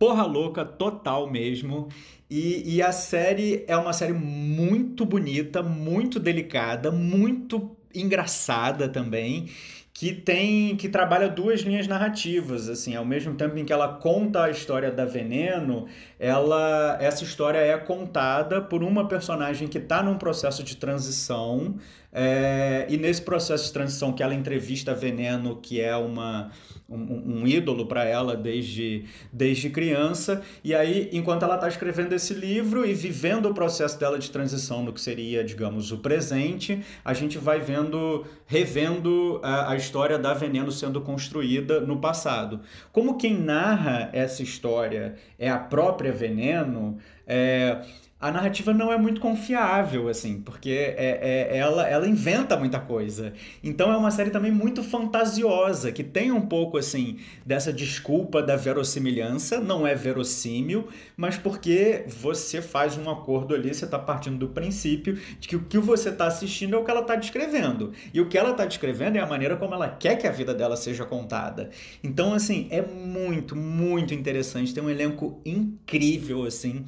porra 0.00 0.24
louca 0.24 0.64
total 0.64 1.30
mesmo. 1.30 1.88
E, 2.30 2.76
e 2.76 2.82
a 2.82 2.90
série 2.90 3.64
é 3.68 3.76
uma 3.76 3.92
série 3.92 4.14
muito 4.14 5.04
bonita, 5.04 5.62
muito 5.62 6.18
delicada, 6.18 6.90
muito 6.90 7.76
engraçada 7.94 8.88
também 8.88 9.48
que 9.92 10.14
tem 10.14 10.76
que 10.76 10.88
trabalha 10.88 11.28
duas 11.28 11.60
linhas 11.60 11.88
narrativas 11.88 12.68
assim 12.68 12.94
ao 12.94 13.04
mesmo 13.04 13.34
tempo 13.34 13.58
em 13.58 13.64
que 13.64 13.72
ela 13.72 13.88
conta 13.88 14.44
a 14.44 14.50
história 14.50 14.90
da 14.90 15.04
Veneno 15.04 15.88
ela 16.18 16.96
essa 17.00 17.24
história 17.24 17.58
é 17.58 17.76
contada 17.76 18.62
por 18.62 18.84
uma 18.84 19.08
personagem 19.08 19.66
que 19.66 19.78
está 19.78 20.02
num 20.02 20.16
processo 20.16 20.62
de 20.62 20.76
transição 20.76 21.74
é, 22.12 22.86
e 22.88 22.96
nesse 22.96 23.22
processo 23.22 23.66
de 23.66 23.72
transição 23.72 24.12
que 24.12 24.22
ela 24.22 24.34
entrevista 24.34 24.94
Veneno 24.94 25.56
que 25.56 25.80
é 25.80 25.94
uma 25.96 26.50
um, 26.90 27.42
um 27.42 27.46
ídolo 27.46 27.86
para 27.86 28.04
ela 28.04 28.36
desde, 28.36 29.04
desde 29.32 29.70
criança. 29.70 30.42
E 30.64 30.74
aí, 30.74 31.08
enquanto 31.12 31.44
ela 31.44 31.54
está 31.54 31.68
escrevendo 31.68 32.12
esse 32.12 32.34
livro 32.34 32.84
e 32.84 32.92
vivendo 32.92 33.46
o 33.46 33.54
processo 33.54 33.98
dela 33.98 34.18
de 34.18 34.30
transição 34.30 34.82
no 34.82 34.92
que 34.92 35.00
seria, 35.00 35.44
digamos, 35.44 35.92
o 35.92 35.98
presente, 35.98 36.84
a 37.04 37.14
gente 37.14 37.38
vai 37.38 37.60
vendo, 37.60 38.26
revendo 38.44 39.40
a, 39.42 39.72
a 39.72 39.76
história 39.76 40.18
da 40.18 40.34
Veneno 40.34 40.72
sendo 40.72 41.00
construída 41.00 41.80
no 41.80 42.00
passado. 42.00 42.60
Como 42.90 43.16
quem 43.16 43.38
narra 43.38 44.10
essa 44.12 44.42
história 44.42 45.14
é 45.38 45.48
a 45.48 45.58
própria 45.58 46.12
Veneno, 46.12 46.98
é, 47.26 47.82
a 48.20 48.30
narrativa 48.30 48.74
não 48.74 48.92
é 48.92 48.98
muito 48.98 49.18
confiável, 49.18 50.06
assim, 50.06 50.42
porque 50.42 50.68
é, 50.68 51.48
é, 51.50 51.56
ela, 51.56 51.88
ela 51.88 52.06
inventa 52.06 52.54
muita 52.54 52.78
coisa. 52.78 53.32
Então 53.64 53.90
é 53.90 53.96
uma 53.96 54.10
série 54.10 54.28
também 54.28 54.52
muito 54.52 54.82
fantasiosa, 54.82 55.90
que 55.90 56.04
tem 56.04 56.30
um 56.30 56.42
pouco, 56.42 56.76
assim, 56.76 57.18
dessa 57.46 57.72
desculpa 57.72 58.42
da 58.42 58.56
verossimilhança, 58.56 59.58
não 59.58 59.86
é 59.86 59.94
verossímil, 59.94 60.88
mas 61.16 61.38
porque 61.38 62.04
você 62.06 62.60
faz 62.60 62.98
um 62.98 63.08
acordo 63.08 63.54
ali, 63.54 63.72
você 63.72 63.86
está 63.86 63.98
partindo 63.98 64.36
do 64.36 64.48
princípio 64.48 65.18
de 65.38 65.48
que 65.48 65.56
o 65.56 65.64
que 65.64 65.78
você 65.78 66.10
está 66.10 66.26
assistindo 66.26 66.76
é 66.76 66.78
o 66.78 66.84
que 66.84 66.90
ela 66.90 67.00
está 67.00 67.16
descrevendo. 67.16 67.92
E 68.12 68.20
o 68.20 68.28
que 68.28 68.36
ela 68.36 68.50
está 68.50 68.66
descrevendo 68.66 69.16
é 69.16 69.20
a 69.20 69.26
maneira 69.26 69.56
como 69.56 69.74
ela 69.74 69.88
quer 69.88 70.16
que 70.16 70.26
a 70.26 70.30
vida 70.30 70.52
dela 70.52 70.76
seja 70.76 71.06
contada. 71.06 71.70
Então, 72.04 72.34
assim, 72.34 72.68
é 72.70 72.82
muito, 72.82 73.56
muito 73.56 74.12
interessante. 74.12 74.74
Tem 74.74 74.82
um 74.82 74.90
elenco 74.90 75.40
incrível, 75.46 76.44
assim. 76.44 76.84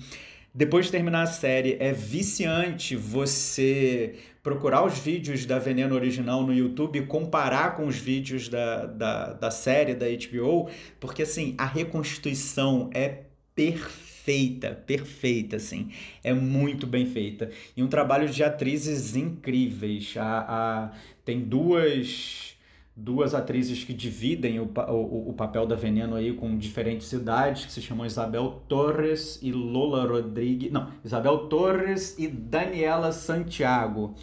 Depois 0.55 0.87
de 0.87 0.93
terminar 0.93 1.23
a 1.23 1.27
série, 1.27 1.79
é 1.81 1.93
viciante 1.93 2.95
você 2.95 4.17
procurar 4.43 4.85
os 4.85 4.99
vídeos 4.99 5.47
da 5.47 5.59
Veneno 5.59 5.95
original 5.95 6.43
no 6.43 6.53
YouTube 6.53 6.99
e 6.99 7.07
comparar 7.07 7.75
com 7.75 7.87
os 7.87 7.97
vídeos 7.97 8.51
da, 8.51 8.85
da, 8.85 9.33
da 9.33 9.51
série 9.51 9.95
da 9.95 10.07
HBO, 10.07 10.69
porque 11.01 11.23
assim, 11.23 11.55
a 11.57 11.65
reconstituição 11.65 12.91
é 12.93 13.23
perfeita, 13.55 14.73
perfeita, 14.73 15.57
assim. 15.57 15.91
É 16.23 16.35
muito 16.35 16.87
bem 16.87 17.07
feita. 17.07 17.51
E 17.75 17.83
um 17.83 17.89
trabalho 17.89 18.29
de 18.29 18.45
atrizes 18.45 19.17
incríveis. 19.17 20.15
A, 20.19 20.45
a, 20.49 20.93
tem 21.25 21.41
duas 21.41 22.59
duas 22.95 23.35
atrizes 23.35 23.85
que 23.85 23.95
dividem 23.95 24.61
o, 24.61 24.65
o, 24.65 25.31
o, 25.31 25.33
papel 25.33 25.67
da 25.67 25.75
Veneno 25.75 26.15
aí 26.15 26.33
com 26.33 26.57
diferentes 26.57 27.07
cidades, 27.07 27.65
que 27.65 27.73
se 27.73 27.81
chamam 27.81 28.07
Isabel 28.07 28.63
Torres 28.69 29.39
e 29.43 29.51
Lola 29.51 30.07
Rodrigues. 30.07 30.71
Não, 30.71 30.89
Isabel 31.05 31.49
Torres 31.49 32.19
e 32.19 32.29
Daniela 32.29 33.13
Santiago. 33.13 34.15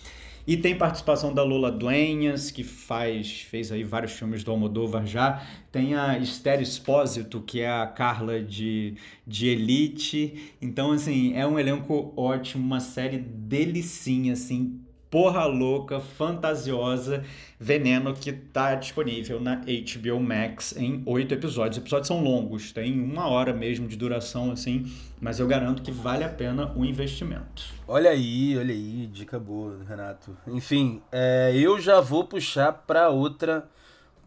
E 0.47 0.57
tem 0.57 0.76
participação 0.76 1.32
da 1.32 1.43
Lola 1.43 1.72
Dueñas, 1.72 2.49
que 2.49 2.63
faz, 2.63 3.41
fez 3.41 3.72
aí 3.72 3.84
vários 3.84 4.13
filmes 4.13 4.43
do 4.43 4.49
Almodóvar 4.49 5.05
já. 5.05 5.45
Tem 5.72 5.93
a 5.93 6.17
Esther 6.17 6.59
Espósito, 6.59 7.41
que 7.41 7.61
é 7.61 7.70
a 7.70 7.86
Carla 7.86 8.41
de, 8.41 8.95
de 9.28 9.47
Elite. 9.47 10.55
Então, 10.59 10.91
assim, 10.91 11.36
é 11.36 11.45
um 11.45 11.59
elenco 11.59 12.11
ótimo, 12.17 12.63
uma 12.63 12.80
série 12.80 13.20
delicinha, 13.20 14.34
assim, 14.34 14.80
porra 15.10 15.45
louca, 15.45 15.99
fantasiosa, 15.99 17.24
Veneno, 17.60 18.14
que 18.14 18.32
tá 18.32 18.76
disponível 18.76 19.39
na 19.39 19.55
HBO 19.55 20.20
Max 20.20 20.76
em 20.78 21.01
oito 21.05 21.34
episódios. 21.34 21.78
Os 21.78 21.82
episódios 21.82 22.07
são 22.07 22.24
longos, 22.24 22.72
tem 22.72 22.99
uma 23.01 23.28
hora 23.28 23.51
mesmo 23.51 23.88
de 23.88 23.95
duração, 23.95 24.51
assim, 24.51 24.86
mas 25.20 25.39
eu 25.39 25.47
garanto 25.47 25.82
que 25.82 25.91
vale 25.91 26.24
a 26.24 26.30
pena 26.30 26.72
o 26.76 26.86
investimento. 26.86 27.64
Olha 27.88 28.12
aí, 28.12 28.57
olha 28.57 28.74
aí, 28.74 29.07
dica 29.07 29.39
boa, 29.39 29.80
Renato. 29.88 30.38
Enfim, 30.47 31.01
é, 31.12 31.51
eu 31.55 31.80
já 31.80 31.99
vou 31.99 32.24
puxar 32.26 32.72
para 32.72 33.10
outra 33.10 33.68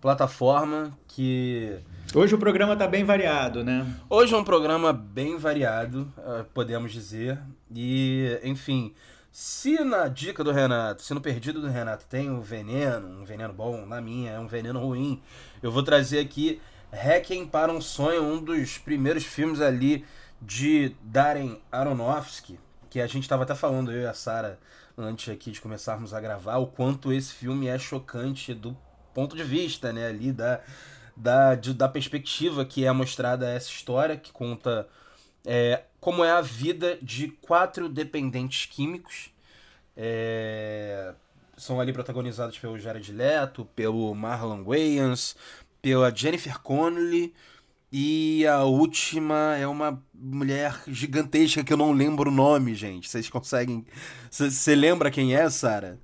plataforma 0.01 0.91
que. 1.07 1.79
Hoje 2.13 2.35
o 2.35 2.39
programa 2.39 2.77
tá 2.77 2.89
bem 2.89 3.05
variado, 3.05 3.65
né? 3.65 3.87
Hoje 4.11 4.35
é 4.35 4.37
um 4.37 4.45
programa 4.45 4.93
bem 4.93 5.39
variado, 5.39 6.13
ah, 6.19 6.45
podemos 6.53 6.93
dizer. 6.93 7.39
E, 7.75 8.39
enfim, 8.43 8.93
se 9.33 9.83
na 9.83 10.09
dica 10.09 10.45
do 10.45 10.53
Renato, 10.53 11.03
se 11.03 11.15
no 11.15 11.21
perdido 11.21 11.63
do 11.63 11.69
Renato 11.69 12.05
tem 12.05 12.31
um 12.31 12.43
veneno, 12.43 13.23
um 13.23 13.25
veneno 13.25 13.55
bom, 13.55 13.87
na 13.87 13.99
minha 13.99 14.33
é 14.33 14.39
um 14.39 14.47
veneno 14.47 14.79
ruim, 14.79 15.23
eu 15.63 15.73
vou 15.73 15.83
trazer 15.83 16.19
aqui 16.19 16.61
Requiem 16.91 17.47
para 17.47 17.73
um 17.73 17.81
Sonho, 17.81 18.23
um 18.23 18.45
dos 18.45 18.77
primeiros 18.77 19.25
filmes 19.25 19.63
ali 19.63 20.05
de 20.43 20.95
Darren 21.03 21.59
Aronofsky, 21.73 22.61
que 22.91 23.01
a 23.01 23.07
gente 23.07 23.23
estava 23.23 23.45
até 23.45 23.55
falando, 23.55 23.91
eu 23.91 24.03
e 24.03 24.07
a 24.07 24.13
Sara, 24.13 24.59
antes 24.99 25.33
aqui 25.33 25.51
de 25.51 25.63
começarmos 25.63 26.13
a 26.13 26.21
gravar, 26.21 26.59
o 26.59 26.67
quanto 26.67 27.11
esse 27.11 27.33
filme 27.33 27.69
é 27.69 27.79
chocante 27.79 28.53
do 28.53 28.77
ponto 29.15 29.35
de 29.35 29.43
vista, 29.43 29.95
né, 29.95 30.09
ali 30.09 30.31
da, 30.31 30.61
da, 31.17 31.55
de, 31.55 31.73
da 31.73 31.89
perspectiva 31.89 32.67
que 32.67 32.85
é 32.85 32.93
mostrada 32.93 33.49
essa 33.49 33.71
história, 33.71 34.15
que 34.15 34.31
conta 34.31 34.87
é, 35.45 35.83
como 36.01 36.25
é 36.25 36.31
a 36.31 36.41
vida 36.41 36.99
de 37.03 37.29
quatro 37.29 37.89
dependentes 37.89 38.67
químicos. 38.67 39.31
É, 39.97 41.15
são 41.57 41.81
ali 41.81 41.93
protagonizados 41.93 42.59
pelo 42.59 42.79
Jared 42.79 43.13
Leto, 43.13 43.65
pelo 43.77 44.15
Marlon 44.15 44.65
Wayans, 44.65 45.37
pela 45.81 46.15
Jennifer 46.15 46.59
Connelly 46.61 47.35
e 47.93 48.47
a 48.47 48.65
última 48.65 49.55
é 49.59 49.67
uma 49.67 50.03
mulher 50.15 50.81
gigantesca 50.89 51.63
que 51.63 51.71
eu 51.71 51.77
não 51.77 51.93
lembro 51.93 52.31
o 52.31 52.35
nome, 52.35 52.75
gente. 52.75 53.07
Vocês 53.07 53.29
conseguem. 53.29 53.85
Você 54.31 54.75
lembra 54.75 55.11
quem 55.11 55.37
é, 55.37 55.51
Sara? 55.51 56.01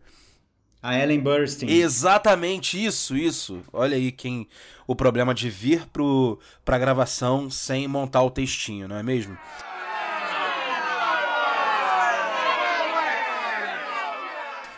A 0.88 0.98
Ellen 0.98 1.20
Burstyn. 1.20 1.68
Exatamente 1.68 2.82
isso, 2.82 3.14
isso. 3.14 3.60
Olha 3.70 3.94
aí 3.94 4.10
quem 4.10 4.48
o 4.86 4.96
problema 4.96 5.34
de 5.34 5.50
vir 5.50 5.86
pro, 5.88 6.38
pra 6.64 6.78
gravação 6.78 7.50
sem 7.50 7.86
montar 7.86 8.22
o 8.22 8.30
textinho, 8.30 8.88
não 8.88 8.96
é 8.96 9.02
mesmo? 9.02 9.36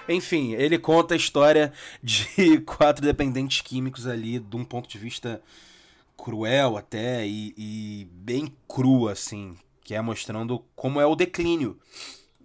Enfim, 0.08 0.54
ele 0.54 0.80
conta 0.80 1.14
a 1.14 1.16
história 1.16 1.72
de 2.02 2.58
quatro 2.66 3.06
dependentes 3.06 3.60
químicos 3.60 4.08
ali, 4.08 4.40
de 4.40 4.56
um 4.56 4.64
ponto 4.64 4.88
de 4.88 4.98
vista 4.98 5.40
cruel 6.16 6.76
até 6.76 7.24
e, 7.24 7.54
e 7.56 8.08
bem 8.10 8.52
cru, 8.66 9.08
assim, 9.08 9.56
que 9.84 9.94
é 9.94 10.00
mostrando 10.00 10.64
como 10.74 11.00
é 11.00 11.06
o 11.06 11.14
declínio 11.14 11.78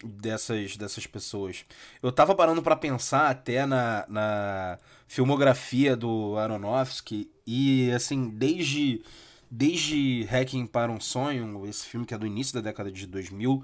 dessas, 0.05 0.77
dessas 0.77 1.05
pessoas. 1.07 1.65
Eu 2.01 2.11
tava 2.11 2.35
parando 2.35 2.61
para 2.61 2.75
pensar 2.75 3.29
até 3.29 3.65
na, 3.65 4.05
na 4.07 4.79
filmografia 5.07 5.95
do 5.95 6.37
Aronofsky 6.37 7.29
e, 7.45 7.91
assim, 7.91 8.29
desde, 8.29 9.01
desde 9.49 10.23
Hacking 10.25 10.67
para 10.67 10.91
um 10.91 10.99
Sonho, 10.99 11.65
esse 11.67 11.85
filme 11.85 12.05
que 12.05 12.13
é 12.13 12.17
do 12.17 12.27
início 12.27 12.53
da 12.53 12.61
década 12.61 12.91
de 12.91 13.05
2000, 13.05 13.63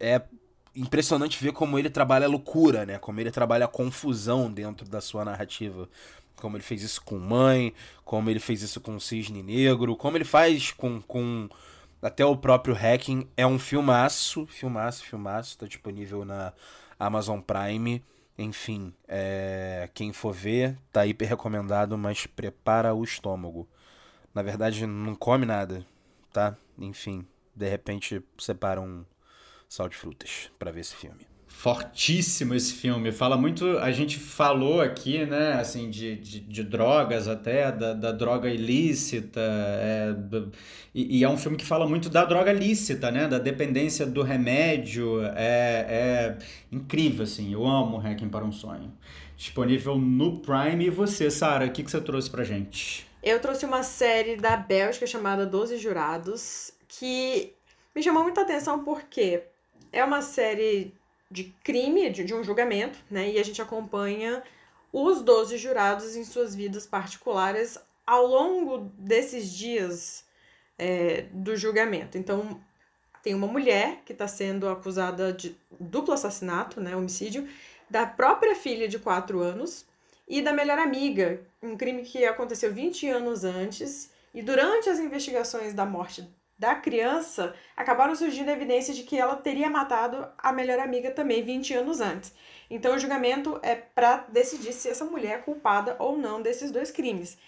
é 0.00 0.22
impressionante 0.74 1.42
ver 1.42 1.52
como 1.52 1.78
ele 1.78 1.90
trabalha 1.90 2.26
a 2.26 2.28
loucura, 2.28 2.86
né? 2.86 2.98
Como 2.98 3.20
ele 3.20 3.30
trabalha 3.30 3.64
a 3.64 3.68
confusão 3.68 4.50
dentro 4.50 4.88
da 4.88 5.00
sua 5.00 5.24
narrativa. 5.24 5.88
Como 6.36 6.56
ele 6.56 6.62
fez 6.62 6.82
isso 6.82 7.02
com 7.02 7.18
Mãe, 7.18 7.74
como 8.04 8.30
ele 8.30 8.38
fez 8.38 8.62
isso 8.62 8.80
com 8.80 8.98
Cisne 9.00 9.42
Negro, 9.42 9.96
como 9.96 10.16
ele 10.16 10.24
faz 10.24 10.70
com, 10.70 11.00
com 11.02 11.48
até 12.00 12.24
o 12.24 12.36
próprio 12.36 12.74
Hacking. 12.74 13.28
É 13.36 13.46
um 13.46 13.58
filmaço, 13.58 14.46
filmaço, 14.46 15.04
filmaço. 15.04 15.58
Tá 15.58 15.66
disponível 15.66 16.24
na 16.24 16.52
Amazon 16.98 17.40
Prime. 17.40 18.02
Enfim, 18.36 18.94
é, 19.08 19.90
quem 19.92 20.12
for 20.12 20.32
ver, 20.32 20.78
tá 20.92 21.04
hiper 21.04 21.28
recomendado, 21.28 21.98
mas 21.98 22.24
prepara 22.24 22.94
o 22.94 23.02
estômago. 23.02 23.68
Na 24.32 24.42
verdade, 24.42 24.86
não 24.86 25.16
come 25.16 25.44
nada, 25.44 25.84
tá? 26.32 26.56
Enfim, 26.78 27.26
de 27.54 27.68
repente 27.68 28.22
separa 28.38 28.80
um 28.80 29.04
sal 29.68 29.88
de 29.88 29.96
frutas 29.96 30.52
para 30.56 30.70
ver 30.70 30.80
esse 30.80 30.94
filme. 30.94 31.27
Fortíssimo 31.58 32.54
esse 32.54 32.72
filme. 32.72 33.10
Fala 33.10 33.36
muito. 33.36 33.78
A 33.78 33.90
gente 33.90 34.16
falou 34.16 34.80
aqui, 34.80 35.26
né, 35.26 35.54
assim, 35.54 35.90
de, 35.90 36.14
de, 36.14 36.38
de 36.38 36.62
drogas 36.62 37.26
até, 37.26 37.72
da, 37.72 37.94
da 37.94 38.12
droga 38.12 38.48
ilícita. 38.48 39.40
É, 39.40 40.14
e, 40.94 41.18
e, 41.18 41.24
é 41.24 41.28
um 41.28 41.36
filme 41.36 41.56
que 41.56 41.66
fala 41.66 41.84
muito 41.84 42.08
da 42.08 42.24
droga 42.24 42.52
lícita, 42.52 43.10
né? 43.10 43.26
Da 43.26 43.40
dependência 43.40 44.06
do 44.06 44.22
remédio. 44.22 45.20
É, 45.34 46.36
é 46.36 46.38
incrível, 46.70 47.24
assim. 47.24 47.52
Eu 47.52 47.66
amo 47.66 47.98
Hacking 47.98 48.28
para 48.28 48.44
um 48.44 48.52
Sonho. 48.52 48.96
Disponível 49.36 49.98
no 49.98 50.38
Prime. 50.38 50.86
E 50.86 50.90
você, 50.90 51.28
Sara, 51.28 51.66
o 51.66 51.72
que, 51.72 51.82
que 51.82 51.90
você 51.90 52.00
trouxe 52.00 52.30
pra 52.30 52.44
gente? 52.44 53.04
Eu 53.20 53.40
trouxe 53.40 53.66
uma 53.66 53.82
série 53.82 54.36
da 54.36 54.56
Bélgica 54.56 55.08
chamada 55.08 55.44
Doze 55.44 55.76
Jurados, 55.76 56.72
que 56.86 57.52
me 57.96 58.00
chamou 58.00 58.22
muita 58.22 58.42
atenção 58.42 58.84
porque 58.84 59.42
é 59.92 60.04
uma 60.04 60.22
série 60.22 60.96
de 61.30 61.44
crime, 61.62 62.10
de, 62.10 62.24
de 62.24 62.34
um 62.34 62.42
julgamento, 62.42 62.98
né? 63.10 63.30
E 63.30 63.38
a 63.38 63.44
gente 63.44 63.60
acompanha 63.60 64.42
os 64.92 65.22
12 65.22 65.58
jurados 65.58 66.16
em 66.16 66.24
suas 66.24 66.54
vidas 66.54 66.86
particulares 66.86 67.78
ao 68.06 68.26
longo 68.26 68.90
desses 68.98 69.52
dias 69.52 70.24
é, 70.78 71.26
do 71.32 71.56
julgamento. 71.56 72.16
Então, 72.16 72.60
tem 73.22 73.34
uma 73.34 73.46
mulher 73.46 74.02
que 74.06 74.12
está 74.12 74.26
sendo 74.26 74.68
acusada 74.68 75.32
de 75.32 75.54
duplo 75.78 76.14
assassinato, 76.14 76.80
né, 76.80 76.96
homicídio, 76.96 77.46
da 77.90 78.06
própria 78.06 78.54
filha 78.54 78.88
de 78.88 78.98
4 78.98 79.40
anos 79.40 79.86
e 80.26 80.40
da 80.40 80.52
melhor 80.52 80.78
amiga, 80.78 81.40
um 81.62 81.76
crime 81.76 82.02
que 82.02 82.24
aconteceu 82.24 82.72
20 82.72 83.08
anos 83.08 83.44
antes. 83.44 84.10
E 84.34 84.42
durante 84.42 84.88
as 84.88 84.98
investigações 84.98 85.72
da 85.72 85.86
morte 85.86 86.28
da 86.58 86.74
criança, 86.74 87.54
acabaram 87.76 88.16
surgindo 88.16 88.50
evidências 88.50 88.96
de 88.96 89.04
que 89.04 89.16
ela 89.16 89.36
teria 89.36 89.70
matado 89.70 90.28
a 90.36 90.52
melhor 90.52 90.80
amiga 90.80 91.10
também 91.10 91.42
20 91.42 91.74
anos 91.74 92.00
antes. 92.00 92.34
Então 92.68 92.96
o 92.96 92.98
julgamento 92.98 93.60
é 93.62 93.76
para 93.76 94.26
decidir 94.28 94.72
se 94.72 94.88
essa 94.88 95.04
mulher 95.04 95.38
é 95.38 95.42
culpada 95.42 95.94
ou 96.00 96.18
não 96.18 96.42
desses 96.42 96.70
dois 96.70 96.90
crimes. 96.90 97.38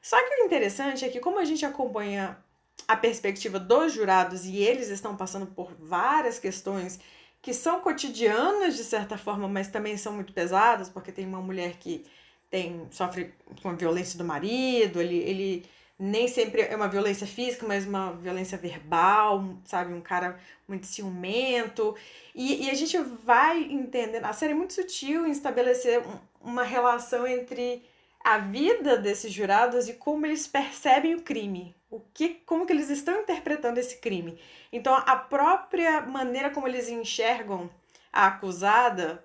Só 0.00 0.16
que 0.24 0.42
o 0.42 0.46
interessante 0.46 1.04
é 1.04 1.08
que 1.08 1.20
como 1.20 1.38
a 1.38 1.44
gente 1.44 1.66
acompanha 1.66 2.38
a 2.88 2.96
perspectiva 2.96 3.58
dos 3.58 3.92
jurados 3.92 4.44
e 4.46 4.56
eles 4.58 4.88
estão 4.88 5.16
passando 5.16 5.46
por 5.46 5.72
várias 5.78 6.38
questões 6.38 6.98
que 7.42 7.52
são 7.52 7.80
cotidianas 7.80 8.76
de 8.76 8.84
certa 8.84 9.18
forma, 9.18 9.46
mas 9.46 9.68
também 9.68 9.96
são 9.96 10.12
muito 10.12 10.32
pesadas, 10.32 10.88
porque 10.88 11.12
tem 11.12 11.26
uma 11.26 11.40
mulher 11.40 11.76
que 11.78 12.04
tem 12.50 12.86
sofre 12.90 13.34
com 13.62 13.68
a 13.68 13.72
violência 13.74 14.16
do 14.16 14.24
marido, 14.24 15.00
ele, 15.00 15.16
ele 15.16 15.66
nem 15.98 16.28
sempre 16.28 16.62
é 16.62 16.76
uma 16.76 16.88
violência 16.88 17.26
física, 17.26 17.66
mas 17.66 17.86
uma 17.86 18.12
violência 18.12 18.58
verbal, 18.58 19.56
sabe? 19.64 19.94
Um 19.94 20.00
cara 20.00 20.38
muito 20.68 20.86
ciumento. 20.86 21.96
E, 22.34 22.66
e 22.66 22.70
a 22.70 22.74
gente 22.74 22.98
vai 22.98 23.62
entendendo. 23.62 24.24
A 24.24 24.32
série 24.32 24.52
é 24.52 24.56
muito 24.56 24.74
sutil 24.74 25.26
em 25.26 25.30
estabelecer 25.30 26.02
uma 26.40 26.62
relação 26.62 27.26
entre 27.26 27.82
a 28.22 28.38
vida 28.38 28.98
desses 28.98 29.32
jurados 29.32 29.88
e 29.88 29.94
como 29.94 30.26
eles 30.26 30.46
percebem 30.46 31.14
o 31.14 31.22
crime. 31.22 31.74
O 31.88 32.00
que, 32.12 32.42
como 32.44 32.66
que 32.66 32.72
eles 32.72 32.90
estão 32.90 33.20
interpretando 33.20 33.78
esse 33.78 33.98
crime. 33.98 34.38
Então, 34.72 34.94
a 34.94 35.16
própria 35.16 36.02
maneira 36.02 36.50
como 36.50 36.66
eles 36.66 36.88
enxergam 36.88 37.70
a 38.12 38.26
acusada 38.26 39.24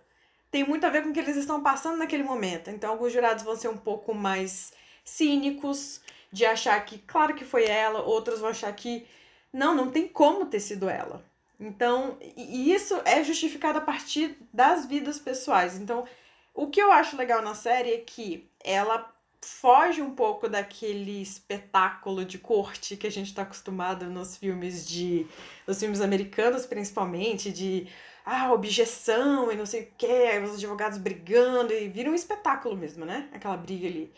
tem 0.51 0.65
muito 0.65 0.85
a 0.85 0.89
ver 0.89 1.01
com 1.01 1.09
o 1.09 1.13
que 1.13 1.19
eles 1.19 1.37
estão 1.37 1.63
passando 1.63 1.97
naquele 1.97 2.23
momento. 2.23 2.69
Então, 2.69 2.91
alguns 2.91 3.11
jurados 3.11 3.43
vão 3.43 3.55
ser 3.55 3.69
um 3.69 3.77
pouco 3.77 4.13
mais 4.13 4.71
cínicos, 5.03 6.01
de 6.31 6.45
achar 6.45 6.83
que, 6.85 6.97
claro 6.99 7.33
que 7.35 7.45
foi 7.45 7.65
ela, 7.65 8.01
outros 8.01 8.39
vão 8.39 8.49
achar 8.49 8.73
que 8.73 9.05
não, 9.51 9.75
não 9.75 9.91
tem 9.91 10.07
como 10.07 10.45
ter 10.45 10.59
sido 10.59 10.89
ela. 10.89 11.23
Então, 11.59 12.17
e 12.35 12.73
isso 12.73 12.99
é 13.05 13.23
justificado 13.23 13.77
a 13.77 13.81
partir 13.81 14.37
das 14.51 14.85
vidas 14.85 15.19
pessoais. 15.19 15.77
Então, 15.77 16.05
o 16.53 16.67
que 16.67 16.81
eu 16.81 16.91
acho 16.91 17.15
legal 17.15 17.41
na 17.41 17.53
série 17.53 17.93
é 17.93 17.97
que 17.97 18.49
ela 18.63 19.11
foge 19.41 20.01
um 20.01 20.13
pouco 20.13 20.47
daquele 20.47 21.21
espetáculo 21.21 22.23
de 22.23 22.37
corte 22.37 22.95
que 22.95 23.07
a 23.07 23.11
gente 23.11 23.27
está 23.27 23.41
acostumado 23.41 24.05
nos 24.05 24.37
filmes 24.37 24.87
de 24.87 25.25
nos 25.65 25.79
filmes 25.79 25.99
americanos 25.99 26.67
principalmente 26.67 27.51
de 27.51 27.87
ah 28.23 28.53
objeção 28.53 29.51
e 29.51 29.55
não 29.55 29.65
sei 29.65 29.81
o 29.81 29.87
que 29.97 30.39
os 30.43 30.53
advogados 30.53 30.99
brigando 30.99 31.73
e 31.73 31.87
vira 31.87 32.11
um 32.11 32.13
espetáculo 32.13 32.77
mesmo 32.77 33.03
né 33.03 33.29
aquela 33.33 33.57
briga 33.57 33.87
ali 33.87 34.13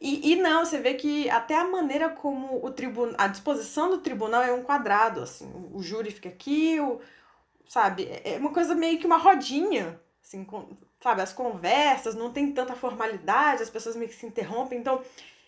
e, 0.00 0.32
e 0.32 0.36
não, 0.36 0.64
você 0.64 0.78
vê 0.78 0.94
que 0.94 1.28
até 1.30 1.54
a 1.54 1.64
maneira 1.64 2.10
como 2.10 2.64
o 2.64 2.70
tribunal, 2.70 3.14
a 3.16 3.26
disposição 3.28 3.88
do 3.90 3.98
tribunal 3.98 4.42
é 4.42 4.52
um 4.52 4.62
quadrado, 4.62 5.22
assim, 5.22 5.50
o, 5.72 5.82
júri 5.82 6.10
fica 6.10 6.28
aqui, 6.28 6.78
o, 6.80 7.00
sabe, 7.66 8.04
é, 8.04 8.34
é 8.34 8.38
uma 8.38 8.52
coisa 8.52 8.74
meio 8.74 8.98
que 8.98 9.06
uma 9.06 9.16
rodinha, 9.16 9.98
assim, 10.22 10.44
com, 10.44 10.68
sabe, 11.00 11.22
as 11.22 11.32
conversas, 11.32 12.14
não 12.14 12.30
tem 12.30 12.52
tanta 12.52 12.74
formalidade, 12.74 13.62
as 13.62 13.70
pessoas 13.70 13.96
meio 13.96 14.10
que 14.10 14.16
se 14.16 14.26
interrompem, 14.26 14.78
então 14.78 15.02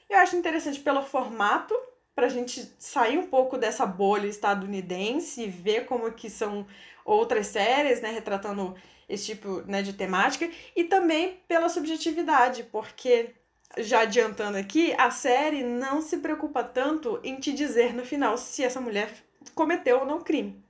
eu 0.09 0.19
acho 0.19 0.35
interessante 0.35 0.81
pelo 0.81 1.03
formato, 1.03 1.75
pra 2.15 2.29
gente 2.29 2.75
sair 2.79 3.19
um 3.19 3.29
pouco 3.29 3.57
dessa 3.57 3.87
bolha 3.87 4.27
estadunidense 4.27 5.43
e 5.43 5.49
ver 5.49 5.85
como 5.85 6.11
que 6.11 6.29
são 6.29 6.67
outras 7.05 7.47
séries, 7.49 8.01
né, 8.01 8.11
retratando 8.11 8.75
esse 9.09 9.27
tipo 9.27 9.63
né, 9.67 9.83
de 9.83 9.93
temática, 9.93 10.51
e 10.75 10.85
também 10.85 11.41
pela 11.47 11.69
subjetividade, 11.69 12.65
porque 12.65 13.35
já 13.77 14.01
adiantando 14.01 14.57
aqui, 14.57 14.95
a 14.97 15.11
série 15.11 15.63
não 15.63 16.01
se 16.01 16.19
preocupa 16.19 16.65
tanto 16.65 17.21
em 17.23 17.37
te 17.37 17.53
dizer 17.53 17.95
no 17.95 18.05
final 18.05 18.37
se 18.39 18.65
essa 18.65 18.81
mulher 18.81 19.11
cometeu 19.55 20.01
ou 20.01 20.07
não 20.07 20.21
crime. 20.21 20.63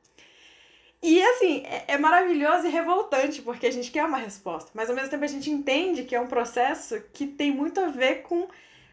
E 1.01 1.23
assim, 1.23 1.63
é, 1.65 1.85
é, 1.89 1.99
maravilhoso 1.99 2.67
e 2.67 2.71
revoltante, 2.71 3.41
porque 3.41 3.67
a 3.67 3.71
gente 3.71 3.91
quer 3.91 4.05
uma 4.05 4.19
resposta, 4.19 4.71
mas 4.75 4.91
ao 4.91 4.97
mesmo 4.97 5.11
tempo 5.11 5.25
a 5.25 5.29
gente 5.29 5.49
entende 5.49 6.03
que 6.03 6.15
é 6.15 6.21
um 6.21 6.27
processo 6.27 7.01
que 7.13 7.25
tem 7.25 7.53
muito 7.53 7.79
a 7.79 7.87
ver 7.87 8.23
com, 8.23 8.49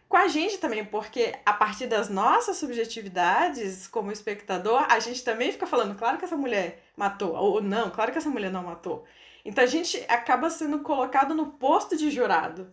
com 0.08 0.16
a 0.16 0.28
gente 0.28 0.60
também, 0.60 0.86
porque 0.86 1.34
a 1.44 1.52
partir 1.52 1.88
das 1.88 2.08
nossas 2.08 2.58
subjetividades, 2.58 3.88
como 3.88 4.12
espectador, 4.12 4.86
a 4.88 5.00
gente 5.00 5.24
também 5.24 5.52
fica 5.52 5.66
falando, 5.66 5.98
claro 5.98 6.20
que 6.20 6.26
essa 6.26 6.38
mulher 6.38 6.84
matou, 6.96 7.34
ou 7.34 7.60
não, 7.60 7.90
claro 7.90 8.12
que 8.12 8.20
essa 8.20 8.30
mulher 8.30 8.52
não 8.52 8.64
matou. 8.64 9.04
Então 9.44 9.64
a 9.64 9.68
gente 9.68 10.04
acaba 10.08 10.50
sendo 10.52 10.80
colocado 10.82 11.34
no 11.34 11.54
posto 11.54 11.98
de 11.98 12.12
jurado 12.12 12.72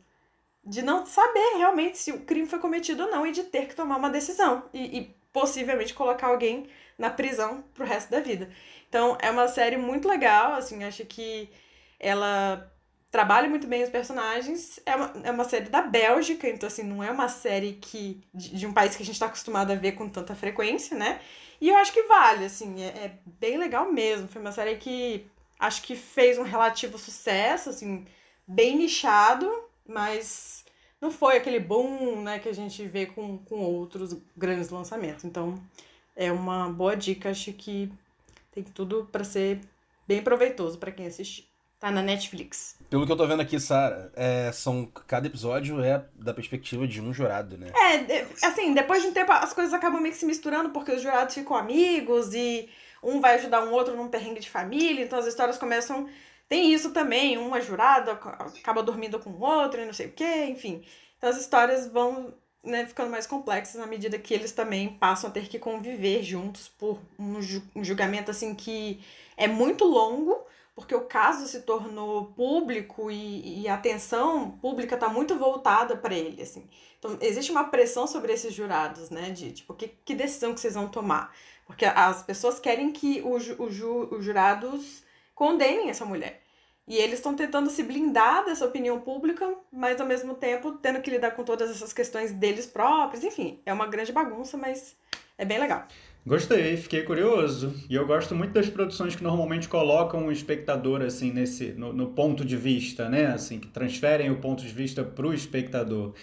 de 0.65 0.83
não 0.83 1.05
saber 1.05 1.57
realmente 1.57 1.99
se 1.99 2.13
o 2.13 2.21
crime 2.21 2.47
foi 2.47 2.59
cometido 2.59 3.05
ou 3.05 3.11
não 3.11 3.27
e 3.27 3.33
de 3.33 3.43
ter 3.45 3.67
que 3.67 3.75
tomar 3.75 3.97
uma 3.97 4.11
decisão 4.11 4.65
e, 4.73 4.99
e 4.99 5.17
possivelmente 5.33 5.95
colocar 5.95 6.29
alguém 6.29 6.69
na 6.97 7.11
prisão 7.11 7.65
pro 7.75 7.85
resto 7.85 8.11
da 8.11 8.21
vida. 8.21 8.51
Então 8.89 9.17
é 9.21 9.31
uma 9.31 9.49
série 9.49 9.77
muito 9.77 10.07
legal, 10.07 10.53
assim, 10.53 10.85
acho 10.85 11.05
que 11.05 11.49
ela 11.99 12.71
trabalha 13.11 13.49
muito 13.49 13.67
bem 13.67 13.83
os 13.83 13.91
personagens. 13.91 14.81
É 14.87 14.95
uma, 14.95 15.13
é 15.25 15.31
uma 15.31 15.45
série 15.45 15.69
da 15.69 15.83
Bélgica, 15.83 16.49
então 16.49 16.67
assim, 16.67 16.83
não 16.83 17.03
é 17.03 17.11
uma 17.11 17.29
série 17.29 17.75
que 17.75 18.23
de, 18.33 18.57
de 18.57 18.67
um 18.67 18.73
país 18.73 18.97
que 18.97 19.03
a 19.03 19.07
gente 19.07 19.15
está 19.15 19.27
acostumado 19.27 19.71
a 19.71 19.77
ver 19.77 19.93
com 19.93 20.09
tanta 20.09 20.35
frequência, 20.35 20.97
né? 20.97 21.21
E 21.61 21.69
eu 21.69 21.77
acho 21.77 21.93
que 21.93 22.03
vale, 22.05 22.45
assim, 22.45 22.83
é, 22.83 22.87
é 22.89 23.19
bem 23.25 23.57
legal 23.57 23.93
mesmo. 23.93 24.29
Foi 24.29 24.41
uma 24.41 24.53
série 24.53 24.77
que 24.77 25.27
acho 25.59 25.83
que 25.83 25.95
fez 25.95 26.39
um 26.39 26.43
relativo 26.43 26.99
sucesso, 26.99 27.71
assim, 27.71 28.05
bem 28.47 28.77
nichado, 28.77 29.49
mas 29.93 30.65
não 31.01 31.11
foi 31.11 31.37
aquele 31.37 31.59
boom 31.59 32.23
né, 32.23 32.39
que 32.39 32.49
a 32.49 32.55
gente 32.55 32.87
vê 32.87 33.07
com, 33.07 33.39
com 33.39 33.61
outros 33.61 34.17
grandes 34.37 34.71
lançamentos. 34.71 35.25
Então, 35.25 35.55
é 36.15 36.31
uma 36.31 36.69
boa 36.69 36.97
dica. 36.97 37.31
Acho 37.31 37.53
que 37.53 37.93
tem 38.53 38.63
tudo 38.63 39.09
para 39.11 39.25
ser 39.25 39.61
bem 40.07 40.23
proveitoso 40.23 40.79
para 40.79 40.93
quem 40.93 41.07
assistir. 41.07 41.49
Tá 41.81 41.91
na 41.91 42.01
Netflix. 42.01 42.77
Pelo 42.89 43.05
que 43.05 43.11
eu 43.11 43.17
tô 43.17 43.27
vendo 43.27 43.43
aqui, 43.43 43.59
Sara, 43.59 44.13
é, 44.15 44.53
são, 44.53 44.87
cada 44.87 45.27
episódio 45.27 45.83
é 45.83 46.05
da 46.15 46.33
perspectiva 46.33 46.87
de 46.87 47.01
um 47.01 47.13
jurado, 47.13 47.59
né? 47.59 47.73
É, 47.75 48.47
assim, 48.47 48.73
depois 48.73 49.03
de 49.03 49.09
um 49.09 49.13
tempo 49.13 49.33
as 49.33 49.53
coisas 49.53 49.75
acabam 49.75 50.01
meio 50.01 50.15
que 50.15 50.21
se 50.21 50.27
misturando 50.27 50.71
porque 50.71 50.93
os 50.93 51.03
jurados 51.03 51.35
ficam 51.35 51.57
amigos 51.57 52.33
e 52.35 52.69
um 53.03 53.21
vai 53.21 53.35
ajudar 53.35 53.65
um 53.65 53.73
outro 53.73 53.97
num 53.97 54.07
perrengue 54.07 54.39
de 54.39 54.49
família, 54.49 55.05
então 55.05 55.19
as 55.19 55.27
histórias 55.27 55.59
começam 55.59 56.09
tem 56.53 56.71
isso 56.71 56.91
também, 56.91 57.39
uma 57.39 57.63
jurada 57.63 58.13
acaba 58.13 58.83
dormindo 58.83 59.19
com 59.19 59.31
o 59.31 59.41
outro 59.41 59.81
e 59.81 59.87
não 59.87 59.95
sei 59.95 60.09
o 60.09 60.13
quê, 60.13 60.45
enfim. 60.51 60.85
Então 61.17 61.31
as 61.31 61.41
histórias 61.41 61.87
vão 61.87 62.35
né, 62.63 62.85
ficando 62.85 63.11
mais 63.11 63.27
complexas 63.27 63.81
à 63.81 63.87
medida 63.87 64.19
que 64.19 64.35
eles 64.35 64.53
também 64.53 64.99
passam 64.99 65.31
a 65.31 65.33
ter 65.33 65.49
que 65.49 65.59
conviver 65.59 66.23
juntos 66.23 66.69
por 66.69 67.01
um, 67.19 67.41
julgamento 67.83 68.31
assim 68.31 68.55
que 68.55 69.03
é 69.35 69.49
muito 69.49 69.87
longo, 69.87 70.45
porque 70.75 70.95
o 70.95 71.07
caso 71.07 71.49
se 71.49 71.63
tornou 71.63 72.27
público 72.27 73.11
e, 73.11 73.63
e 73.63 73.67
a 73.67 73.73
atenção 73.73 74.51
pública 74.51 74.95
está 74.95 75.09
muito 75.09 75.39
voltada 75.39 75.97
para 75.97 76.15
ele, 76.15 76.43
assim. 76.43 76.69
Então, 76.99 77.17
existe 77.23 77.51
uma 77.51 77.65
pressão 77.65 78.07
sobre 78.07 78.31
esses 78.31 78.53
jurados, 78.53 79.09
né, 79.09 79.31
de, 79.31 79.53
tipo, 79.53 79.73
que, 79.73 79.89
que 79.89 80.15
decisão 80.15 80.53
que 80.53 80.61
vocês 80.61 80.75
vão 80.75 80.87
tomar? 80.87 81.35
Porque 81.65 81.87
as 81.87 82.23
pessoas 82.23 82.61
querem 82.61 82.93
que 82.93 83.23
os, 83.23 83.49
os, 83.59 83.81
os 83.81 84.23
jurados 84.23 85.03
condenem 85.35 85.89
essa 85.89 86.05
mulher. 86.05 86.42
E 86.87 86.97
eles 86.97 87.15
estão 87.15 87.35
tentando 87.35 87.71
se 87.71 87.83
blindar 87.83 88.45
dessa 88.45 88.67
opinião 88.67 89.01
pública, 89.01 89.49
mas 89.73 90.01
ao 90.01 90.07
mesmo 90.07 90.35
tempo 90.35 90.73
tendo 90.73 91.01
que 91.01 91.11
lidar 91.11 91.31
com 91.33 91.45
todas 91.45 91.71
essas 91.71 91.93
questões 91.93 92.33
deles 92.33 92.67
próprios. 92.67 93.23
Enfim, 93.23 93.61
é 93.65 93.73
uma 93.73 93.87
grande 93.87 94.13
bagunça, 94.13 94.57
mas 94.57 94.97
é 95.39 95.45
bem 95.45 95.59
legal. 95.59 95.87
Gostei, 96.25 96.77
fiquei 96.77 97.03
curioso. 97.03 97.75
E 97.91 97.97
eu 97.97 98.07
gosto 98.07 98.35
muito 98.35 98.53
das 98.53 98.69
produções 98.69 99.17
que 99.17 99.25
normalmente 99.25 99.69
colocam 99.69 100.27
o 100.27 100.33
espectador 100.33 101.03
assim 101.03 101.33
nesse 101.33 101.73
no, 101.73 101.93
no 101.93 102.11
ponto 102.11 102.45
de 102.45 102.57
vista, 102.57 103.09
né? 103.09 103.27
Assim, 103.27 103.59
que 103.59 103.67
transferem 103.69 104.31
o 104.31 104.41
ponto 104.41 104.63
de 104.63 104.73
vista 104.73 105.03
para 105.03 105.27
o 105.27 105.35
espectador. 105.35 106.15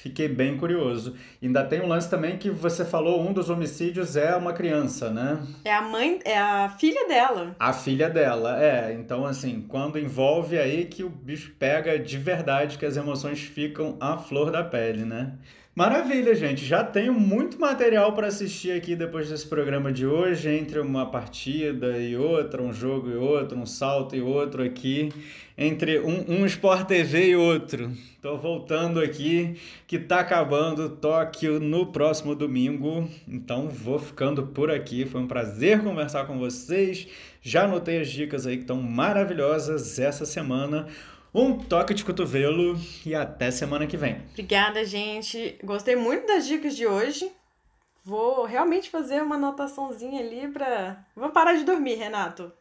Fiquei 0.00 0.28
bem 0.28 0.56
curioso. 0.56 1.16
Ainda 1.42 1.64
tem 1.64 1.80
um 1.80 1.88
lance 1.88 2.08
também 2.08 2.38
que 2.38 2.50
você 2.50 2.84
falou, 2.84 3.20
um 3.20 3.32
dos 3.32 3.50
homicídios 3.50 4.14
é 4.14 4.36
uma 4.36 4.52
criança, 4.52 5.10
né? 5.10 5.44
É 5.64 5.74
a 5.74 5.82
mãe, 5.82 6.20
é 6.24 6.38
a 6.38 6.68
filha 6.68 7.08
dela. 7.08 7.56
A 7.58 7.72
filha 7.72 8.08
dela, 8.08 8.62
é. 8.62 8.92
Então, 8.92 9.26
assim, 9.26 9.64
quando 9.66 9.98
envolve 9.98 10.56
aí 10.56 10.84
que 10.84 11.02
o 11.02 11.08
bicho 11.10 11.52
pega 11.58 11.98
de 11.98 12.16
verdade, 12.16 12.78
que 12.78 12.86
as 12.86 12.96
emoções 12.96 13.40
ficam 13.40 13.96
à 13.98 14.16
flor 14.16 14.52
da 14.52 14.62
pele, 14.62 15.04
né? 15.04 15.32
Maravilha, 15.74 16.32
gente. 16.32 16.64
Já 16.64 16.84
tenho 16.84 17.12
muito 17.12 17.60
material 17.60 18.12
para 18.12 18.28
assistir 18.28 18.70
aqui 18.70 18.94
depois 18.94 19.28
desse 19.28 19.48
programa 19.48 19.92
de 19.92 20.06
hoje, 20.06 20.48
entre 20.48 20.78
uma 20.78 21.06
partida 21.06 21.98
e 21.98 22.16
outra, 22.16 22.62
um 22.62 22.72
jogo 22.72 23.10
e 23.10 23.16
outro, 23.16 23.58
um 23.58 23.66
salto 23.66 24.14
e 24.14 24.20
outro 24.20 24.62
aqui, 24.62 25.12
entre 25.56 25.98
um, 25.98 26.24
um 26.28 26.46
Sport 26.46 26.86
TV 26.86 27.30
e 27.30 27.36
outro. 27.36 27.90
Tô 28.20 28.36
voltando 28.36 28.98
aqui, 28.98 29.60
que 29.86 29.96
tá 29.96 30.18
acabando 30.18 30.96
Tóquio 30.96 31.60
no 31.60 31.92
próximo 31.92 32.34
domingo. 32.34 33.08
Então 33.28 33.68
vou 33.68 33.96
ficando 33.96 34.48
por 34.48 34.72
aqui. 34.72 35.06
Foi 35.06 35.20
um 35.20 35.28
prazer 35.28 35.84
conversar 35.84 36.26
com 36.26 36.36
vocês. 36.36 37.06
Já 37.40 37.62
anotei 37.62 38.00
as 38.00 38.10
dicas 38.10 38.44
aí 38.44 38.56
que 38.56 38.62
estão 38.62 38.82
maravilhosas 38.82 40.00
essa 40.00 40.26
semana. 40.26 40.88
Um 41.32 41.56
toque 41.60 41.94
de 41.94 42.04
cotovelo 42.04 42.76
e 43.06 43.14
até 43.14 43.52
semana 43.52 43.86
que 43.86 43.96
vem. 43.96 44.20
Obrigada, 44.32 44.84
gente. 44.84 45.56
Gostei 45.62 45.94
muito 45.94 46.26
das 46.26 46.44
dicas 46.44 46.74
de 46.74 46.88
hoje. 46.88 47.30
Vou 48.02 48.44
realmente 48.44 48.90
fazer 48.90 49.22
uma 49.22 49.36
anotaçãozinha 49.36 50.20
ali 50.20 50.48
pra. 50.48 51.06
Vou 51.14 51.30
parar 51.30 51.52
de 51.52 51.62
dormir, 51.62 51.94
Renato. 51.94 52.52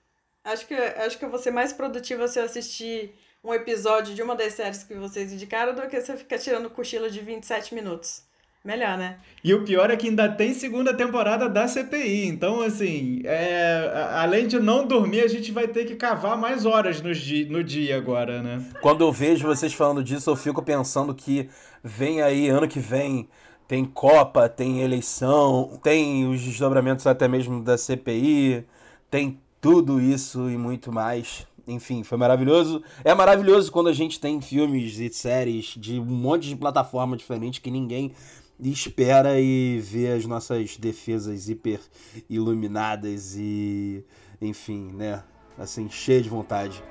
Acho 0.43 0.67
que, 0.67 0.75
acho 0.75 1.17
que 1.17 1.25
eu 1.25 1.31
vou 1.31 1.39
ser 1.39 1.49
mais 1.49 1.73
produtiva 1.73 2.27
se 2.27 2.37
eu 2.37 2.43
assistir 2.43 3.15
um 3.43 3.53
episódio 3.53 4.13
de 4.13 4.21
uma 4.21 4.35
das 4.35 4.53
séries 4.53 4.83
que 4.83 4.93
vocês 4.93 5.31
indicaram 5.31 5.73
do 5.73 5.87
que 5.87 5.99
você 5.99 6.17
ficar 6.17 6.37
tirando 6.37 6.69
cochilo 6.69 7.09
de 7.09 7.19
27 7.19 7.73
minutos. 7.73 8.27
Melhor, 8.67 8.97
né? 8.97 9.17
E 9.41 9.53
o 9.53 9.63
pior 9.63 9.89
é 9.89 9.95
que 9.95 10.09
ainda 10.09 10.27
tem 10.27 10.53
segunda 10.53 10.93
temporada 10.93 11.47
da 11.47 11.69
CPI. 11.69 12.25
Então, 12.27 12.61
assim, 12.61 13.21
é, 13.23 14.09
além 14.11 14.45
de 14.45 14.59
não 14.59 14.85
dormir, 14.85 15.21
a 15.21 15.27
gente 15.27 15.53
vai 15.53 15.69
ter 15.69 15.85
que 15.85 15.95
cavar 15.95 16.37
mais 16.37 16.65
horas 16.65 17.01
no 17.01 17.13
dia, 17.13 17.47
no 17.49 17.63
dia 17.63 17.95
agora, 17.95 18.43
né? 18.43 18.61
Quando 18.81 19.05
eu 19.05 19.11
vejo 19.11 19.47
vocês 19.47 19.73
falando 19.73 20.03
disso, 20.03 20.29
eu 20.29 20.35
fico 20.35 20.61
pensando 20.61 21.15
que 21.15 21.49
vem 21.81 22.21
aí 22.21 22.49
ano 22.49 22.67
que 22.67 22.79
vem. 22.79 23.29
Tem 23.69 23.85
Copa, 23.85 24.49
tem 24.49 24.81
eleição, 24.81 25.79
tem 25.81 26.27
os 26.27 26.41
desdobramentos 26.41 27.07
até 27.07 27.27
mesmo 27.27 27.61
da 27.61 27.77
CPI, 27.77 28.65
tem 29.09 29.39
tudo 29.61 29.99
isso 29.99 30.49
e 30.49 30.57
muito 30.57 30.91
mais. 30.91 31.47
Enfim, 31.67 32.01
foi 32.03 32.17
maravilhoso. 32.17 32.81
É 33.03 33.13
maravilhoso 33.13 33.71
quando 33.71 33.89
a 33.89 33.93
gente 33.93 34.19
tem 34.19 34.39
filmes 34.39 34.99
e 34.99 35.09
séries 35.09 35.75
de 35.77 35.99
um 35.99 36.05
monte 36.05 36.47
de 36.47 36.55
plataforma 36.55 37.17
diferente 37.17 37.59
que 37.59 37.69
ninguém 37.69 38.13
espera 38.59 39.39
e 39.39 39.79
vê 39.79 40.13
as 40.13 40.25
nossas 40.25 40.77
defesas 40.77 41.49
hiper 41.49 41.81
iluminadas 42.29 43.35
e, 43.37 44.03
enfim, 44.41 44.91
né? 44.93 45.23
Assim, 45.57 45.89
cheia 45.89 46.21
de 46.21 46.29
vontade. 46.29 46.83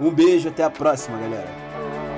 Um 0.00 0.10
beijo, 0.10 0.48
até 0.48 0.64
a 0.64 0.70
próxima, 0.70 1.18
galera. 1.18 2.15